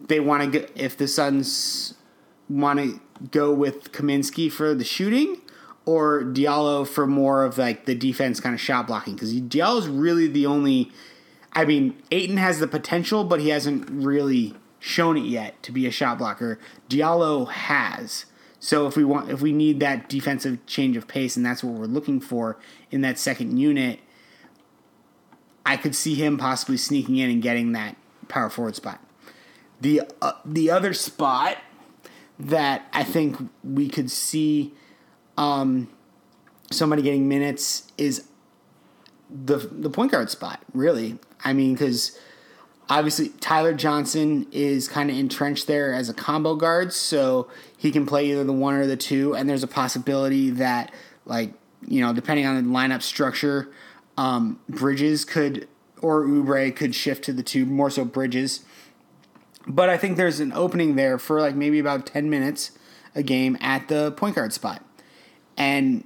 they 0.00 0.18
want 0.18 0.52
to 0.52 0.82
if 0.82 0.96
the 0.96 1.06
Suns 1.06 1.94
want 2.48 2.80
to 2.80 3.00
go 3.30 3.52
with 3.52 3.92
Kaminsky 3.92 4.50
for 4.50 4.74
the 4.74 4.84
shooting 4.84 5.40
or 5.86 6.22
Diallo 6.22 6.88
for 6.88 7.06
more 7.06 7.44
of 7.44 7.58
like 7.58 7.84
the 7.84 7.94
defense 7.94 8.40
kind 8.40 8.54
of 8.54 8.60
shot 8.60 8.86
blocking 8.86 9.14
because 9.14 9.32
Diallo's 9.34 9.86
really 9.86 10.26
the 10.26 10.46
only. 10.46 10.90
I 11.52 11.64
mean, 11.64 11.96
Ayton 12.10 12.38
has 12.38 12.58
the 12.58 12.66
potential, 12.66 13.22
but 13.22 13.40
he 13.40 13.50
hasn't 13.50 13.88
really 13.88 14.54
shown 14.80 15.16
it 15.16 15.24
yet 15.24 15.62
to 15.62 15.70
be 15.70 15.86
a 15.86 15.90
shot 15.90 16.18
blocker. 16.18 16.58
Diallo 16.88 17.48
has. 17.48 18.24
So 18.58 18.86
if 18.86 18.96
we 18.96 19.04
want, 19.04 19.30
if 19.30 19.42
we 19.42 19.52
need 19.52 19.78
that 19.80 20.08
defensive 20.08 20.64
change 20.66 20.96
of 20.96 21.06
pace, 21.06 21.36
and 21.36 21.44
that's 21.44 21.62
what 21.62 21.74
we're 21.74 21.84
looking 21.84 22.20
for 22.20 22.58
in 22.90 23.02
that 23.02 23.18
second 23.18 23.58
unit, 23.58 24.00
I 25.66 25.76
could 25.76 25.94
see 25.94 26.14
him 26.14 26.36
possibly 26.38 26.76
sneaking 26.76 27.16
in 27.16 27.30
and 27.30 27.42
getting 27.42 27.72
that 27.72 27.96
power 28.28 28.50
forward 28.50 28.76
spot. 28.76 29.00
The 29.80 30.02
uh, 30.20 30.32
the 30.44 30.70
other 30.70 30.92
spot 30.94 31.58
that 32.38 32.88
I 32.92 33.04
think 33.04 33.36
we 33.62 33.88
could 33.88 34.10
see 34.10 34.74
um, 35.36 35.88
somebody 36.70 37.02
getting 37.02 37.28
minutes 37.28 37.90
is 37.96 38.28
the 39.30 39.56
the 39.56 39.90
point 39.90 40.12
guard 40.12 40.30
spot. 40.30 40.60
Really, 40.72 41.18
I 41.44 41.52
mean, 41.52 41.74
because 41.74 42.18
obviously 42.88 43.30
Tyler 43.40 43.72
Johnson 43.72 44.46
is 44.52 44.88
kind 44.88 45.10
of 45.10 45.16
entrenched 45.16 45.66
there 45.66 45.92
as 45.92 46.08
a 46.08 46.14
combo 46.14 46.54
guard, 46.54 46.92
so 46.92 47.48
he 47.76 47.90
can 47.90 48.06
play 48.06 48.30
either 48.30 48.44
the 48.44 48.52
one 48.52 48.74
or 48.74 48.86
the 48.86 48.96
two. 48.96 49.34
And 49.34 49.48
there's 49.48 49.62
a 49.62 49.68
possibility 49.68 50.50
that, 50.50 50.92
like 51.24 51.52
you 51.86 52.00
know, 52.00 52.12
depending 52.12 52.46
on 52.46 52.56
the 52.56 52.70
lineup 52.70 53.02
structure, 53.02 53.70
um, 54.16 54.60
Bridges 54.68 55.24
could 55.24 55.68
or 56.02 56.24
Oubre 56.24 56.74
could 56.74 56.94
shift 56.94 57.24
to 57.24 57.32
the 57.32 57.42
two, 57.42 57.64
more 57.64 57.90
so 57.90 58.04
Bridges. 58.04 58.64
But 59.66 59.88
I 59.88 59.96
think 59.96 60.16
there's 60.16 60.40
an 60.40 60.52
opening 60.52 60.96
there 60.96 61.18
for 61.18 61.40
like 61.40 61.54
maybe 61.54 61.78
about 61.78 62.06
10 62.06 62.28
minutes 62.28 62.72
a 63.14 63.22
game 63.22 63.56
at 63.60 63.88
the 63.88 64.12
point 64.12 64.34
guard 64.34 64.52
spot. 64.52 64.84
And 65.56 66.04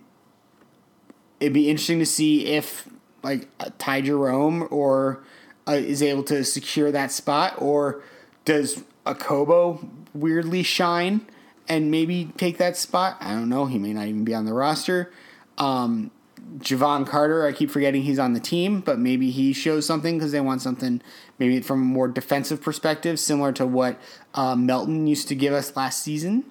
it'd 1.41 1.53
be 1.53 1.69
interesting 1.69 1.99
to 1.99 2.07
see 2.07 2.47
if 2.47 2.89
like 3.23 3.49
Ty 3.79 4.03
Jerome 4.03 4.69
or 4.71 5.25
uh, 5.67 5.73
is 5.73 6.03
able 6.03 6.23
to 6.25 6.45
secure 6.45 6.93
that 6.93 7.11
spot 7.11 7.55
or 7.59 8.03
does 8.45 8.85
Okobo 9.05 9.89
weirdly 10.15 10.63
shine 10.63 11.27
and 11.69 11.91
maybe 11.91 12.31
take 12.37 12.59
that 12.59 12.77
spot? 12.77 13.17
I 13.21 13.33
don't 13.33 13.49
know. 13.49 13.67
He 13.67 13.79
may 13.79 13.93
not 13.93 14.07
even 14.07 14.25
be 14.25 14.35
on 14.35 14.45
the 14.45 14.55
roster. 14.55 15.13
Um, 15.57 16.11
Jevon 16.59 17.07
Carter, 17.07 17.47
I 17.47 17.53
keep 17.53 17.71
forgetting 17.71 18.03
he's 18.03 18.19
on 18.19 18.33
the 18.33 18.41
team, 18.41 18.81
but 18.81 18.99
maybe 18.99 19.31
he 19.31 19.53
shows 19.53 19.87
something 19.87 20.19
because 20.19 20.33
they 20.33 20.41
want 20.41 20.63
something 20.63 21.03
maybe 21.39 21.61
from 21.61 21.83
a 21.83 21.85
more 21.85 22.09
defensive 22.09 22.63
perspective, 22.63 23.21
similar 23.21 23.53
to 23.53 23.67
what 23.67 24.01
uh, 24.35 24.57
Melton 24.57 25.07
used 25.07 25.29
to 25.29 25.35
give 25.35 25.53
us 25.53 25.77
last 25.77 26.03
season. 26.03 26.45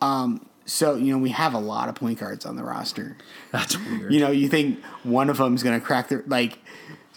Um, 0.00 0.46
so 0.68 0.96
you 0.96 1.12
know 1.12 1.18
we 1.18 1.30
have 1.30 1.54
a 1.54 1.58
lot 1.58 1.88
of 1.88 1.94
point 1.94 2.18
guards 2.20 2.44
on 2.44 2.56
the 2.56 2.62
roster. 2.62 3.16
That's 3.50 3.76
weird. 3.76 4.12
You 4.12 4.20
know, 4.20 4.30
you 4.30 4.48
think 4.48 4.84
one 5.02 5.30
of 5.30 5.38
them 5.38 5.54
is 5.54 5.62
going 5.62 5.78
to 5.78 5.84
crack 5.84 6.08
their 6.08 6.22
like, 6.26 6.58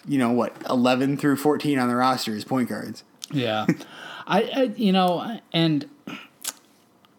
you 0.08 0.18
know 0.18 0.32
what, 0.32 0.56
eleven 0.70 1.18
through 1.18 1.36
fourteen 1.36 1.78
on 1.78 1.90
the 1.90 1.96
roster 1.96 2.34
is 2.34 2.46
point 2.46 2.70
guards. 2.70 3.04
Yeah, 3.32 3.68
I, 4.28 4.42
I 4.44 4.62
you 4.78 4.94
know, 4.94 5.40
and 5.52 5.90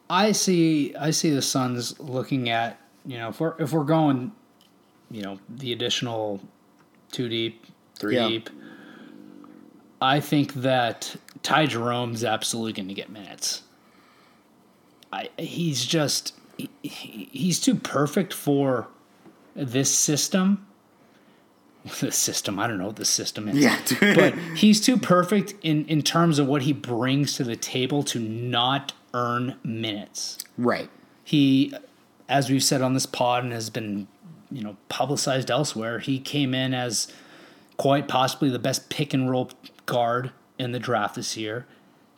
I 0.08 0.32
see 0.32 0.94
I 0.96 1.10
see 1.10 1.30
the 1.30 1.42
Suns 1.42 2.00
looking 2.00 2.48
at 2.48 2.80
you 3.04 3.18
know 3.18 3.28
if 3.28 3.38
we're 3.38 3.54
if 3.58 3.72
we're 3.72 3.84
going, 3.84 4.32
you 5.12 5.22
know, 5.22 5.38
the 5.48 5.72
additional 5.72 6.40
two 7.12 7.28
deep, 7.28 7.64
three 7.98 8.16
Yeah. 8.16 8.28
deep. 8.28 8.50
I 10.00 10.18
think 10.18 10.54
that 10.54 11.14
Ty 11.44 11.66
Jerome's 11.66 12.24
absolutely 12.24 12.72
going 12.72 12.88
to 12.88 12.94
get 12.94 13.08
minutes. 13.10 13.62
I 15.12 15.28
he's 15.38 15.84
just 15.84 16.34
he, 16.56 16.68
he- 16.82 17.28
he's 17.30 17.60
too 17.60 17.74
perfect 17.76 18.32
for 18.34 18.88
this 19.54 19.90
system. 19.94 20.66
The 22.00 22.12
system, 22.12 22.60
I 22.60 22.68
don't 22.68 22.78
know 22.78 22.86
what 22.86 22.96
the 22.96 23.04
system 23.04 23.48
is 23.48 23.56
Yeah, 23.58 23.76
but 24.14 24.34
he's 24.56 24.80
too 24.80 24.96
perfect 24.96 25.54
in 25.62 25.84
in 25.86 26.02
terms 26.02 26.38
of 26.38 26.46
what 26.46 26.62
he 26.62 26.72
brings 26.72 27.34
to 27.36 27.44
the 27.44 27.56
table 27.56 28.04
to 28.04 28.20
not 28.20 28.92
earn 29.14 29.56
minutes. 29.64 30.38
right. 30.56 30.88
He, 31.24 31.74
as 32.28 32.48
we've 32.50 32.62
said 32.62 32.82
on 32.82 32.94
this 32.94 33.04
pod 33.06 33.42
and 33.44 33.52
has 33.52 33.68
been, 33.68 34.06
you 34.52 34.62
know, 34.62 34.76
publicized 34.88 35.50
elsewhere, 35.50 35.98
he 35.98 36.18
came 36.18 36.54
in 36.54 36.74
as 36.74 37.12
quite 37.76 38.08
possibly 38.08 38.50
the 38.50 38.58
best 38.58 38.90
pick 38.90 39.14
and 39.14 39.30
roll 39.30 39.50
guard 39.86 40.32
in 40.58 40.72
the 40.72 40.78
draft 40.78 41.14
this 41.14 41.36
year. 41.36 41.66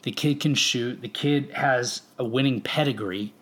The 0.02 0.12
kid 0.12 0.40
can 0.40 0.54
shoot. 0.54 1.00
The 1.00 1.08
kid 1.08 1.50
has 1.52 2.02
a 2.18 2.24
winning 2.24 2.60
pedigree, 2.60 3.32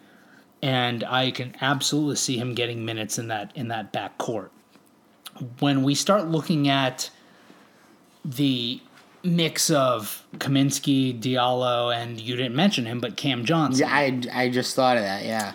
and 0.62 1.03
I 1.05 1.32
can 1.32 1.57
absolutely 1.61 2.16
see 2.16 2.38
him 2.38 2.55
getting 2.55 2.84
minutes 2.84 3.18
in 3.18 3.28
that 3.28 3.51
in 3.57 3.68
that 3.68 3.93
back 3.93 4.18
court. 4.18 4.53
When 5.59 5.82
we 5.82 5.95
start 5.95 6.28
looking 6.28 6.68
at 6.68 7.11
the 8.24 8.80
mix 9.24 9.70
of 9.70 10.24
Kaminsky, 10.36 11.18
Diallo, 11.20 11.95
and 11.95 12.20
you 12.20 12.36
didn't 12.36 12.55
mention 12.55 12.86
him, 12.86 13.01
but 13.01 13.16
Cam 13.16 13.45
Johnson. 13.45 13.86
Yeah, 13.86 13.95
I, 13.95 14.22
I 14.32 14.49
just 14.49 14.74
thought 14.76 14.97
of 14.97 15.03
that. 15.03 15.24
Yeah. 15.24 15.55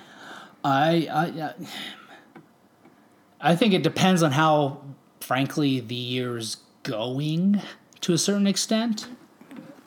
I, 0.63 1.07
I 1.11 1.53
I 3.39 3.55
think 3.55 3.73
it 3.73 3.83
depends 3.83 4.23
on 4.23 4.31
how, 4.31 4.81
frankly, 5.21 5.79
the 5.79 5.95
year's 5.95 6.57
going 6.83 7.61
to 8.01 8.13
a 8.13 8.17
certain 8.17 8.47
extent. 8.47 9.07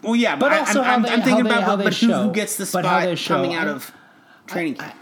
Well, 0.02 0.16
yeah, 0.16 0.36
But 0.36 0.50
but, 0.50 0.58
also 0.60 0.80
I'm, 0.80 0.84
how 0.84 0.94
I'm, 0.94 1.02
they- 1.02 1.08
I'm 1.10 1.22
thinking 1.22 1.44
they- 1.44 1.50
about 1.50 1.62
how 1.64 1.76
but, 1.76 1.94
show. 1.94 2.22
who 2.24 2.32
gets 2.32 2.56
the 2.56 2.66
spot 2.66 3.02
they 3.04 3.14
show. 3.16 3.34
coming 3.36 3.54
out 3.54 3.68
of 3.68 3.92
training 4.46 4.74
camp. 4.76 4.94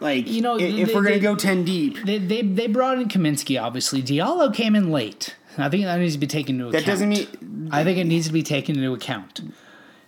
like, 0.00 0.28
You 0.28 0.40
know, 0.40 0.56
if, 0.58 0.88
they- 0.88 0.94
we're 0.94 1.02
gonna 1.02 1.18
go 1.18 1.34
ten 1.34 1.64
deep, 1.64 1.98
They, 2.04 2.18
they 2.18 2.42
they 2.42 2.66
brought 2.66 2.98
in 2.98 3.08
Kaminsky, 3.08 3.60
obviously. 3.60 4.02
Diallo 4.02 4.52
came 4.54 4.74
in 4.74 4.90
late. 4.90 5.36
I 5.58 5.68
think 5.68 5.84
that 5.84 5.98
needs 5.98 6.14
to 6.14 6.18
be 6.20 6.26
taken 6.28 6.56
into 6.56 6.68
account. 6.68 6.84
that 6.84 6.90
doesn't 6.90 7.08
mean 7.08 7.68
I 7.72 7.82
think 7.84 7.98
it 7.98 8.04
needs 8.04 8.26
to 8.28 8.32
be 8.32 8.42
taken 8.42 8.76
into 8.76 8.92
account. 8.94 9.40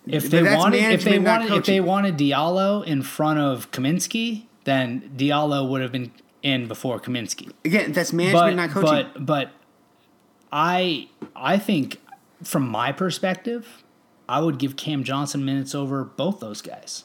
If 0.06 0.30
they 0.30 0.42
wanted, 0.42 0.78
if 0.92 1.04
they 1.04 1.18
wanted, 1.18 1.52
if 1.52 1.64
they 1.66 1.80
wanted 1.80 2.16
Diallo 2.16 2.84
in 2.84 3.02
front 3.02 3.38
of 3.38 3.70
Kaminsky, 3.70 4.44
then 4.64 5.10
Diallo 5.16 5.68
would 5.68 5.80
have 5.82 5.92
been 5.92 6.12
in 6.42 6.68
before 6.68 7.00
Kaminsky. 7.00 7.52
again 7.64 7.92
that's 7.92 8.12
management, 8.12 8.56
not 8.56 8.70
coaching. 8.70 9.10
But 9.14 9.26
but 9.26 9.50
I 10.50 11.08
I 11.34 11.58
think 11.58 12.00
from 12.42 12.68
my 12.68 12.92
perspective, 12.92 13.82
I 14.28 14.40
would 14.40 14.58
give 14.58 14.76
Cam 14.76 15.04
Johnson 15.04 15.44
minutes 15.44 15.74
over 15.74 16.04
both 16.04 16.40
those 16.40 16.60
guys. 16.60 17.04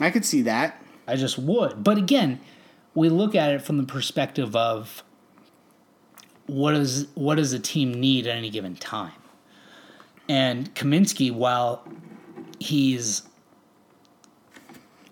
I 0.00 0.10
could 0.10 0.24
see 0.24 0.42
that. 0.42 0.82
I 1.06 1.16
just 1.16 1.38
would. 1.38 1.82
But 1.82 1.98
again, 1.98 2.40
we 2.94 3.08
look 3.08 3.34
at 3.34 3.50
it 3.52 3.62
from 3.62 3.78
the 3.78 3.84
perspective 3.84 4.54
of 4.54 5.02
what 6.46 6.74
is 6.74 7.08
what 7.14 7.36
does 7.36 7.52
a 7.52 7.58
team 7.58 7.92
need 7.92 8.26
at 8.26 8.36
any 8.36 8.50
given 8.50 8.76
time. 8.76 9.12
And 10.28 10.74
Kaminsky, 10.74 11.32
while 11.32 11.86
he's 12.58 13.22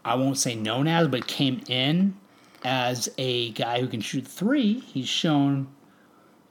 I 0.05 0.15
won't 0.15 0.39
say 0.39 0.55
known 0.55 0.87
as, 0.87 1.09
but 1.09 1.27
came 1.27 1.63
in 1.69 2.17
as 2.65 3.09
a 3.19 3.51
guy 3.53 3.81
who 3.81 3.87
can 3.89 4.01
shoot 4.01 4.27
three, 4.27 4.81
he's 4.81 5.09
shown 5.09 5.69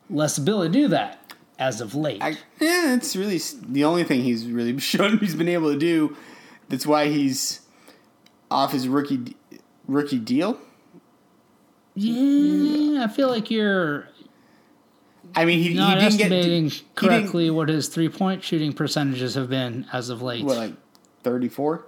less 0.09 0.37
ability 0.37 0.73
to 0.73 0.79
do 0.83 0.87
that 0.89 1.33
as 1.59 1.81
of 1.81 1.93
late. 1.95 2.21
I, 2.23 2.31
yeah, 2.59 2.95
it's 2.95 3.15
really 3.15 3.39
the 3.67 3.83
only 3.83 4.03
thing 4.03 4.23
he's 4.23 4.47
really 4.47 4.77
shown 4.79 5.17
he's 5.19 5.35
been 5.35 5.49
able 5.49 5.71
to 5.71 5.77
do. 5.79 6.15
That's 6.69 6.85
why 6.87 7.07
he's 7.09 7.61
off 8.51 8.71
his 8.71 8.87
rookie 8.87 9.35
rookie 9.87 10.19
deal. 10.19 10.59
yeah, 11.95 13.03
I 13.03 13.07
feel 13.07 13.27
like 13.29 13.49
you're 13.51 14.07
I 15.35 15.45
mean, 15.45 15.59
he, 15.59 15.69
he 15.69 15.73
not 15.75 15.99
didn't 15.99 16.17
get 16.17 16.31
estimating 16.31 16.63
he 16.65 16.69
didn't- 16.79 16.95
correctly 16.95 17.49
what 17.49 17.69
his 17.69 17.87
three 17.87 18.09
point 18.09 18.43
shooting 18.43 18.73
percentages 18.73 19.35
have 19.35 19.49
been 19.49 19.85
as 19.93 20.09
of 20.09 20.21
late. 20.21 20.43
What 20.45 20.57
like 20.57 20.73
thirty 21.23 21.49
four? 21.49 21.85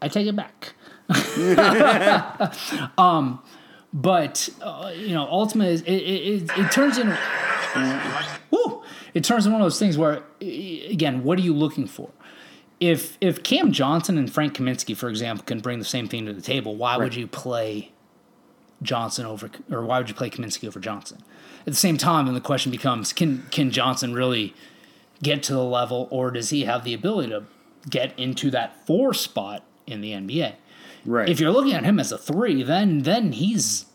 I 0.00 0.08
take 0.08 0.26
it 0.26 0.36
back. 0.36 0.74
um, 2.98 3.40
but 3.92 4.48
uh, 4.62 4.92
you 4.94 5.14
know, 5.14 5.26
ultimately, 5.30 5.74
it, 5.74 6.02
it, 6.02 6.42
it, 6.42 6.58
it 6.58 6.72
turns 6.72 6.98
in. 6.98 7.16
Woo, 8.50 8.82
it 9.14 9.24
turns 9.24 9.46
in 9.46 9.52
one 9.52 9.60
of 9.60 9.64
those 9.64 9.78
things 9.78 9.96
where, 9.96 10.22
again, 10.40 11.22
what 11.22 11.38
are 11.38 11.42
you 11.42 11.54
looking 11.54 11.86
for? 11.86 12.10
if 12.80 13.18
if 13.20 13.42
Cam 13.42 13.72
Johnson 13.72 14.18
and 14.18 14.32
Frank 14.32 14.54
Kaminsky, 14.54 14.96
for 14.96 15.08
example, 15.08 15.44
can 15.44 15.60
bring 15.60 15.78
the 15.78 15.84
same 15.84 16.08
thing 16.08 16.26
to 16.26 16.32
the 16.32 16.42
table, 16.42 16.76
why 16.76 16.96
would 16.96 17.14
you 17.14 17.26
play 17.26 17.92
Johnson 18.82 19.26
over, 19.26 19.50
or 19.70 19.84
why 19.84 19.98
would 19.98 20.08
you 20.08 20.14
play 20.14 20.30
Kaminsky 20.30 20.68
over 20.68 20.78
Johnson? 20.78 21.18
At 21.60 21.72
the 21.72 21.74
same 21.74 21.96
time, 21.96 22.26
then 22.26 22.34
the 22.34 22.40
question 22.40 22.70
becomes: 22.70 23.12
Can 23.12 23.46
can 23.50 23.70
Johnson 23.70 24.14
really 24.14 24.54
get 25.22 25.42
to 25.44 25.54
the 25.54 25.64
level, 25.64 26.06
or 26.10 26.30
does 26.30 26.50
he 26.50 26.64
have 26.64 26.84
the 26.84 26.94
ability 26.94 27.30
to 27.30 27.44
get 27.88 28.16
into 28.18 28.50
that 28.52 28.86
four 28.86 29.12
spot 29.12 29.64
in 29.86 30.00
the 30.00 30.12
NBA? 30.12 30.54
Right. 31.08 31.28
If 31.28 31.40
you're 31.40 31.50
looking 31.52 31.72
at 31.72 31.84
him 31.84 31.98
as 31.98 32.12
a 32.12 32.18
three, 32.18 32.62
then 32.62 33.02
then 33.02 33.32
he's 33.32 33.86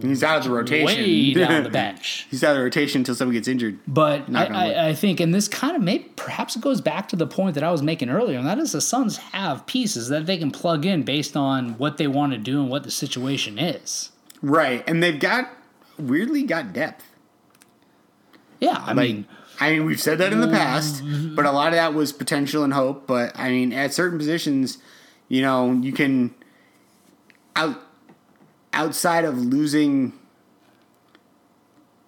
He's 0.00 0.22
out 0.24 0.38
of 0.38 0.44
the 0.44 0.50
rotation. 0.50 0.86
way 0.86 1.34
down 1.34 1.62
the 1.62 1.68
bench. 1.84 2.26
He's 2.30 2.42
out 2.42 2.52
of 2.52 2.56
the 2.56 2.62
rotation 2.62 3.02
until 3.02 3.14
someone 3.14 3.34
gets 3.34 3.46
injured. 3.48 3.78
But 3.86 4.22
I, 4.22 4.26
Knock 4.28 4.50
on 4.50 4.54
wood. 4.68 4.76
I, 4.76 4.88
I 4.88 4.94
think, 4.94 5.20
and 5.20 5.34
this 5.34 5.46
kind 5.46 5.76
of 5.76 5.82
maybe 5.82 6.04
perhaps 6.16 6.56
it 6.56 6.62
goes 6.62 6.80
back 6.80 7.06
to 7.08 7.16
the 7.16 7.26
point 7.26 7.54
that 7.56 7.62
I 7.62 7.70
was 7.70 7.82
making 7.82 8.08
earlier, 8.08 8.38
and 8.38 8.46
that 8.46 8.58
is 8.58 8.72
the 8.72 8.80
Suns 8.80 9.18
have 9.18 9.66
pieces 9.66 10.08
that 10.08 10.24
they 10.24 10.38
can 10.38 10.50
plug 10.50 10.86
in 10.86 11.02
based 11.02 11.36
on 11.36 11.76
what 11.76 11.98
they 11.98 12.06
want 12.06 12.32
to 12.32 12.38
do 12.38 12.62
and 12.62 12.70
what 12.70 12.84
the 12.84 12.90
situation 12.90 13.58
is. 13.58 14.10
Right. 14.40 14.82
And 14.88 15.02
they've 15.02 15.20
got 15.20 15.50
weirdly 15.98 16.44
got 16.44 16.72
depth. 16.72 17.04
Yeah, 18.58 18.78
I 18.78 18.94
Like 18.94 18.96
mean, 18.96 19.26
I 19.60 19.72
mean, 19.72 19.84
we've 19.84 20.00
said 20.00 20.16
that 20.18 20.32
in 20.32 20.40
the 20.40 20.48
past, 20.48 21.02
but 21.36 21.44
a 21.44 21.50
lot 21.52 21.68
of 21.68 21.74
that 21.74 21.92
was 21.92 22.10
potential 22.10 22.64
and 22.64 22.72
hope. 22.72 23.06
But 23.06 23.38
I 23.38 23.50
mean, 23.50 23.72
at 23.74 23.92
certain 23.92 24.16
positions, 24.18 24.78
you 25.28 25.42
know, 25.42 25.72
you 25.72 25.92
can 25.92 26.34
out 27.56 27.80
outside 28.72 29.24
of 29.24 29.38
losing 29.38 30.12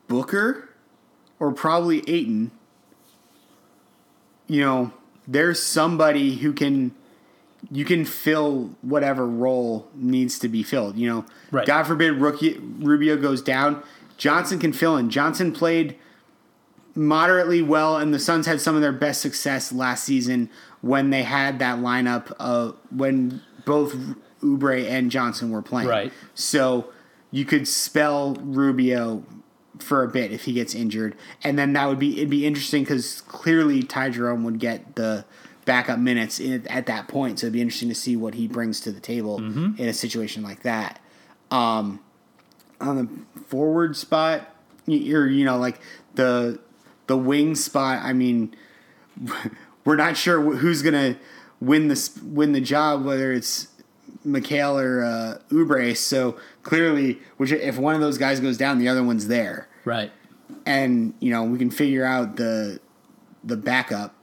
Booker 0.09 0.68
or 1.38 1.53
probably 1.53 1.99
Ayton, 2.09 2.51
you 4.47 4.61
know, 4.61 4.92
there's 5.26 5.62
somebody 5.62 6.36
who 6.36 6.53
can 6.53 6.94
you 7.70 7.84
can 7.84 8.05
fill 8.05 8.70
whatever 8.82 9.26
role 9.26 9.88
needs 9.94 10.38
to 10.38 10.49
be 10.49 10.62
filled. 10.62 10.97
You 10.97 11.09
know, 11.09 11.24
Right. 11.51 11.66
God 11.66 11.84
forbid 11.84 12.14
Ricky 12.14 12.59
Rubio 12.59 13.16
goes 13.16 13.42
down, 13.42 13.82
Johnson 14.16 14.59
can 14.59 14.72
fill 14.72 14.97
in. 14.97 15.11
Johnson 15.11 15.53
played 15.53 15.97
moderately 16.94 17.62
well, 17.62 17.97
and 17.97 18.14
the 18.14 18.18
Suns 18.18 18.47
had 18.47 18.61
some 18.61 18.74
of 18.74 18.82
their 18.82 18.92
best 18.92 19.20
success 19.20 19.72
last 19.72 20.05
season 20.05 20.49
when 20.80 21.11
they 21.11 21.24
had 21.24 21.59
that 21.59 21.78
lineup 21.78 22.32
of 22.38 22.76
when 22.90 23.42
both 23.64 23.97
Oubre 24.43 24.89
and 24.89 25.11
Johnson 25.11 25.51
were 25.51 25.62
playing. 25.62 25.89
Right. 25.89 26.12
So 26.34 26.93
you 27.30 27.45
could 27.45 27.66
spell 27.66 28.34
Rubio 28.34 29.24
for 29.78 30.03
a 30.03 30.09
bit 30.09 30.32
if 30.32 30.45
he 30.45 30.53
gets 30.53 30.74
injured, 30.74 31.14
and 31.43 31.59
then 31.59 31.72
that 31.74 31.87
would 31.87 31.99
be 31.99 32.16
it'd 32.16 32.30
be 32.30 32.47
interesting 32.47 32.82
because 32.82 33.20
clearly 33.22 33.82
Ty 33.82 34.11
Jerome 34.11 34.45
would 34.45 34.59
get 34.59 34.97
the 34.97 35.24
backup 35.64 35.99
minutes 35.99 36.41
in, 36.41 36.66
at 36.68 36.87
that 36.87 37.09
point. 37.09 37.41
So 37.41 37.47
it'd 37.47 37.53
be 37.53 37.61
interesting 37.61 37.89
to 37.91 37.95
see 37.95 38.16
what 38.16 38.34
he 38.34 38.49
brings 38.49 38.80
to 38.82 38.93
the 38.93 39.01
table 39.01 39.39
in 39.78 39.89
a 39.89 39.93
situation 39.93 40.43
like 40.43 40.62
that. 40.62 41.01
Um, 41.51 42.01
on 42.80 42.97
the 42.97 43.41
forward 43.43 43.97
spot, 43.97 44.55
you're 44.87 45.28
you 45.28 45.45
know 45.45 45.59
like 45.59 45.80
the 46.14 46.59
the 47.07 47.16
wing 47.16 47.55
spot. 47.55 48.03
I 48.03 48.12
mean, 48.12 48.55
we're 49.84 49.97
not 49.97 50.16
sure 50.16 50.41
who's 50.41 50.82
gonna 50.82 51.18
win 51.61 51.89
this 51.89 52.16
win 52.22 52.53
the 52.53 52.61
job, 52.61 53.05
whether 53.05 53.32
it's 53.32 53.68
Mikal 54.27 54.83
or 54.83 55.05
uh, 55.05 55.39
Oubre. 55.51 55.97
So 55.97 56.37
clearly, 56.62 57.18
which 57.37 57.53
if 57.53 57.79
one 57.79 57.95
of 57.95 58.01
those 58.01 58.18
guys 58.18 58.41
goes 58.41 58.59
down, 58.59 58.79
the 58.79 58.89
other 58.89 59.03
one's 59.03 59.29
there, 59.29 59.68
right. 59.85 60.11
and 60.64 61.14
you 61.20 61.31
know 61.31 61.45
we 61.45 61.59
can 61.59 61.70
figure 61.70 62.05
out 62.05 62.37
the 62.37 62.81
the 63.45 63.57
backup. 63.57 64.14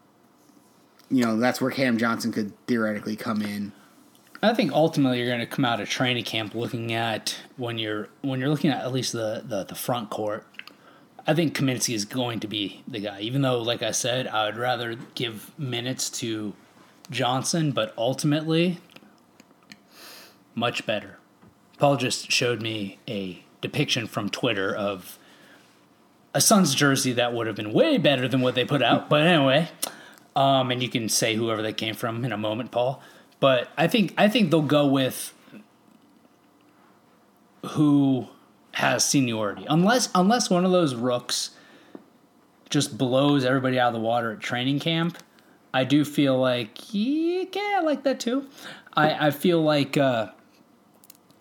You 1.09 1.23
know 1.23 1.37
that's 1.37 1.61
where 1.61 1.71
Cam 1.71 1.97
Johnson 1.97 2.31
could 2.31 2.53
theoretically 2.67 3.15
come 3.15 3.41
in. 3.41 3.71
I 4.41 4.53
think 4.53 4.73
ultimately 4.73 5.19
you're 5.19 5.27
going 5.27 5.39
to 5.39 5.45
come 5.45 5.63
out 5.63 5.79
of 5.79 5.87
training 5.87 6.25
camp 6.25 6.53
looking 6.53 6.91
at 6.91 7.37
when 7.55 7.77
you're 7.77 8.09
when 8.21 8.41
you're 8.41 8.49
looking 8.49 8.71
at 8.71 8.83
at 8.83 8.91
least 8.91 9.13
the 9.13 9.43
the, 9.45 9.63
the 9.63 9.75
front 9.75 10.09
court. 10.09 10.45
I 11.25 11.33
think 11.33 11.55
Kaminsky 11.55 11.95
is 11.95 12.03
going 12.03 12.41
to 12.41 12.47
be 12.47 12.83
the 12.85 12.99
guy, 12.99 13.21
even 13.21 13.41
though, 13.41 13.61
like 13.61 13.81
I 13.81 13.91
said, 13.91 14.27
I 14.27 14.45
would 14.45 14.57
rather 14.57 14.95
give 15.15 15.57
minutes 15.57 16.09
to 16.19 16.53
Johnson, 17.09 17.71
but 17.71 17.93
ultimately, 17.97 18.79
much 20.55 20.85
better. 20.85 21.17
Paul 21.77 21.97
just 21.97 22.31
showed 22.31 22.61
me 22.61 22.99
a 23.07 23.43
depiction 23.61 24.07
from 24.07 24.29
Twitter 24.29 24.75
of 24.75 25.17
a 26.33 26.41
Suns 26.41 26.73
jersey 26.73 27.13
that 27.13 27.33
would 27.33 27.47
have 27.47 27.55
been 27.55 27.73
way 27.73 27.97
better 27.97 28.27
than 28.27 28.41
what 28.41 28.55
they 28.55 28.65
put 28.65 28.81
out. 28.81 29.09
But 29.09 29.21
anyway, 29.21 29.69
um, 30.35 30.71
and 30.71 30.81
you 30.81 30.89
can 30.89 31.09
say 31.09 31.35
whoever 31.35 31.61
they 31.61 31.73
came 31.73 31.95
from 31.95 32.23
in 32.25 32.31
a 32.31 32.37
moment, 32.37 32.71
Paul. 32.71 33.01
But 33.39 33.69
I 33.77 33.87
think 33.87 34.13
I 34.17 34.29
think 34.29 34.51
they'll 34.51 34.61
go 34.61 34.87
with 34.87 35.33
who 37.71 38.27
has 38.73 39.05
seniority, 39.05 39.65
unless 39.69 40.09
unless 40.15 40.49
one 40.49 40.65
of 40.65 40.71
those 40.71 40.95
rooks 40.95 41.51
just 42.69 42.97
blows 42.97 43.45
everybody 43.45 43.79
out 43.79 43.87
of 43.89 43.93
the 43.93 43.99
water 43.99 44.31
at 44.31 44.39
training 44.39 44.79
camp. 44.79 45.17
I 45.73 45.83
do 45.83 46.05
feel 46.05 46.37
like 46.37 46.79
yeah, 46.91 47.45
I 47.55 47.81
like 47.83 48.03
that 48.03 48.19
too. 48.19 48.47
I 48.93 49.27
I 49.27 49.31
feel 49.31 49.61
like 49.61 49.97
uh, 49.97 50.29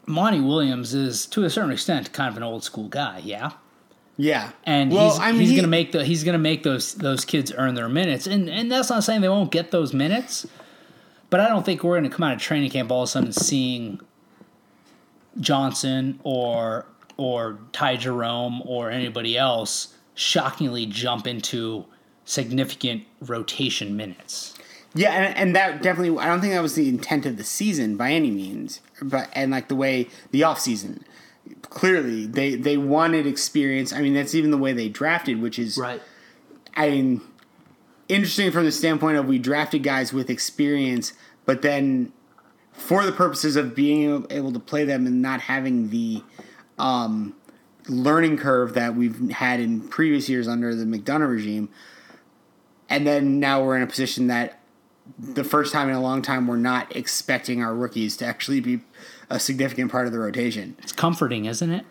Monty 0.07 0.41
Williams 0.41 0.95
is 0.95 1.27
to 1.27 1.45
a 1.45 1.51
certain 1.51 1.71
extent 1.71 2.13
kind 2.13 2.29
of 2.31 2.37
an 2.37 2.43
old 2.43 2.65
school 2.65 2.89
guy. 2.89 3.21
Yeah 3.25 3.53
Yeah, 4.17 4.51
and 4.65 4.93
well, 4.93 5.11
he's, 5.11 5.19
I 5.21 5.33
mean, 5.33 5.41
he's 5.41 5.51
he- 5.51 5.57
gonna 5.57 5.69
make 5.69 5.93
the 5.93 6.05
he's 6.05 6.25
gonna 6.25 6.39
make 6.39 6.63
those 6.65 6.95
those 6.95 7.25
kids 7.25 7.53
earn 7.57 7.75
their 7.75 7.89
minutes, 7.89 8.27
and 8.27 8.49
and 8.51 8.71
that's 8.71 8.91
not 8.91 9.05
saying 9.05 9.21
they 9.21 9.29
won't 9.29 9.51
get 9.51 9.71
those 9.71 9.93
minutes, 9.95 10.47
but 11.31 11.41
I 11.41 11.49
don't 11.49 11.65
think 11.65 11.83
we're 11.85 11.97
gonna 11.97 12.11
come 12.11 12.25
out 12.25 12.35
of 12.35 12.41
training 12.41 12.71
camp 12.71 12.91
all 12.91 13.03
of 13.03 13.09
a 13.09 13.11
sudden 13.11 13.33
seeing 13.33 14.01
Johnson 15.41 16.21
or 16.25 16.87
or 17.17 17.59
Ty 17.73 17.97
Jerome 17.97 18.63
or 18.65 18.91
anybody 18.91 19.37
else 19.39 19.95
shockingly 20.15 20.87
jump 20.87 21.27
into 21.27 21.85
significant 22.25 23.05
rotation 23.21 23.97
minutes. 23.97 24.55
Yeah, 24.95 25.13
and, 25.13 25.37
and 25.37 25.57
that 25.57 25.83
definitely 25.83 26.19
I 26.19 26.27
don't 26.27 26.41
think 26.41 26.53
that 26.53 26.63
was 26.63 26.75
the 26.75 26.89
intent 26.89 27.27
of 27.27 27.37
the 27.37 27.45
season 27.45 27.97
by 27.97 28.13
any 28.13 28.31
means. 28.31 28.81
But 29.01 29.29
and 29.33 29.51
like 29.51 29.69
the 29.69 29.77
way 29.77 30.09
the 30.31 30.45
off 30.45 30.61
season. 30.61 31.05
Clearly 31.63 32.27
they 32.27 32.55
they 32.55 32.77
wanted 32.77 33.27
experience. 33.27 33.93
I 33.93 34.01
mean 34.01 34.15
that's 34.15 34.35
even 34.35 34.51
the 34.51 34.59
way 34.59 34.73
they 34.73 34.89
drafted, 34.89 35.41
which 35.41 35.59
is 35.59 35.79
right. 35.79 36.03
I 36.77 36.91
mean 36.91 37.21
interesting 38.09 38.51
from 38.51 38.65
the 38.65 38.73
standpoint 38.73 39.17
of 39.17 39.27
we 39.27 39.39
drafted 39.39 39.83
guys 39.83 40.13
with 40.13 40.29
experience, 40.29 41.15
but 41.47 41.63
then 41.63 42.13
for 42.73 43.05
the 43.05 43.13
purposes 43.13 43.57
of 43.57 43.75
being 43.75 44.27
able 44.31 44.53
to 44.53 44.59
play 44.59 44.85
them 44.85 45.07
and 45.07 45.23
not 45.23 45.43
having 45.43 45.91
the 45.91 46.23
um, 46.79 47.35
learning 47.89 48.37
curve 48.37 48.75
that 48.75 48.95
we've 48.95 49.31
had 49.31 49.61
in 49.61 49.81
previous 49.89 50.29
years 50.29 50.49
under 50.49 50.75
the 50.75 50.85
McDonough 50.85 51.29
regime, 51.29 51.69
and 52.89 53.07
then 53.07 53.41
now 53.41 53.63
we're 53.63 53.77
in 53.77 53.83
a 53.83 53.87
position 53.87 54.27
that 54.27 54.59
the 55.19 55.45
first 55.45 55.73
time 55.73 55.89
in 55.89 55.95
a 55.95 56.01
long 56.01 56.23
time 56.23 56.47
we're 56.47 56.57
not 56.57 56.95
expecting 56.95 57.63
our 57.63 57.75
rookies 57.75 58.17
to 58.19 58.25
actually 58.27 58.61
be 58.61 58.81
a 59.29 59.39
significant 59.41 59.91
part 59.91 60.07
of 60.07 60.13
the 60.13 60.19
rotation. 60.19 60.77
It's 60.83 60.93
comforting, 60.93 61.45
isn't 61.47 61.71
it? 61.71 61.85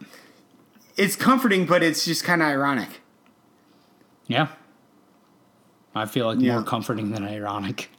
It's 0.97 1.16
comforting, 1.16 1.66
but 1.66 1.84
it's 1.84 2.05
just 2.05 2.24
kind 2.24 2.41
of 2.41 2.47
ironic. 2.47 3.01
Yeah. 4.28 4.47
I 5.95 6.05
feel 6.05 6.28
like 6.28 6.39
Yeah. 6.39 6.53
more 6.53 6.64
comforting 6.64 7.12
than 7.12 7.24
ironic. 7.24 7.89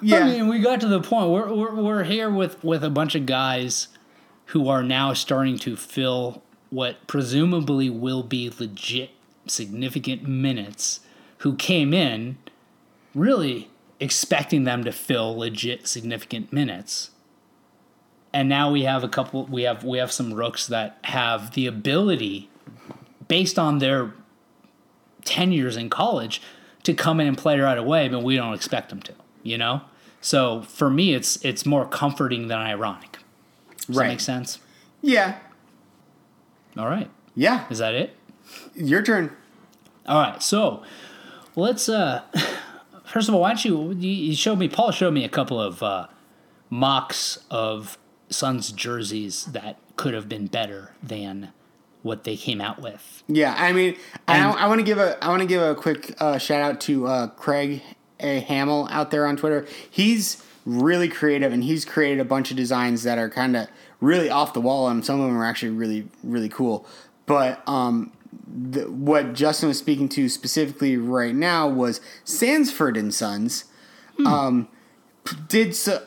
Yeah, 0.00 0.20
I 0.20 0.24
mean, 0.28 0.48
we 0.48 0.60
got 0.60 0.80
to 0.82 0.86
the 0.88 1.00
point. 1.00 1.30
We're, 1.30 1.52
we're, 1.52 1.74
we're 1.74 2.04
here 2.04 2.30
with, 2.30 2.62
with 2.62 2.84
a 2.84 2.90
bunch 2.90 3.14
of 3.14 3.26
guys 3.26 3.88
who 4.46 4.68
are 4.68 4.82
now 4.82 5.12
starting 5.12 5.58
to 5.58 5.76
fill 5.76 6.42
what 6.70 7.06
presumably 7.06 7.90
will 7.90 8.22
be 8.22 8.50
legit 8.58 9.10
significant 9.46 10.26
minutes, 10.28 11.00
who 11.38 11.54
came 11.56 11.92
in 11.92 12.38
really 13.18 13.68
expecting 14.00 14.64
them 14.64 14.84
to 14.84 14.92
fill 14.92 15.36
legit 15.36 15.86
significant 15.88 16.52
minutes. 16.52 17.10
And 18.32 18.48
now 18.48 18.70
we 18.70 18.82
have 18.82 19.02
a 19.02 19.08
couple 19.08 19.46
we 19.46 19.62
have 19.62 19.82
we 19.84 19.98
have 19.98 20.12
some 20.12 20.34
rooks 20.34 20.66
that 20.66 20.98
have 21.04 21.52
the 21.54 21.66
ability 21.66 22.48
based 23.26 23.58
on 23.58 23.78
their 23.78 24.12
tenures 25.24 25.76
in 25.76 25.90
college 25.90 26.40
to 26.84 26.94
come 26.94 27.20
in 27.20 27.26
and 27.26 27.36
play 27.36 27.58
right 27.58 27.76
away, 27.78 28.08
but 28.08 28.22
we 28.22 28.36
don't 28.36 28.54
expect 28.54 28.90
them 28.90 29.00
to, 29.02 29.12
you 29.42 29.58
know? 29.58 29.80
So 30.20 30.62
for 30.62 30.88
me 30.90 31.14
it's 31.14 31.42
it's 31.44 31.66
more 31.66 31.86
comforting 31.86 32.48
than 32.48 32.58
ironic. 32.58 33.18
Does 33.86 33.96
that 33.96 34.00
Right. 34.02 34.08
make 34.08 34.20
sense? 34.20 34.58
yeah, 35.00 35.38
All 36.76 36.86
right. 36.86 37.10
yeah. 37.34 37.64
Is 37.70 37.78
that 37.78 37.94
it? 37.94 38.14
Your 38.74 39.02
turn. 39.02 39.34
All 40.06 40.20
right. 40.20 40.42
So 40.42 40.82
let's 41.56 41.88
uh 41.88 42.22
first 43.08 43.28
of 43.28 43.34
all, 43.34 43.40
why 43.40 43.48
don't 43.50 43.64
you 43.64 43.92
you 43.92 44.10
you 44.10 44.34
showed 44.36 44.58
me 44.58 44.68
Paul 44.68 44.90
showed 44.90 45.12
me 45.14 45.24
a 45.24 45.28
couple 45.28 45.60
of 45.60 45.82
uh 45.82 46.06
mocks 46.70 47.38
of 47.50 47.98
Suns 48.30 48.72
jerseys 48.72 49.46
that 49.46 49.78
could 49.96 50.14
have 50.14 50.28
been 50.28 50.46
better 50.46 50.92
than 51.02 51.50
what 52.02 52.24
they 52.24 52.36
came 52.36 52.60
out 52.60 52.80
with. 52.80 53.22
Yeah, 53.26 53.54
I 53.58 53.72
mean, 53.72 53.96
And- 54.26 54.44
I, 54.46 54.64
I 54.64 54.66
want 54.68 54.80
to 54.80 54.84
give 54.84 54.98
a 54.98 55.22
I 55.24 55.28
want 55.28 55.42
to 55.42 55.48
give 55.48 55.62
a 55.62 55.74
quick 55.74 56.14
uh, 56.20 56.38
shout 56.38 56.60
out 56.62 56.80
to 56.82 57.06
uh, 57.06 57.26
Craig 57.28 57.82
a 58.20 58.40
Hamill 58.40 58.88
out 58.90 59.10
there 59.10 59.26
on 59.26 59.36
Twitter. 59.36 59.66
He's 59.90 60.42
really 60.66 61.08
creative, 61.08 61.52
and 61.52 61.64
he's 61.64 61.84
created 61.84 62.20
a 62.20 62.24
bunch 62.24 62.50
of 62.50 62.56
designs 62.56 63.02
that 63.04 63.16
are 63.18 63.30
kind 63.30 63.56
of 63.56 63.68
really 64.00 64.28
off 64.28 64.52
the 64.52 64.60
wall, 64.60 64.88
and 64.88 65.04
some 65.04 65.20
of 65.20 65.26
them 65.26 65.36
are 65.36 65.44
actually 65.44 65.70
really 65.72 66.08
really 66.22 66.48
cool. 66.48 66.86
But 67.26 67.62
um, 67.68 68.12
the, 68.50 68.90
what 68.90 69.34
Justin 69.34 69.68
was 69.68 69.78
speaking 69.78 70.08
to 70.10 70.28
specifically 70.28 70.96
right 70.96 71.34
now 71.34 71.68
was 71.68 72.00
Sansford 72.24 72.96
and 72.96 73.12
Sons. 73.12 73.64
Um, 74.26 74.68
p- 75.24 75.36
did 75.48 75.76
so, 75.76 76.06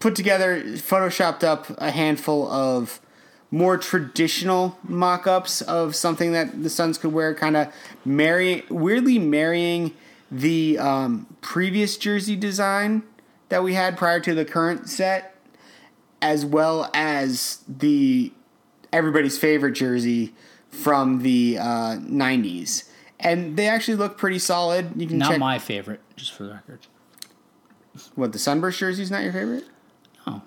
put 0.00 0.14
together, 0.14 0.62
photoshopped 0.62 1.44
up 1.44 1.66
a 1.78 1.90
handful 1.90 2.50
of 2.50 3.00
more 3.50 3.76
traditional 3.76 4.78
mock-ups 4.82 5.62
of 5.62 5.94
something 5.94 6.32
that 6.32 6.62
the 6.62 6.70
Suns 6.70 6.98
could 6.98 7.12
wear, 7.12 7.34
kind 7.34 7.56
of 7.56 7.72
marry 8.04 8.64
weirdly 8.68 9.18
marrying 9.18 9.92
the 10.30 10.78
um, 10.78 11.26
previous 11.40 11.96
jersey 11.96 12.34
design 12.34 13.02
that 13.50 13.62
we 13.62 13.74
had 13.74 13.96
prior 13.96 14.20
to 14.20 14.34
the 14.34 14.44
current 14.44 14.88
set, 14.88 15.36
as 16.20 16.44
well 16.44 16.90
as 16.94 17.62
the 17.68 18.32
everybody's 18.92 19.38
favorite 19.38 19.72
jersey 19.72 20.34
from 20.82 21.22
the 21.22 21.58
uh, 21.58 21.96
'90s, 21.98 22.88
and 23.20 23.56
they 23.56 23.68
actually 23.68 23.96
look 23.96 24.18
pretty 24.18 24.38
solid. 24.38 24.92
You 25.00 25.06
can 25.06 25.18
Not 25.18 25.30
check 25.32 25.38
my 25.40 25.58
favorite, 25.58 26.00
just 26.16 26.32
for 26.32 26.44
the 26.44 26.50
record. 26.54 26.80
what 28.14 28.32
the 28.32 28.38
Sunburst 28.38 28.78
jersey's 28.78 29.10
not 29.10 29.22
your 29.22 29.32
favorite. 29.32 29.64
No. 30.26 30.42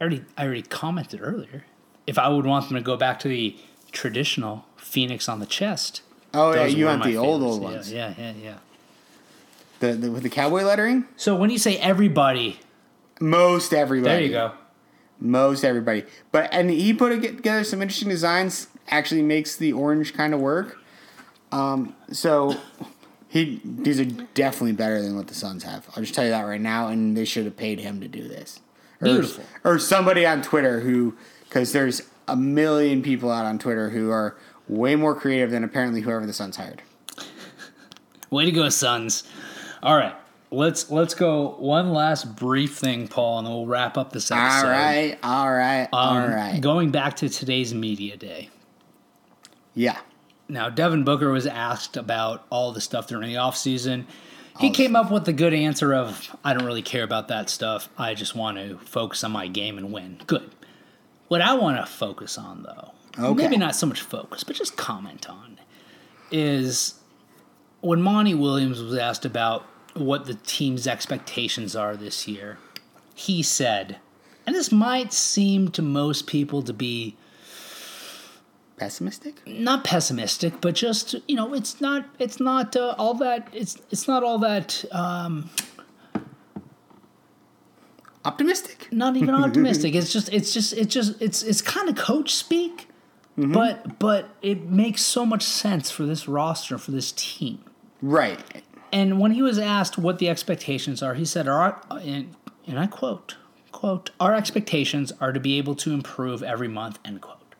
already 0.02 0.24
I 0.36 0.44
already 0.44 0.62
commented 0.62 1.20
earlier. 1.22 1.64
If 2.06 2.18
I 2.18 2.28
would 2.28 2.44
want 2.46 2.68
them 2.68 2.76
to 2.76 2.82
go 2.82 2.96
back 2.96 3.18
to 3.20 3.28
the 3.28 3.56
traditional 3.92 4.66
Phoenix 4.76 5.28
on 5.28 5.40
the 5.40 5.46
chest. 5.46 6.02
Oh 6.34 6.52
yeah, 6.54 6.66
you 6.66 6.86
want 6.86 7.04
the 7.04 7.16
old 7.16 7.42
old 7.42 7.62
ones, 7.62 7.92
Yeah, 7.92 8.12
yeah, 8.18 8.32
yeah, 8.36 8.42
yeah. 8.42 8.54
the, 9.80 9.92
the 9.94 10.10
with 10.10 10.22
the 10.24 10.28
cowboy 10.28 10.62
lettering. 10.64 11.06
So 11.16 11.36
when 11.36 11.48
you 11.50 11.58
say 11.58 11.76
everybody, 11.78 12.58
Most 13.20 13.72
everybody. 13.72 14.12
there 14.14 14.22
you 14.22 14.30
go. 14.30 14.52
most 15.20 15.64
everybody. 15.64 16.02
But 16.32 16.52
and 16.52 16.68
he 16.70 16.92
put 16.92 17.10
together 17.22 17.62
some 17.64 17.80
interesting 17.80 18.08
designs. 18.08 18.66
Actually, 18.88 19.22
makes 19.22 19.56
the 19.56 19.72
orange 19.72 20.14
kind 20.14 20.34
of 20.34 20.40
work. 20.40 20.78
Um, 21.52 21.94
so 22.12 22.56
he 23.28 23.60
these 23.64 23.98
are 24.00 24.04
definitely 24.04 24.72
better 24.72 25.00
than 25.02 25.16
what 25.16 25.28
the 25.28 25.34
Suns 25.34 25.62
have. 25.64 25.86
I'll 25.96 26.02
just 26.02 26.14
tell 26.14 26.24
you 26.24 26.30
that 26.30 26.42
right 26.42 26.60
now. 26.60 26.88
And 26.88 27.16
they 27.16 27.24
should 27.24 27.44
have 27.44 27.56
paid 27.56 27.80
him 27.80 28.00
to 28.00 28.08
do 28.08 28.26
this. 28.28 28.60
Or, 29.00 29.06
Beautiful. 29.06 29.44
Or 29.64 29.78
somebody 29.78 30.26
on 30.26 30.42
Twitter 30.42 30.80
who, 30.80 31.16
because 31.44 31.72
there's 31.72 32.02
a 32.28 32.36
million 32.36 33.02
people 33.02 33.30
out 33.30 33.44
on 33.46 33.58
Twitter 33.58 33.90
who 33.90 34.10
are 34.10 34.36
way 34.68 34.96
more 34.96 35.14
creative 35.14 35.50
than 35.50 35.64
apparently 35.64 36.00
whoever 36.00 36.26
the 36.26 36.32
Suns 36.32 36.56
hired. 36.56 36.82
Way 38.30 38.46
to 38.46 38.52
go, 38.52 38.68
Suns. 38.68 39.24
All 39.82 39.96
right. 39.96 40.14
Let's 40.50 40.88
let's 40.90 41.14
go 41.14 41.56
one 41.58 41.92
last 41.92 42.36
brief 42.36 42.76
thing, 42.76 43.08
Paul, 43.08 43.38
and 43.38 43.46
then 43.46 43.54
we'll 43.54 43.66
wrap 43.66 43.98
up 43.98 44.12
this 44.12 44.30
episode. 44.30 44.66
All 44.66 44.70
right, 44.72 45.18
all 45.20 45.52
right, 45.52 45.88
all 45.92 46.16
Um, 46.18 46.30
right. 46.32 46.60
Going 46.60 46.90
back 46.92 47.16
to 47.16 47.28
today's 47.28 47.74
media 47.74 48.16
day. 48.16 48.50
Yeah. 49.74 49.98
Now, 50.48 50.68
Devin 50.68 51.04
Booker 51.04 51.30
was 51.30 51.46
asked 51.46 51.96
about 51.96 52.46
all 52.50 52.72
the 52.72 52.80
stuff 52.80 53.06
during 53.06 53.28
the 53.28 53.38
offseason. 53.38 54.04
He 54.60 54.70
came 54.70 54.94
up 54.94 55.10
with 55.10 55.24
the 55.24 55.32
good 55.32 55.52
answer 55.52 55.92
of, 55.94 56.36
I 56.44 56.54
don't 56.54 56.64
really 56.64 56.82
care 56.82 57.02
about 57.02 57.28
that 57.28 57.50
stuff. 57.50 57.88
I 57.98 58.14
just 58.14 58.36
want 58.36 58.56
to 58.58 58.78
focus 58.78 59.24
on 59.24 59.32
my 59.32 59.48
game 59.48 59.78
and 59.78 59.90
win. 59.92 60.20
Good. 60.26 60.48
What 61.28 61.40
I 61.40 61.54
want 61.54 61.78
to 61.78 61.86
focus 61.86 62.38
on, 62.38 62.62
though, 62.62 62.92
Okay. 63.18 63.42
maybe 63.42 63.56
not 63.56 63.74
so 63.74 63.86
much 63.86 64.00
focus, 64.02 64.44
but 64.44 64.54
just 64.54 64.76
comment 64.76 65.28
on, 65.28 65.58
is 66.30 66.94
when 67.80 68.00
Monty 68.00 68.34
Williams 68.34 68.80
was 68.80 68.94
asked 68.96 69.24
about 69.24 69.66
what 69.94 70.26
the 70.26 70.34
team's 70.34 70.86
expectations 70.86 71.74
are 71.74 71.96
this 71.96 72.28
year, 72.28 72.58
he 73.14 73.42
said, 73.42 73.96
and 74.46 74.54
this 74.54 74.70
might 74.70 75.12
seem 75.12 75.68
to 75.72 75.82
most 75.82 76.26
people 76.26 76.62
to 76.62 76.72
be 76.72 77.16
Pessimistic? 78.76 79.46
not 79.46 79.84
pessimistic, 79.84 80.60
but 80.60 80.74
just 80.74 81.14
you 81.28 81.36
know, 81.36 81.54
it's 81.54 81.80
not 81.80 82.06
it's 82.18 82.40
not 82.40 82.74
uh, 82.76 82.94
all 82.98 83.14
that 83.14 83.48
it's 83.52 83.80
it's 83.90 84.08
not 84.08 84.22
all 84.24 84.38
that 84.38 84.84
um, 84.90 85.48
Optimistic? 88.24 88.88
not 88.90 89.16
even 89.16 89.34
optimistic. 89.34 89.94
it's 89.98 90.12
just 90.12 90.32
it's 90.32 90.52
just 90.52 90.72
it's 90.72 90.92
just 90.94 91.20
it's 91.20 91.42
it's 91.42 91.60
kind 91.60 91.88
of 91.88 91.96
coach 91.96 92.34
speak, 92.34 92.88
but 93.36 93.98
but 93.98 94.30
it 94.40 94.64
makes 94.64 95.02
so 95.02 95.26
much 95.26 95.42
sense 95.42 95.90
for 95.90 96.06
this 96.06 96.26
roster 96.26 96.78
for 96.78 96.90
this 96.90 97.12
team. 97.12 97.62
Right. 98.00 98.40
And 98.92 99.18
when 99.20 99.32
he 99.32 99.42
was 99.42 99.58
asked 99.58 99.98
what 99.98 100.18
the 100.18 100.28
expectations 100.28 101.02
are, 101.02 101.14
he 101.14 101.24
said, 101.24 101.48
"Our 101.48 101.80
and, 101.90 102.34
and 102.66 102.78
I 102.78 102.86
quote 102.86 103.36
quote 103.72 104.10
Our 104.18 104.34
expectations 104.34 105.12
are 105.20 105.32
to 105.32 105.40
be 105.40 105.58
able 105.58 105.74
to 105.76 105.92
improve 105.92 106.42
every 106.42 106.68
month." 106.68 106.98
End 107.04 107.20
quote. 107.20 107.54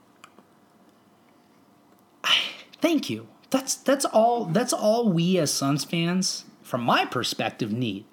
I, 2.23 2.37
thank 2.85 3.09
you. 3.09 3.27
That's 3.51 3.75
that's 3.77 4.05
all. 4.05 4.45
That's 4.45 4.73
all 4.73 5.09
we 5.11 5.39
as 5.39 5.53
Suns 5.53 5.85
fans, 5.85 6.45
from 6.63 6.83
my 6.83 7.05
perspective, 7.07 7.73
need 7.73 8.05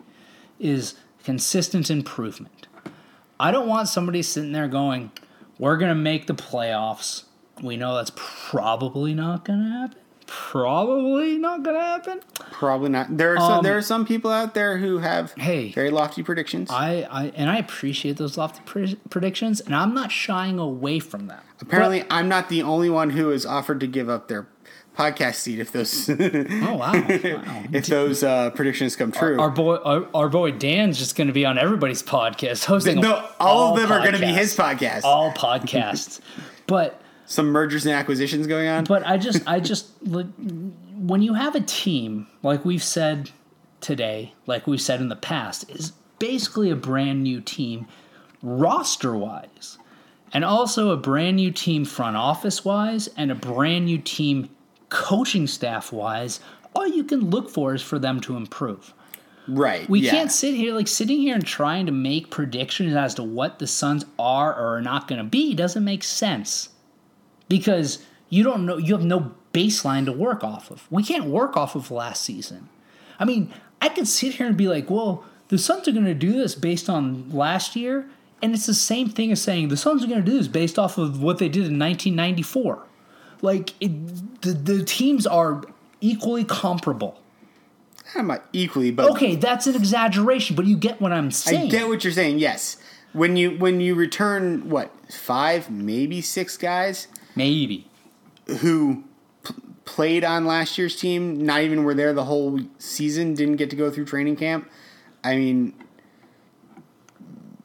is 0.59 0.95
consistent 1.23 1.89
improvement. 1.89 2.67
I 3.39 3.51
don't 3.51 3.67
want 3.67 3.87
somebody 3.89 4.21
sitting 4.21 4.51
there 4.51 4.67
going, 4.67 5.11
"We're 5.59 5.77
gonna 5.77 5.95
make 5.95 6.27
the 6.27 6.35
playoffs." 6.35 7.23
We 7.61 7.75
know 7.75 7.95
that's 7.95 8.11
probably 8.15 9.13
not 9.13 9.43
gonna 9.45 9.69
happen. 9.81 9.97
Probably 10.27 11.37
not 11.37 11.63
gonna 11.63 11.81
happen. 11.81 12.21
Probably 12.51 12.89
not. 12.89 13.17
There 13.17 13.33
are 13.33 13.37
some, 13.37 13.51
Um, 13.51 13.63
there 13.63 13.77
are 13.77 13.81
some 13.81 14.05
people 14.05 14.31
out 14.31 14.53
there 14.53 14.77
who 14.77 14.99
have 14.99 15.33
Hey. 15.33 15.71
very 15.73 15.89
lofty 15.89 16.23
predictions. 16.23 16.69
I, 16.71 17.05
I 17.11 17.33
and 17.35 17.49
I 17.49 17.57
appreciate 17.57 18.15
those 18.17 18.37
lofty 18.37 18.61
pre- 18.65 18.99
predictions, 19.09 19.59
and 19.59 19.75
I'm 19.75 19.93
not 19.93 20.11
shying 20.11 20.57
away 20.57 20.99
from 20.99 21.27
them. 21.27 21.41
Apparently, 21.59 22.05
I'm 22.09 22.29
not 22.29 22.47
the 22.47 22.61
only 22.63 22.89
one 22.89 23.09
who 23.09 23.29
has 23.29 23.45
offered 23.45 23.79
to 23.81 23.87
give 23.87 24.07
up 24.07 24.29
their 24.29 24.47
podcast 25.01 25.35
seat 25.35 25.59
if 25.59 25.71
those 25.71 26.09
Oh 26.09 26.75
wow! 26.75 26.91
wow. 26.93 27.63
if 27.71 27.87
those 27.87 28.23
uh, 28.23 28.51
predictions 28.51 28.95
come 28.95 29.11
true. 29.11 29.39
Our 29.39 29.49
boy, 29.49 29.75
our, 29.77 30.07
our 30.13 30.29
boy 30.29 30.51
Dan's 30.51 30.97
just 30.97 31.15
going 31.15 31.27
to 31.27 31.33
be 31.33 31.45
on 31.45 31.57
everybody's 31.57 32.03
podcast, 32.03 32.65
hosting. 32.71 32.99
no, 33.01 33.27
all, 33.39 33.73
of 33.73 33.81
them 33.81 33.91
are 33.91 33.99
going 33.99 34.13
to 34.13 34.19
be 34.19 34.27
his 34.33 34.55
podcast. 34.55 35.01
all 35.03 35.31
podcasts. 35.31 36.19
but 36.67 37.01
Some 37.25 37.47
mergers 37.47 37.85
and 37.85 37.95
acquisitions 37.95 38.47
going 38.47 38.67
on. 38.67 38.83
but 38.83 39.05
I 39.05 39.17
just 39.17 39.47
I 39.47 39.59
just 39.59 39.89
when 40.03 41.21
you 41.21 41.33
have 41.33 41.55
a 41.55 41.61
team 41.61 42.27
like 42.43 42.63
we've 42.65 42.83
said 42.83 43.31
today, 43.79 44.33
like 44.45 44.67
we've 44.67 44.81
said 44.81 45.01
in 45.01 45.09
the 45.09 45.15
past, 45.15 45.69
is 45.69 45.93
basically 46.19 46.69
a 46.69 46.75
brand 46.75 47.23
new 47.23 47.41
team 47.41 47.87
roster 48.43 49.15
wise, 49.15 49.77
and 50.33 50.45
also 50.45 50.89
a 50.91 50.97
brand 50.97 51.37
new 51.37 51.51
team 51.51 51.85
front 51.85 52.15
office 52.15 52.63
wise, 52.63 53.07
and 53.17 53.31
a 53.31 53.35
brand 53.35 53.85
new 53.85 53.97
team 53.97 54.49
coaching 54.91 55.47
staff 55.47 55.91
wise. 55.91 56.39
All 56.75 56.87
you 56.87 57.03
can 57.03 57.31
look 57.31 57.49
for 57.49 57.73
is 57.73 57.81
for 57.81 57.97
them 57.97 58.21
to 58.21 58.37
improve. 58.37 58.93
right. 59.47 59.89
We 59.89 60.01
yeah. 60.01 60.11
can't 60.11 60.31
sit 60.31 60.53
here 60.53 60.75
like 60.75 60.87
sitting 60.87 61.19
here 61.19 61.33
and 61.33 61.45
trying 61.45 61.87
to 61.87 61.91
make 61.91 62.29
predictions 62.29 62.93
as 62.93 63.15
to 63.15 63.23
what 63.23 63.57
the 63.57 63.65
Suns 63.65 64.05
are 64.19 64.53
or 64.53 64.77
are 64.77 64.81
not 64.81 65.07
going 65.07 65.17
to 65.17 65.27
be 65.27 65.55
doesn't 65.55 65.83
make 65.83 66.03
sense 66.03 66.69
because 67.49 68.05
you 68.29 68.43
don't 68.43 68.65
know 68.65 68.77
you 68.77 68.93
have 68.93 69.03
no 69.03 69.33
baseline 69.53 70.05
to 70.05 70.11
work 70.11 70.43
off 70.43 70.69
of. 70.69 70.85
We 70.91 71.03
can't 71.03 71.25
work 71.25 71.57
off 71.57 71.75
of 71.75 71.89
last 71.89 72.23
season. 72.23 72.69
I 73.19 73.25
mean, 73.25 73.53
I 73.81 73.89
could 73.89 74.07
sit 74.07 74.35
here 74.35 74.47
and 74.47 74.55
be 74.55 74.67
like, 74.67 74.89
"Well, 74.89 75.25
the 75.47 75.57
Suns 75.57 75.87
are 75.87 75.91
going 75.91 76.05
to 76.05 76.13
do 76.13 76.33
this 76.33 76.53
based 76.55 76.89
on 76.89 77.29
last 77.31 77.75
year," 77.75 78.09
and 78.41 78.53
it's 78.53 78.65
the 78.65 78.73
same 78.73 79.09
thing 79.09 79.31
as 79.31 79.41
saying 79.41 79.69
the 79.69 79.77
Suns 79.77 80.03
are 80.03 80.07
going 80.07 80.23
to 80.23 80.31
do 80.31 80.37
this 80.37 80.47
based 80.47 80.77
off 80.77 80.97
of 80.97 81.21
what 81.21 81.37
they 81.37 81.49
did 81.49 81.67
in 81.67 81.79
1994. 81.79 82.87
Like 83.41 83.73
it, 83.81 84.41
the 84.41 84.51
the 84.53 84.83
teams 84.83 85.25
are 85.25 85.61
equally 85.99 86.43
comparable. 86.43 87.17
I'm 88.15 88.27
not 88.27 88.43
equally, 88.51 88.91
but 88.91 89.09
Okay, 89.11 89.35
that's 89.35 89.67
an 89.67 89.75
exaggeration, 89.75 90.55
but 90.55 90.65
you 90.65 90.75
get 90.75 90.99
what 90.99 91.11
I'm 91.13 91.31
saying. 91.31 91.67
I 91.67 91.69
get 91.69 91.87
what 91.87 92.03
you're 92.03 92.11
saying. 92.13 92.39
Yes, 92.39 92.77
when 93.13 93.35
you 93.37 93.51
when 93.57 93.79
you 93.81 93.95
return 93.95 94.69
what 94.69 94.91
five, 95.11 95.69
maybe 95.71 96.21
six 96.21 96.57
guys 96.57 97.07
Maybe. 97.35 97.87
who 98.59 99.03
p- 99.45 99.53
played 99.85 100.23
on 100.25 100.45
last 100.45 100.77
year's 100.77 100.95
team, 100.95 101.45
not 101.45 101.61
even 101.61 101.83
were 101.83 101.93
there 101.93 102.11
the 102.13 102.25
whole 102.25 102.59
season, 102.79 103.33
didn't 103.33 103.55
get 103.55 103.69
to 103.69 103.75
go 103.77 103.89
through 103.89 104.05
training 104.05 104.35
camp. 104.35 104.69
I 105.23 105.35
mean, 105.37 105.73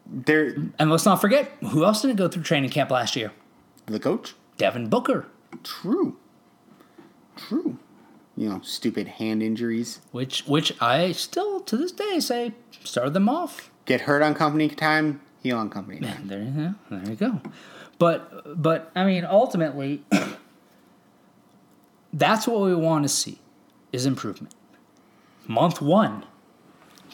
they're 0.05 0.55
And 0.79 0.89
let's 0.89 1.05
not 1.05 1.19
forget 1.21 1.51
who 1.61 1.83
else 1.83 2.01
didn't 2.01 2.15
go 2.17 2.27
through 2.27 2.43
training 2.43 2.69
camp 2.69 2.89
last 2.91 3.15
year? 3.15 3.31
the 3.85 3.99
coach. 3.99 4.33
Devin 4.57 4.89
Booker, 4.89 5.27
True, 5.63 6.17
true. 7.35 7.77
You 8.35 8.49
know, 8.49 8.61
stupid 8.63 9.07
hand 9.07 9.41
injuries. 9.41 9.99
which 10.11 10.45
which 10.45 10.79
I 10.81 11.11
still 11.11 11.59
to 11.61 11.77
this 11.77 11.91
day 11.91 12.19
say 12.19 12.53
start 12.83 13.13
them 13.13 13.29
off. 13.29 13.71
Get 13.85 14.01
hurt 14.01 14.21
on 14.21 14.35
company 14.35 14.69
time, 14.69 15.21
heal 15.41 15.57
on 15.57 15.69
company 15.69 15.99
time. 15.99 16.27
There, 16.27 16.41
yeah, 16.41 16.73
there 16.91 17.09
you 17.09 17.15
go. 17.15 17.41
But 17.97 18.61
but 18.61 18.91
I 18.95 19.05
mean, 19.05 19.25
ultimately, 19.25 20.03
that's 22.13 22.47
what 22.47 22.61
we 22.61 22.75
want 22.75 23.03
to 23.05 23.09
see 23.09 23.39
is 23.91 24.05
improvement. 24.05 24.53
Month 25.47 25.81
one, 25.81 26.25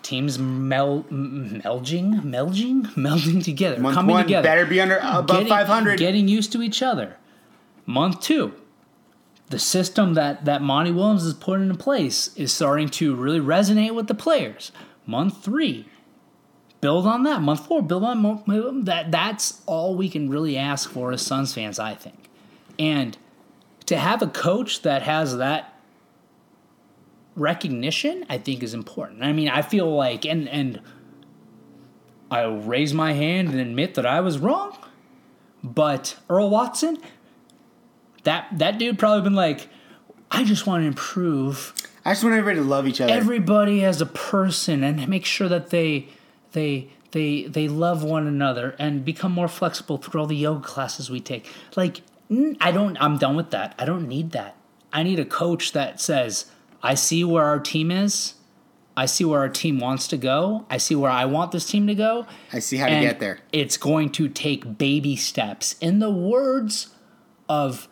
teams 0.01 0.39
mel 0.39 1.05
m- 1.11 1.61
melging, 1.63 2.21
melging, 2.23 2.83
melding 2.95 3.43
together, 3.43 3.79
Month 3.79 3.95
coming 3.95 4.13
one 4.15 4.23
together, 4.25 4.43
better 4.43 4.65
be 4.65 4.81
under 4.81 4.97
above 4.97 5.27
getting, 5.27 5.47
500. 5.47 5.99
getting 5.99 6.27
used 6.27 6.51
to 6.53 6.61
each 6.61 6.81
other. 6.81 7.17
Month 7.85 8.21
two, 8.21 8.53
the 9.49 9.59
system 9.59 10.13
that 10.13 10.45
that 10.45 10.61
Monty 10.61 10.91
Williams 10.91 11.25
is 11.25 11.33
putting 11.33 11.69
in 11.69 11.77
place 11.77 12.35
is 12.35 12.51
starting 12.51 12.89
to 12.89 13.15
really 13.15 13.39
resonate 13.39 13.93
with 13.93 14.07
the 14.07 14.15
players. 14.15 14.71
Month 15.05 15.43
three, 15.43 15.87
build 16.81 17.05
on 17.05 17.23
that. 17.23 17.41
Month 17.41 17.67
four, 17.67 17.81
build 17.81 18.03
on 18.03 18.85
that. 18.85 19.11
That's 19.11 19.61
all 19.65 19.95
we 19.95 20.09
can 20.09 20.29
really 20.29 20.57
ask 20.57 20.89
for 20.89 21.11
as 21.11 21.21
Suns 21.21 21.53
fans, 21.53 21.77
I 21.77 21.93
think. 21.93 22.29
And 22.79 23.17
to 23.85 23.97
have 23.97 24.21
a 24.21 24.27
coach 24.27 24.81
that 24.83 25.03
has 25.03 25.37
that 25.37 25.77
recognition, 27.35 28.25
I 28.29 28.37
think 28.37 28.63
is 28.63 28.73
important. 28.73 29.23
I 29.23 29.33
mean, 29.33 29.49
I 29.49 29.61
feel 29.61 29.93
like, 29.93 30.25
and 30.25 30.47
and 30.47 30.81
I'll 32.31 32.57
raise 32.57 32.93
my 32.93 33.13
hand 33.13 33.49
and 33.49 33.59
admit 33.59 33.95
that 33.95 34.05
I 34.05 34.21
was 34.21 34.39
wrong. 34.39 34.77
But 35.63 36.17
Earl 36.29 36.49
Watson, 36.49 36.97
that 38.23 38.47
that 38.57 38.77
dude 38.77 38.99
probably 38.99 39.21
been 39.21 39.35
like, 39.35 39.67
I 40.31 40.43
just 40.43 40.65
want 40.65 40.83
to 40.83 40.87
improve 40.87 41.73
I 42.05 42.11
just 42.11 42.23
want 42.23 42.35
everybody 42.35 42.57
to 42.57 42.65
love 42.65 42.87
each 42.87 42.99
other. 42.99 43.13
everybody 43.13 43.83
as 43.83 44.01
a 44.01 44.05
person 44.05 44.83
and 44.83 45.07
make 45.07 45.25
sure 45.25 45.47
that 45.47 45.69
they 45.69 46.09
they 46.51 46.89
they 47.11 47.43
they 47.43 47.67
love 47.67 48.03
one 48.03 48.27
another 48.27 48.75
and 48.77 49.05
become 49.05 49.31
more 49.31 49.47
flexible 49.47 49.97
through 49.97 50.21
all 50.21 50.27
the 50.27 50.35
yoga 50.35 50.61
classes 50.61 51.09
we 51.09 51.21
take. 51.21 51.49
Like 51.75 52.01
I 52.59 52.71
don't 52.71 52.97
I'm 53.01 53.17
done 53.17 53.35
with 53.35 53.51
that. 53.51 53.75
I 53.79 53.85
don't 53.85 54.07
need 54.07 54.31
that. 54.31 54.55
I 54.91 55.03
need 55.03 55.19
a 55.19 55.25
coach 55.25 55.71
that 55.71 56.01
says, 56.01 56.51
I 56.81 56.95
see 56.95 57.23
where 57.23 57.45
our 57.45 57.59
team 57.59 57.89
is. 57.89 58.35
I 58.95 59.07
see 59.07 59.25
where 59.25 59.39
our 59.39 59.49
team 59.49 59.79
wants 59.79 60.07
to 60.09 60.17
go. 60.17 60.67
I 60.69 60.77
see 60.77 60.93
where 60.93 61.09
I 61.09 61.25
want 61.25 61.51
this 61.51 61.65
team 61.65 61.87
to 61.87 61.95
go. 61.95 62.27
I 62.51 62.59
see 62.59 62.77
how 62.77 62.87
to 62.87 62.99
get 62.99 63.19
there. 63.19 63.39
It's 63.51 63.75
going 63.75 64.11
to 64.11 64.29
take 64.29 64.77
baby 64.77 65.15
steps. 65.15 65.75
In 65.81 65.97
the 65.97 66.11
words 66.11 66.89
of 67.49 67.87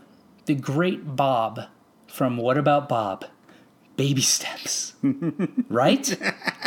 the 0.45 0.55
great 0.55 1.15
Bob 1.15 1.61
from 2.07 2.37
What 2.37 2.57
About 2.57 2.89
Bob? 2.89 3.25
Baby 3.97 4.21
steps. 4.21 4.93
right? 5.69 6.17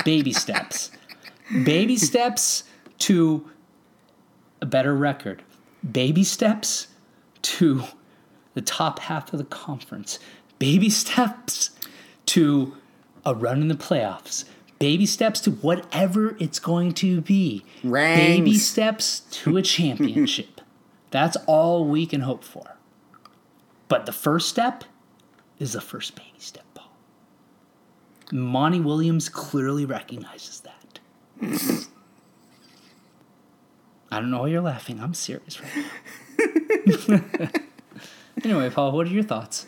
Baby 0.04 0.32
steps. 0.32 0.90
Baby 1.64 1.96
steps 1.96 2.64
to 3.00 3.50
a 4.60 4.66
better 4.66 4.94
record. 4.94 5.42
Baby 5.90 6.24
steps 6.24 6.88
to 7.42 7.84
the 8.54 8.62
top 8.62 9.00
half 9.00 9.32
of 9.32 9.38
the 9.38 9.44
conference. 9.44 10.18
Baby 10.58 10.88
steps 10.88 11.70
to 12.26 12.76
a 13.26 13.34
run 13.34 13.60
in 13.60 13.68
the 13.68 13.74
playoffs. 13.74 14.44
Baby 14.78 15.06
steps 15.06 15.40
to 15.40 15.50
whatever 15.50 16.36
it's 16.40 16.58
going 16.58 16.92
to 16.94 17.20
be. 17.20 17.64
Baby 18.16 18.54
steps 18.54 19.20
to 19.30 19.56
a 19.56 19.62
championship. 19.62 20.60
That's 21.10 21.36
all 21.46 21.84
we 21.84 22.06
can 22.06 22.22
hope 22.22 22.44
for. 22.44 22.73
But 23.88 24.06
the 24.06 24.12
first 24.12 24.48
step 24.48 24.84
is 25.58 25.72
the 25.72 25.80
first 25.80 26.16
baby 26.16 26.32
step, 26.38 26.64
Paul. 26.74 26.90
Monty 28.32 28.80
Williams 28.80 29.28
clearly 29.28 29.84
recognizes 29.84 30.60
that. 30.60 30.98
I 34.10 34.20
don't 34.20 34.30
know 34.30 34.42
why 34.42 34.48
you're 34.48 34.60
laughing. 34.62 35.00
I'm 35.00 35.14
serious 35.14 35.60
right 35.60 35.86
now. 37.08 37.20
anyway, 38.44 38.70
Paul, 38.70 38.92
what 38.92 39.06
are 39.06 39.10
your 39.10 39.24
thoughts? 39.24 39.66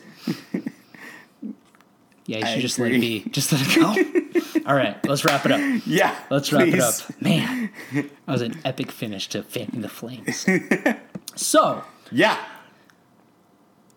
Yeah, 2.27 2.39
you 2.39 2.47
should 2.47 2.59
I 2.59 2.61
just 2.61 2.79
let 2.79 2.93
it 2.93 3.01
be. 3.01 3.21
Just 3.31 3.53
let 3.53 3.61
it 3.63 3.75
go. 3.75 4.61
All 4.67 4.75
right, 4.75 4.97
let's 5.07 5.25
wrap 5.25 5.47
it 5.47 5.53
up. 5.53 5.61
Yeah. 5.87 6.17
Let's 6.29 6.53
wrap 6.53 6.67
it 6.67 6.81
up. 6.81 6.95
Man, 7.21 7.71
that 7.93 8.11
was 8.27 8.43
an 8.43 8.59
epic 8.65 8.91
finish 8.91 9.29
to 9.29 9.43
Fanning 9.45 9.81
the 9.81 9.89
Flames. 9.89 10.45
so, 11.37 11.85
Yeah. 12.11 12.37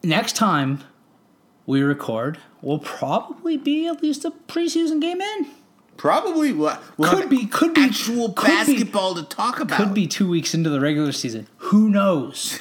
Next 0.04 0.36
time 0.36 0.84
we 1.66 1.82
record 1.82 2.38
will 2.62 2.80
probably 2.80 3.58
be 3.58 3.88
at 3.88 4.02
least 4.02 4.26
a 4.26 4.32
preseason 4.48 5.00
game 5.02 5.22
in. 5.22 5.48
Probably 5.98 6.54
we'll, 6.54 6.78
we'll 6.98 7.10
Could 7.12 7.30
be, 7.30 7.46
could 7.46 7.74
be, 7.74 7.82
actual 7.82 8.32
could 8.32 8.46
be- 8.66 8.74
basketball 8.74 9.16
to 9.16 9.24
talk 9.24 9.60
about. 9.60 9.78
Could 9.78 9.94
be 9.94 10.08
two 10.08 10.30
weeks 10.30 10.54
into 10.54 10.70
the 10.70 10.80
regular 10.80 11.12
season. 11.12 11.48
Who 11.58 11.90
knows? 11.90 12.60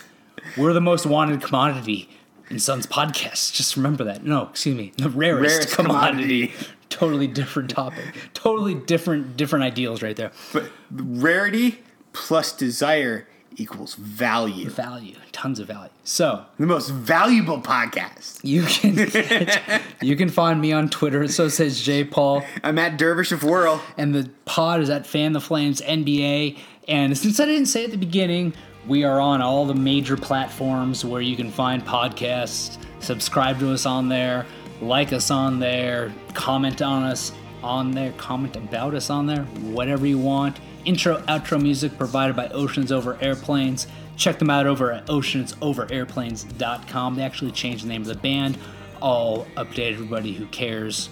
We're 0.56 0.72
the 0.72 0.80
most 0.80 1.06
wanted 1.06 1.40
commodity 1.42 2.08
in 2.50 2.58
Suns 2.58 2.86
podcasts. 2.86 3.52
Just 3.52 3.76
remember 3.76 4.02
that. 4.04 4.24
No, 4.24 4.48
excuse 4.48 4.76
me, 4.76 4.92
the 4.96 5.08
rarest, 5.10 5.54
Rarest 5.56 5.74
commodity. 5.76 6.48
commodity. 6.48 6.66
Totally 6.88 7.26
different 7.26 7.70
topic. 7.70 8.02
Totally 8.34 8.74
different, 8.74 9.36
different 9.36 9.62
ideals 9.64 10.02
right 10.02 10.16
there. 10.16 10.32
But 10.52 10.70
rarity 10.90 11.80
plus 12.12 12.50
desire 12.52 13.28
equals 13.58 13.94
value. 13.94 14.68
Value, 14.70 15.14
tons 15.32 15.58
of 15.58 15.66
value. 15.66 15.90
So 16.04 16.44
The 16.58 16.66
most 16.66 16.88
valuable 16.90 17.60
podcast. 17.60 18.40
you 18.42 18.62
can 18.64 19.06
catch, 19.06 19.82
you 20.00 20.16
can 20.16 20.28
find 20.28 20.60
me 20.60 20.72
on 20.72 20.88
Twitter. 20.88 21.26
So 21.28 21.48
says 21.48 21.80
Jay 21.82 22.04
Paul. 22.04 22.44
I'm 22.62 22.78
at 22.78 22.96
Dervish 22.98 23.32
of 23.32 23.42
Whirl. 23.42 23.82
and 23.96 24.14
the 24.14 24.30
pod 24.44 24.80
is 24.80 24.90
at 24.90 25.06
Fan 25.06 25.32
the 25.32 25.40
Flames 25.40 25.80
NBA. 25.82 26.56
And 26.86 27.16
since 27.18 27.38
I 27.40 27.44
didn't 27.44 27.66
say 27.66 27.84
at 27.84 27.90
the 27.90 27.98
beginning, 27.98 28.54
we 28.86 29.04
are 29.04 29.20
on 29.20 29.42
all 29.42 29.66
the 29.66 29.74
major 29.74 30.16
platforms 30.16 31.04
where 31.04 31.20
you 31.20 31.36
can 31.36 31.50
find 31.50 31.84
podcasts. 31.84 32.78
Subscribe 33.00 33.58
to 33.58 33.70
us 33.72 33.84
on 33.84 34.08
there, 34.08 34.46
like 34.80 35.12
us 35.12 35.30
on 35.30 35.58
there, 35.60 36.12
comment 36.32 36.80
on 36.80 37.02
us 37.02 37.32
on 37.62 37.90
there, 37.90 38.12
comment 38.12 38.56
about 38.56 38.94
us 38.94 39.10
on 39.10 39.26
there, 39.26 39.42
whatever 39.72 40.06
you 40.06 40.16
want. 40.18 40.58
Intro, 40.84 41.18
outro 41.22 41.60
music 41.60 41.96
provided 41.98 42.36
by 42.36 42.48
Oceans 42.48 42.92
Over 42.92 43.18
Airplanes. 43.20 43.86
Check 44.16 44.38
them 44.38 44.50
out 44.50 44.66
over 44.66 44.92
at 44.92 45.06
oceansoverairplanes.com. 45.06 47.16
They 47.16 47.22
actually 47.22 47.52
changed 47.52 47.84
the 47.84 47.88
name 47.88 48.02
of 48.02 48.08
the 48.08 48.14
band. 48.16 48.58
I'll 49.02 49.46
update 49.56 49.92
everybody 49.92 50.32
who 50.32 50.46
cares 50.46 51.08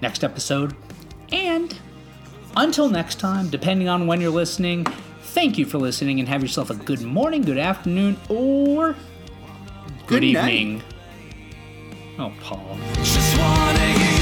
next 0.00 0.22
episode. 0.22 0.76
And 1.32 1.76
until 2.56 2.88
next 2.88 3.18
time, 3.18 3.48
depending 3.48 3.88
on 3.88 4.06
when 4.06 4.20
you're 4.20 4.30
listening, 4.30 4.84
thank 5.22 5.58
you 5.58 5.64
for 5.66 5.78
listening 5.78 6.20
and 6.20 6.28
have 6.28 6.42
yourself 6.42 6.70
a 6.70 6.74
good 6.74 7.02
morning, 7.02 7.42
good 7.42 7.58
afternoon, 7.58 8.16
or 8.28 8.94
good, 10.06 10.20
Good 10.20 10.32
night. 10.34 10.52
evening. 10.54 10.82
Oh, 12.18 12.32
Paul. 12.40 12.78
Just 12.94 13.38
wanna 13.38 13.78
get 13.78 14.15